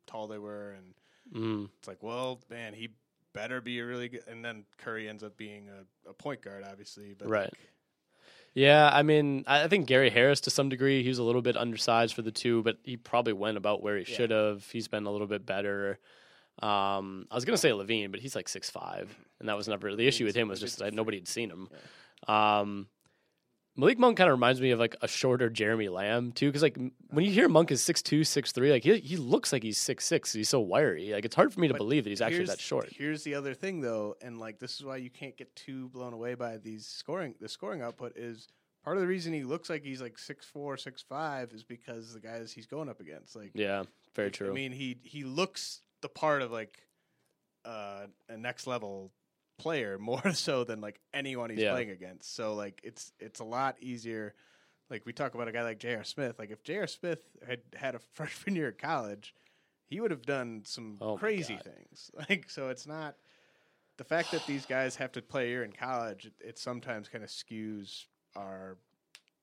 tall 0.07 0.29
they 0.29 0.39
were 0.39 0.71
and 0.73 0.95
Mm. 1.35 1.69
it's 1.79 1.87
like, 1.89 2.03
well, 2.03 2.41
man, 2.49 2.73
he 2.73 2.89
better 3.35 3.61
be 3.61 3.79
a 3.81 3.85
really 3.85 4.09
good. 4.09 4.23
And 4.27 4.43
then 4.43 4.65
Curry 4.79 5.09
ends 5.09 5.23
up 5.23 5.37
being 5.37 5.69
a, 5.69 6.09
a 6.09 6.15
point 6.15 6.41
guard, 6.41 6.65
obviously, 6.65 7.13
but 7.13 7.29
Right. 7.29 7.43
like, 7.45 7.73
Yeah, 8.55 8.89
I 8.93 9.03
mean, 9.03 9.45
I 9.47 9.65
I 9.65 9.69
think 9.69 9.87
Gary 9.87 10.09
Harris 10.11 10.41
to 10.43 10.51
some 10.51 10.69
degree, 10.71 11.03
he 11.03 11.09
was 11.11 11.19
a 11.19 11.23
little 11.23 11.43
bit 11.43 11.57
undersized 11.57 12.15
for 12.15 12.23
the 12.23 12.33
two, 12.33 12.63
but 12.63 12.79
he 12.83 12.97
probably 12.97 13.35
went 13.35 13.57
about 13.59 13.83
where 13.83 13.99
he 13.99 14.11
Yeah. 14.11 14.17
should 14.17 14.31
have. 14.31 14.69
He's 14.71 14.89
been 14.89 15.05
a 15.07 15.11
little 15.13 15.27
bit 15.27 15.45
better. 15.45 15.99
Um, 16.63 17.27
I 17.31 17.35
was 17.35 17.45
gonna 17.45 17.57
say 17.59 17.71
LaVine, 17.71 18.11
but 18.11 18.21
he's 18.21 18.35
like 18.37 18.49
six 18.49 18.69
five, 18.71 19.15
and 19.41 19.49
that 19.49 19.57
was 19.57 19.69
never 19.69 19.95
the 19.95 20.07
issue 20.09 20.25
with 20.25 20.35
him 20.35 20.49
was 20.49 20.61
just 20.61 20.79
that 20.79 20.93
nobody 20.95 21.19
had 21.19 21.29
seen 21.29 21.51
him. 21.51 21.69
Um, 22.27 22.89
Malik 23.77 23.97
Monk 23.97 24.17
kind 24.17 24.29
of 24.29 24.33
reminds 24.35 24.61
me 24.61 24.73
of 24.73 24.81
like 24.81 24.97
a 25.03 25.07
shorter 25.07 25.49
Jeremy 25.49 25.89
Lamb 25.89 26.33
too, 26.33 26.47
because 26.49 26.63
like 26.63 26.77
when 27.11 27.25
you 27.25 27.31
hear 27.31 27.49
Monk 27.49 27.71
is 27.71 27.81
six 27.81 28.03
two, 28.03 28.25
six 28.25 28.51
three, 28.51 28.73
like 28.73 28.83
he 28.83 28.99
he 28.99 29.17
looks 29.17 29.53
like 29.53 29.63
he's 29.63 29.79
six 29.79 30.05
six. 30.05 30.33
He's 30.33 30.49
so 30.49 30.59
wiry. 30.59 31.13
Like 31.13 31.25
it's 31.25 31.37
hard 31.37 31.53
for 31.55 31.61
me 31.61 31.69
to 31.69 31.75
But 31.75 31.79
believe 31.79 32.03
that 32.05 32.11
he's 32.11 32.21
actually 32.21 32.39
here's- 32.39 32.49
that 32.51 32.61
short. 32.61 32.89
Here's 32.91 33.23
the 33.23 33.37
other 33.37 33.55
thing, 33.55 33.81
though, 33.81 34.17
and 34.21 34.41
like 34.41 34.59
this 34.59 34.75
is 34.81 34.85
why 34.85 34.97
you 34.97 35.11
can't 35.11 35.37
get 35.37 35.55
too 35.55 35.89
blown 35.91 36.13
away 36.13 36.35
by 36.35 36.57
these 36.57 36.87
scoring. 36.87 37.37
The 37.41 37.49
scoring 37.49 37.81
output 37.83 38.17
is 38.17 38.49
part 38.83 38.97
of 38.97 39.01
the 39.01 39.07
reason 39.07 39.33
he 39.33 39.45
looks 39.45 39.71
like 39.71 39.85
he's 39.85 40.03
like 40.03 40.19
six 40.19 40.45
four, 40.45 40.77
six 40.77 41.01
five 41.01 41.53
is 41.53 41.63
because 41.63 42.13
the 42.15 42.21
guys 42.21 42.51
he's 42.51 42.67
going 42.67 42.89
up 42.89 42.99
against. 42.99 43.37
Like, 43.37 43.53
Yeah, 43.55 43.85
very 44.17 44.33
true. 44.33 44.51
I 44.51 44.53
mean, 44.53 44.73
he 44.73 44.99
he 45.05 45.23
looks 45.23 45.83
the 46.03 46.09
part 46.09 46.43
of 46.43 46.51
like 46.51 46.87
uh, 47.65 48.07
a 48.29 48.37
next 48.37 48.67
level 48.67 49.13
player 49.59 49.99
more 50.01 50.33
so 50.33 50.65
than 50.65 50.81
like 50.81 51.01
anyone 51.13 51.51
he's 51.51 51.61
Yeah. 51.61 51.73
playing 51.73 51.91
against. 51.91 52.35
So 52.35 52.55
like 52.55 52.81
it's 52.85 53.13
it's 53.19 53.41
a 53.41 53.45
lot 53.45 53.77
easier. 53.81 54.35
Like 54.91 55.05
we 55.05 55.13
talk 55.13 55.35
about 55.35 55.49
a 55.49 55.53
guy 55.53 55.63
like 55.65 55.79
J.R. 55.79 56.05
Smith. 56.05 56.39
Like 56.39 56.51
if 56.51 56.63
J.R. 56.63 56.87
Smith 56.87 57.21
had 57.47 57.61
had 57.75 57.95
a 57.95 57.99
freshman 58.15 58.57
year 58.57 58.69
at 58.69 58.79
college, 58.79 59.35
he 59.89 60.01
would 60.01 60.11
have 60.11 60.23
done 60.27 60.63
some 60.65 60.99
Oh 61.01 61.17
crazy 61.17 61.57
things. 61.59 62.11
Like 62.29 62.49
so, 62.51 62.69
it's 62.69 62.87
not 62.87 63.17
the 63.99 64.05
fact 64.05 64.31
that 64.33 64.47
these 64.47 64.65
guys 64.65 64.97
have 64.97 65.13
to 65.13 65.23
play 65.23 65.47
a 65.47 65.49
year 65.49 65.65
in 65.65 65.73
college. 65.73 66.27
It, 66.27 66.35
it 66.41 66.59
sometimes 66.59 67.09
kind 67.09 67.25
of 67.25 67.31
skews 67.31 68.05
our 68.37 68.79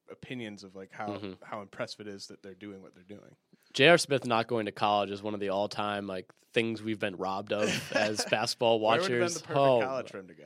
opinions 0.10 0.64
of 0.64 0.76
like 0.76 0.92
how 0.92 1.08
Mhm. 1.14 1.36
how 1.44 1.62
impressive 1.62 2.02
it 2.02 2.08
is 2.08 2.28
that 2.28 2.42
they're 2.42 2.54
doing 2.56 2.82
what 2.82 2.96
they're 2.96 3.04
doing. 3.04 3.36
J.R. 3.76 3.98
Smith 4.00 4.26
not 4.26 4.48
going 4.48 4.66
to 4.66 4.72
college 4.72 5.12
is 5.12 5.22
one 5.22 5.34
of 5.36 5.40
the 5.40 5.50
all-time 5.50 6.08
like 6.08 6.26
things 6.54 6.82
we've 6.82 7.00
been 7.00 7.18
robbed 7.18 7.54
of 7.54 7.70
as 7.94 8.26
basketball 8.32 8.80
watchers. 8.80 9.08
have 9.08 9.20
been 9.20 9.34
the 9.34 9.40
perfect 9.40 9.58
Oh, 9.58 9.82
college 9.86 10.10
for 10.12 10.18
him 10.20 10.28
to 10.30 10.34
go? 10.34 10.46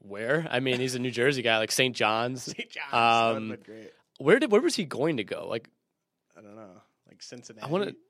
where? 0.00 0.46
I 0.50 0.60
mean, 0.60 0.80
he's 0.80 0.94
a 0.94 0.98
New 0.98 1.10
Jersey 1.10 1.42
guy, 1.42 1.58
like 1.58 1.72
St. 1.72 1.94
John's. 1.94 2.42
St. 2.56 2.68
John's 2.70 3.36
Um, 3.36 3.56
great. 3.64 3.92
where 4.18 4.38
did 4.38 4.50
where 4.50 4.60
was 4.60 4.74
he 4.74 4.84
going 4.84 5.16
to 5.18 5.24
go? 5.24 5.46
Like, 5.48 5.68
I 6.36 6.40
don't 6.40 6.56
know, 6.56 6.82
like 7.08 7.22
Cincinnati. 7.22 7.66
I 7.66 7.70
want 7.70 7.88
to. 7.90 7.96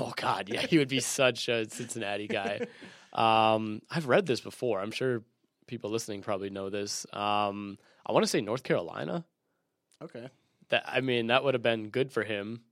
Oh 0.00 0.12
God, 0.16 0.48
yeah, 0.48 0.62
he 0.62 0.76
would 0.78 0.88
be 0.88 0.98
such 0.98 1.48
a 1.48 1.70
Cincinnati 1.70 2.26
guy. 2.26 2.66
Um, 3.12 3.80
I've 3.88 4.08
read 4.08 4.26
this 4.26 4.40
before. 4.40 4.80
I'm 4.80 4.90
sure 4.90 5.22
people 5.68 5.90
listening 5.90 6.20
probably 6.20 6.50
know 6.50 6.68
this. 6.68 7.06
Um, 7.12 7.78
I 8.04 8.10
want 8.10 8.24
to 8.24 8.28
say 8.28 8.40
North 8.40 8.64
Carolina. 8.64 9.24
Okay. 10.02 10.30
That 10.70 10.82
I 10.84 11.00
mean, 11.00 11.28
that 11.28 11.44
would 11.44 11.54
have 11.54 11.62
been 11.62 11.90
good 11.90 12.10
for 12.10 12.24
him. 12.24 12.62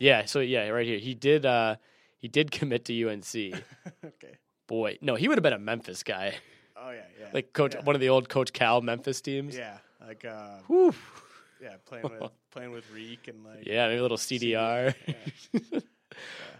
Yeah. 0.00 0.24
So 0.24 0.40
yeah, 0.40 0.66
right 0.70 0.84
here, 0.86 0.98
he 0.98 1.14
did. 1.14 1.46
Uh, 1.46 1.76
he 2.18 2.26
did 2.26 2.50
commit 2.58 2.84
to 2.86 3.08
UNC. 3.08 3.24
okay. 4.04 4.34
Boy, 4.66 4.98
no, 5.00 5.14
he 5.14 5.28
would 5.28 5.36
have 5.38 5.42
been 5.42 5.52
a 5.52 5.58
Memphis 5.58 6.02
guy, 6.04 6.34
Oh 6.76 6.90
yeah, 6.90 7.00
yeah. 7.18 7.26
like 7.34 7.52
coach, 7.52 7.74
yeah. 7.74 7.82
one 7.82 7.96
of 7.96 8.00
the 8.00 8.08
old 8.08 8.28
Coach 8.28 8.52
Cal 8.52 8.80
Memphis 8.80 9.20
teams. 9.20 9.56
Yeah, 9.56 9.78
like 10.06 10.24
uh, 10.24 10.58
Whew. 10.68 10.94
yeah, 11.60 11.74
playing 11.86 12.04
with 12.04 12.30
playing 12.52 12.70
with 12.70 12.88
Reek 12.92 13.26
and 13.28 13.44
like 13.44 13.66
Yeah, 13.66 13.88
maybe 13.88 13.98
a 13.98 14.02
little 14.02 14.16
CDR. 14.16 14.94
Yeah. 15.06 15.80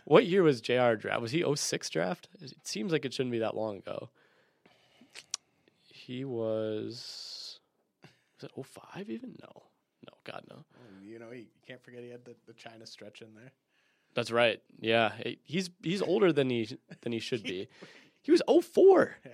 what 0.04 0.26
year 0.26 0.42
was 0.42 0.60
JR 0.60 0.94
draft? 0.94 1.20
Was 1.20 1.30
he 1.30 1.44
06 1.54 1.88
draft? 1.90 2.28
It 2.40 2.52
seems 2.64 2.90
like 2.90 3.04
it 3.04 3.14
shouldn't 3.14 3.30
be 3.32 3.38
that 3.38 3.54
long 3.56 3.76
ago. 3.78 4.10
He 5.84 6.24
was 6.24 7.60
was 8.40 8.50
it 8.50 8.66
05 8.66 9.08
even? 9.08 9.36
No. 9.40 9.62
No, 10.10 10.32
God 10.32 10.44
no. 10.48 10.64
You 11.02 11.18
know, 11.18 11.30
you 11.32 11.46
can't 11.66 11.82
forget 11.82 12.02
he 12.02 12.10
had 12.10 12.24
the, 12.24 12.34
the 12.46 12.52
China 12.52 12.86
stretch 12.86 13.22
in 13.22 13.34
there. 13.34 13.52
That's 14.14 14.30
right. 14.30 14.60
Yeah. 14.80 15.12
He's 15.42 15.70
he's 15.82 16.02
older 16.02 16.32
than 16.32 16.50
he 16.50 16.68
than 17.02 17.12
he 17.12 17.18
should 17.18 17.42
be. 17.42 17.68
He 18.22 18.30
was 18.30 18.42
04. 18.46 19.16
Yeah, 19.24 19.30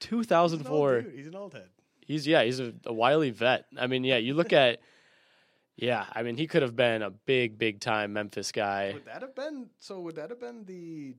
He's 0.00 0.10
an 0.10 0.16
old 0.16 0.26
2004. 0.26 1.00
dude. 1.02 1.14
He's 1.14 1.26
an 1.26 1.34
old 1.34 1.52
head. 1.52 1.68
He's 2.00 2.26
yeah, 2.26 2.42
he's 2.42 2.58
a, 2.58 2.72
a 2.86 2.92
wily 2.92 3.28
vet. 3.28 3.66
I 3.76 3.86
mean, 3.86 4.02
yeah, 4.02 4.16
you 4.16 4.32
look 4.32 4.54
at 4.54 4.80
yeah, 5.76 6.06
I 6.14 6.22
mean, 6.22 6.38
he 6.38 6.46
could 6.46 6.62
have 6.62 6.74
been 6.74 7.02
a 7.02 7.10
big, 7.10 7.58
big 7.58 7.80
time 7.80 8.14
Memphis 8.14 8.50
guy. 8.50 8.92
Would 8.94 9.04
that 9.04 9.20
have 9.20 9.34
been 9.34 9.68
so? 9.78 10.00
Would 10.00 10.16
that 10.16 10.30
have 10.30 10.40
been 10.40 10.64
the 10.64 11.16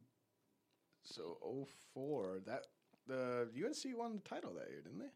so 1.04 1.68
04, 1.94 2.40
That 2.46 2.66
the 3.08 3.48
UNC 3.56 3.98
won 3.98 4.14
the 4.16 4.30
title 4.30 4.54
that 4.56 4.70
year, 4.70 4.82
didn't 4.82 5.00
they? 5.00 5.12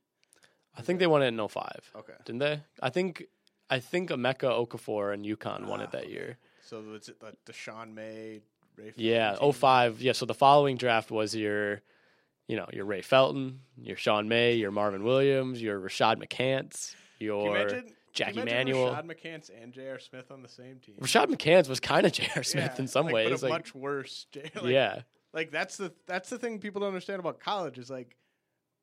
I 0.77 0.81
think 0.81 0.99
they 0.99 1.07
won 1.07 1.21
it 1.23 1.27
in 1.27 1.47
05. 1.47 1.91
Okay. 1.95 2.13
Didn't 2.25 2.39
they? 2.39 2.61
I 2.81 2.89
think 2.89 3.23
I 3.69 3.79
think 3.79 4.09
Emeka 4.09 4.67
Okafor 4.67 5.13
and 5.13 5.25
UConn 5.25 5.65
won 5.67 5.81
it 5.81 5.89
Ah, 5.89 5.97
that 5.97 6.09
year. 6.09 6.37
So 6.61 6.81
was 6.81 7.09
it 7.09 7.21
like 7.21 7.35
Deshaun 7.45 7.93
May, 7.93 8.41
Ray? 8.77 8.91
Felton 8.91 8.93
Yeah, 9.03 9.35
team? 9.35 9.51
05. 9.53 10.01
Yeah, 10.01 10.11
so 10.13 10.25
the 10.25 10.33
following 10.33 10.77
draft 10.77 11.11
was 11.11 11.35
your 11.35 11.81
you 12.47 12.57
know, 12.57 12.67
your 12.73 12.83
Ray 12.85 13.01
Felton, 13.01 13.61
your 13.81 13.95
Sean 13.95 14.27
May, 14.27 14.55
your 14.55 14.69
Marvin 14.69 15.03
Williams, 15.03 15.61
your 15.61 15.79
Rashad 15.79 16.17
McCants, 16.21 16.93
Can 17.17 17.25
you 17.27 17.43
your 17.45 17.69
can 17.69 17.85
Jackie 18.11 18.35
you 18.35 18.41
imagine 18.41 18.57
Manuel. 18.73 18.93
Rashad 18.95 19.05
McCants 19.05 19.49
and 19.63 19.73
J.R. 19.73 19.97
Smith 19.97 20.29
on 20.29 20.41
the 20.43 20.49
same 20.49 20.77
team. 20.79 20.95
Rashad 20.99 21.27
McCants 21.27 21.69
was 21.69 21.79
kind 21.79 22.05
of 22.05 22.11
J.R. 22.11 22.43
Smith 22.43 22.71
Yeah, 22.75 22.81
in 22.81 22.87
some 22.87 23.05
like, 23.05 23.15
ways. 23.15 23.29
but 23.29 23.41
a 23.41 23.45
like, 23.45 23.51
much 23.61 23.73
worse. 23.73 24.27
J- 24.33 24.51
like, 24.55 24.65
yeah. 24.65 25.01
like 25.33 25.51
that's 25.51 25.77
the 25.77 25.93
that's 26.05 26.29
the 26.29 26.37
thing 26.37 26.59
people 26.59 26.81
don't 26.81 26.89
understand 26.89 27.19
about 27.21 27.39
college 27.39 27.79
is 27.79 27.89
like 27.89 28.17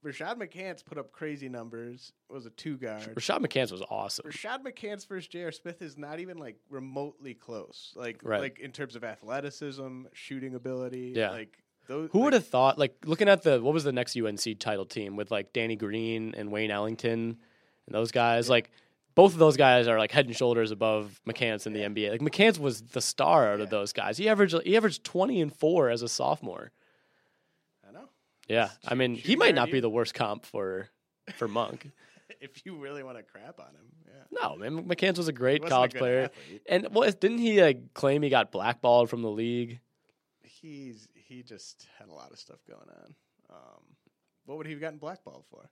Rashad 0.05 0.37
McCants 0.37 0.85
put 0.85 0.97
up 0.97 1.13
crazy 1.13 1.49
numbers. 1.49 2.13
Was 2.31 2.47
a 2.47 2.51
two 2.51 2.77
guard. 2.77 3.15
Rashad 3.15 3.41
McCants 3.41 3.71
was 3.71 3.83
awesome. 3.91 4.27
Rashad 4.27 4.63
McCants 4.63 5.07
versus 5.07 5.29
J.R. 5.29 5.53
Smith 5.53 5.83
is 5.83 5.99
not 5.99 6.21
even 6.21 6.39
like 6.39 6.57
remotely 6.71 7.35
close. 7.35 7.93
Like 7.97 8.21
Right. 8.23 8.41
like 8.41 8.59
in 8.61 8.73
terms 8.73 8.97
of 8.97 9.05
athleticism, 9.05 10.05
shooting 10.13 10.55
ability. 10.55 11.13
Yeah. 11.15 11.31
Like 11.31 11.59
those. 11.87 12.09
Who 12.13 12.19
like, 12.19 12.25
would 12.25 12.33
have 12.33 12.47
thought? 12.47 12.79
Like 12.79 12.97
looking 13.05 13.29
at 13.29 13.43
the 13.43 13.61
what 13.61 13.75
was 13.75 13.85
the 13.85 13.93
next 13.93 14.17
UNC 14.17 14.59
title 14.59 14.87
team 14.87 15.17
with 15.17 15.31
like 15.31 15.53
Danny 15.53 15.77
Green 15.77 16.35
and 16.37 16.51
Wayne 16.51 16.71
Ellington 16.71 17.37
and 17.87 17.95
those 17.95 18.11
guys? 18.11 18.49
Like 18.49 18.71
both 19.15 19.35
of 19.35 19.39
those 19.39 19.59
guys 19.59 19.87
are 19.87 19.99
like 19.99 20.13
head 20.13 20.27
and 20.27 20.35
shoulders 20.37 20.71
above 20.71 21.21
McCants 21.29 21.67
in 21.67 21.75
the 21.75 21.81
NBA. 21.81 22.11
Like 22.11 22.21
McCants 22.21 22.59
was 22.59 22.81
the 22.81 23.03
star 23.03 23.53
out 23.53 23.61
of 23.61 23.69
those 23.69 23.93
guys. 23.93 24.17
He 24.17 24.31
averaged 24.31 24.57
he 24.65 24.79
averaged 24.79 25.05
twenty 25.05 25.43
and 25.43 25.55
four 25.55 25.91
as 25.91 26.01
a 26.01 26.09
sophomore. 26.09 26.71
Yeah, 28.51 28.71
I 28.85 28.95
mean 28.95 29.15
he 29.15 29.37
might 29.37 29.55
not 29.55 29.71
be 29.71 29.81
the 29.81 29.89
worst 29.89 30.13
comp 30.13 30.45
for 30.45 30.89
for 31.37 31.49
Monk. 31.49 31.91
If 32.41 32.65
you 32.65 32.77
really 32.77 33.03
want 33.03 33.19
to 33.19 33.23
crap 33.25 33.59
on 33.59 33.67
him, 33.67 33.93
yeah. 34.07 34.41
no, 34.41 34.57
man, 34.57 34.85
McCants 34.85 35.19
was 35.19 35.27
a 35.29 35.33
great 35.33 35.61
wasn't 35.61 35.73
a 35.73 35.77
college 35.77 35.93
good 35.93 35.99
player. 35.99 36.21
athlete. 36.23 36.63
And 36.67 36.87
what 36.93 37.21
didn't 37.21 37.39
he 37.39 37.61
like 37.61 37.93
claim 37.93 38.23
he 38.23 38.31
got 38.31 38.53
blackballed 38.53 39.11
from 39.11 39.21
the 39.21 39.29
league? 39.29 39.81
He's 40.43 41.09
he 41.13 41.43
just 41.43 41.87
had 41.99 42.09
a 42.09 42.15
lot 42.15 42.31
of 42.31 42.39
stuff 42.39 42.61
going 42.69 42.89
on. 42.89 43.15
Um, 43.51 43.83
what 44.47 44.57
would 44.59 44.67
he 44.67 44.73
have 44.73 44.81
gotten 44.81 44.99
blackballed 44.99 45.45
for? 45.51 45.69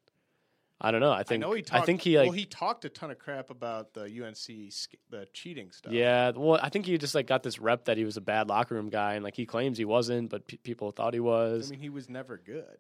I 0.81 0.93
don't 0.93 1.01
know. 1.01 1.11
I 1.13 1.25
think 1.25 1.43
I 1.43 1.47
know 1.49 1.55
he 1.55 1.61
I 1.61 1.63
talked. 1.65 1.87
think 1.87 2.03
he 2.03 2.17
like 2.19 2.27
well, 2.29 2.37
he 2.39 2.45
talked 2.45 2.85
a 2.85 2.89
ton 2.89 3.11
of 3.11 3.19
crap 3.19 3.51
about 3.51 3.95
the 3.95 4.03
UNC 4.03 4.73
the 5.11 5.27
cheating 5.33 5.73
stuff. 5.73 5.93
Yeah, 5.93 6.31
well, 6.37 6.61
I 6.63 6.69
think 6.69 6.87
he 6.87 6.97
just 6.99 7.15
like 7.17 7.27
got 7.27 7.43
this 7.43 7.59
rep 7.59 7.87
that 7.87 7.97
he 7.97 8.05
was 8.05 8.17
a 8.17 8.21
bad 8.21 8.49
locker 8.49 8.77
room 8.77 8.89
guy, 8.89 9.15
and 9.15 9.25
like 9.25 9.35
he 9.35 9.45
claims 9.45 9.77
he 9.77 9.85
wasn't, 9.85 10.31
but 10.31 10.47
pe 10.47 10.57
people 10.59 10.93
thought 10.93 11.15
he 11.15 11.21
was. 11.21 11.69
I 11.69 11.71
mean 11.73 11.81
he 11.81 11.89
was 11.89 12.09
never 12.09 12.37
good. 12.37 12.79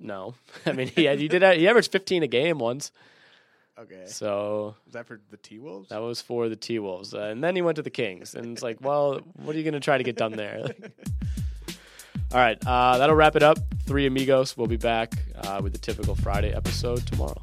no, 0.00 0.34
I 0.66 0.72
mean 0.72 0.88
he 0.88 1.04
had, 1.04 1.20
he 1.20 1.28
did 1.28 1.42
he 1.58 1.68
averaged 1.68 1.92
15 1.92 2.24
a 2.24 2.26
game 2.26 2.58
once, 2.58 2.90
Okay, 3.78 4.04
so 4.06 4.74
was 4.84 4.94
that 4.94 5.06
for 5.06 5.20
the 5.30 5.36
T 5.36 5.60
Wolves? 5.60 5.90
that 5.90 6.02
was 6.02 6.20
for 6.20 6.48
the 6.48 6.56
T 6.56 6.80
Wolves, 6.80 7.14
uh, 7.14 7.20
and 7.20 7.42
then 7.42 7.54
he 7.54 7.62
went 7.62 7.76
to 7.76 7.82
the 7.82 7.90
Kings, 7.90 8.34
and 8.34 8.52
it's 8.52 8.62
like, 8.62 8.80
well, 8.80 9.20
what 9.36 9.54
are 9.54 9.58
you 9.58 9.64
gonna 9.64 9.78
try 9.80 9.96
to 9.96 10.04
get 10.04 10.16
done 10.16 10.32
there? 10.32 10.66
All 12.32 12.40
right, 12.40 12.56
uh, 12.66 12.96
that'll 12.96 13.14
wrap 13.14 13.36
it 13.36 13.42
up. 13.42 13.58
Three 13.84 14.06
amigos. 14.06 14.56
We'll 14.56 14.66
be 14.66 14.78
back 14.78 15.12
uh, 15.36 15.60
with 15.62 15.72
the 15.72 15.78
typical 15.78 16.14
Friday 16.14 16.54
episode 16.54 17.06
tomorrow. 17.06 17.42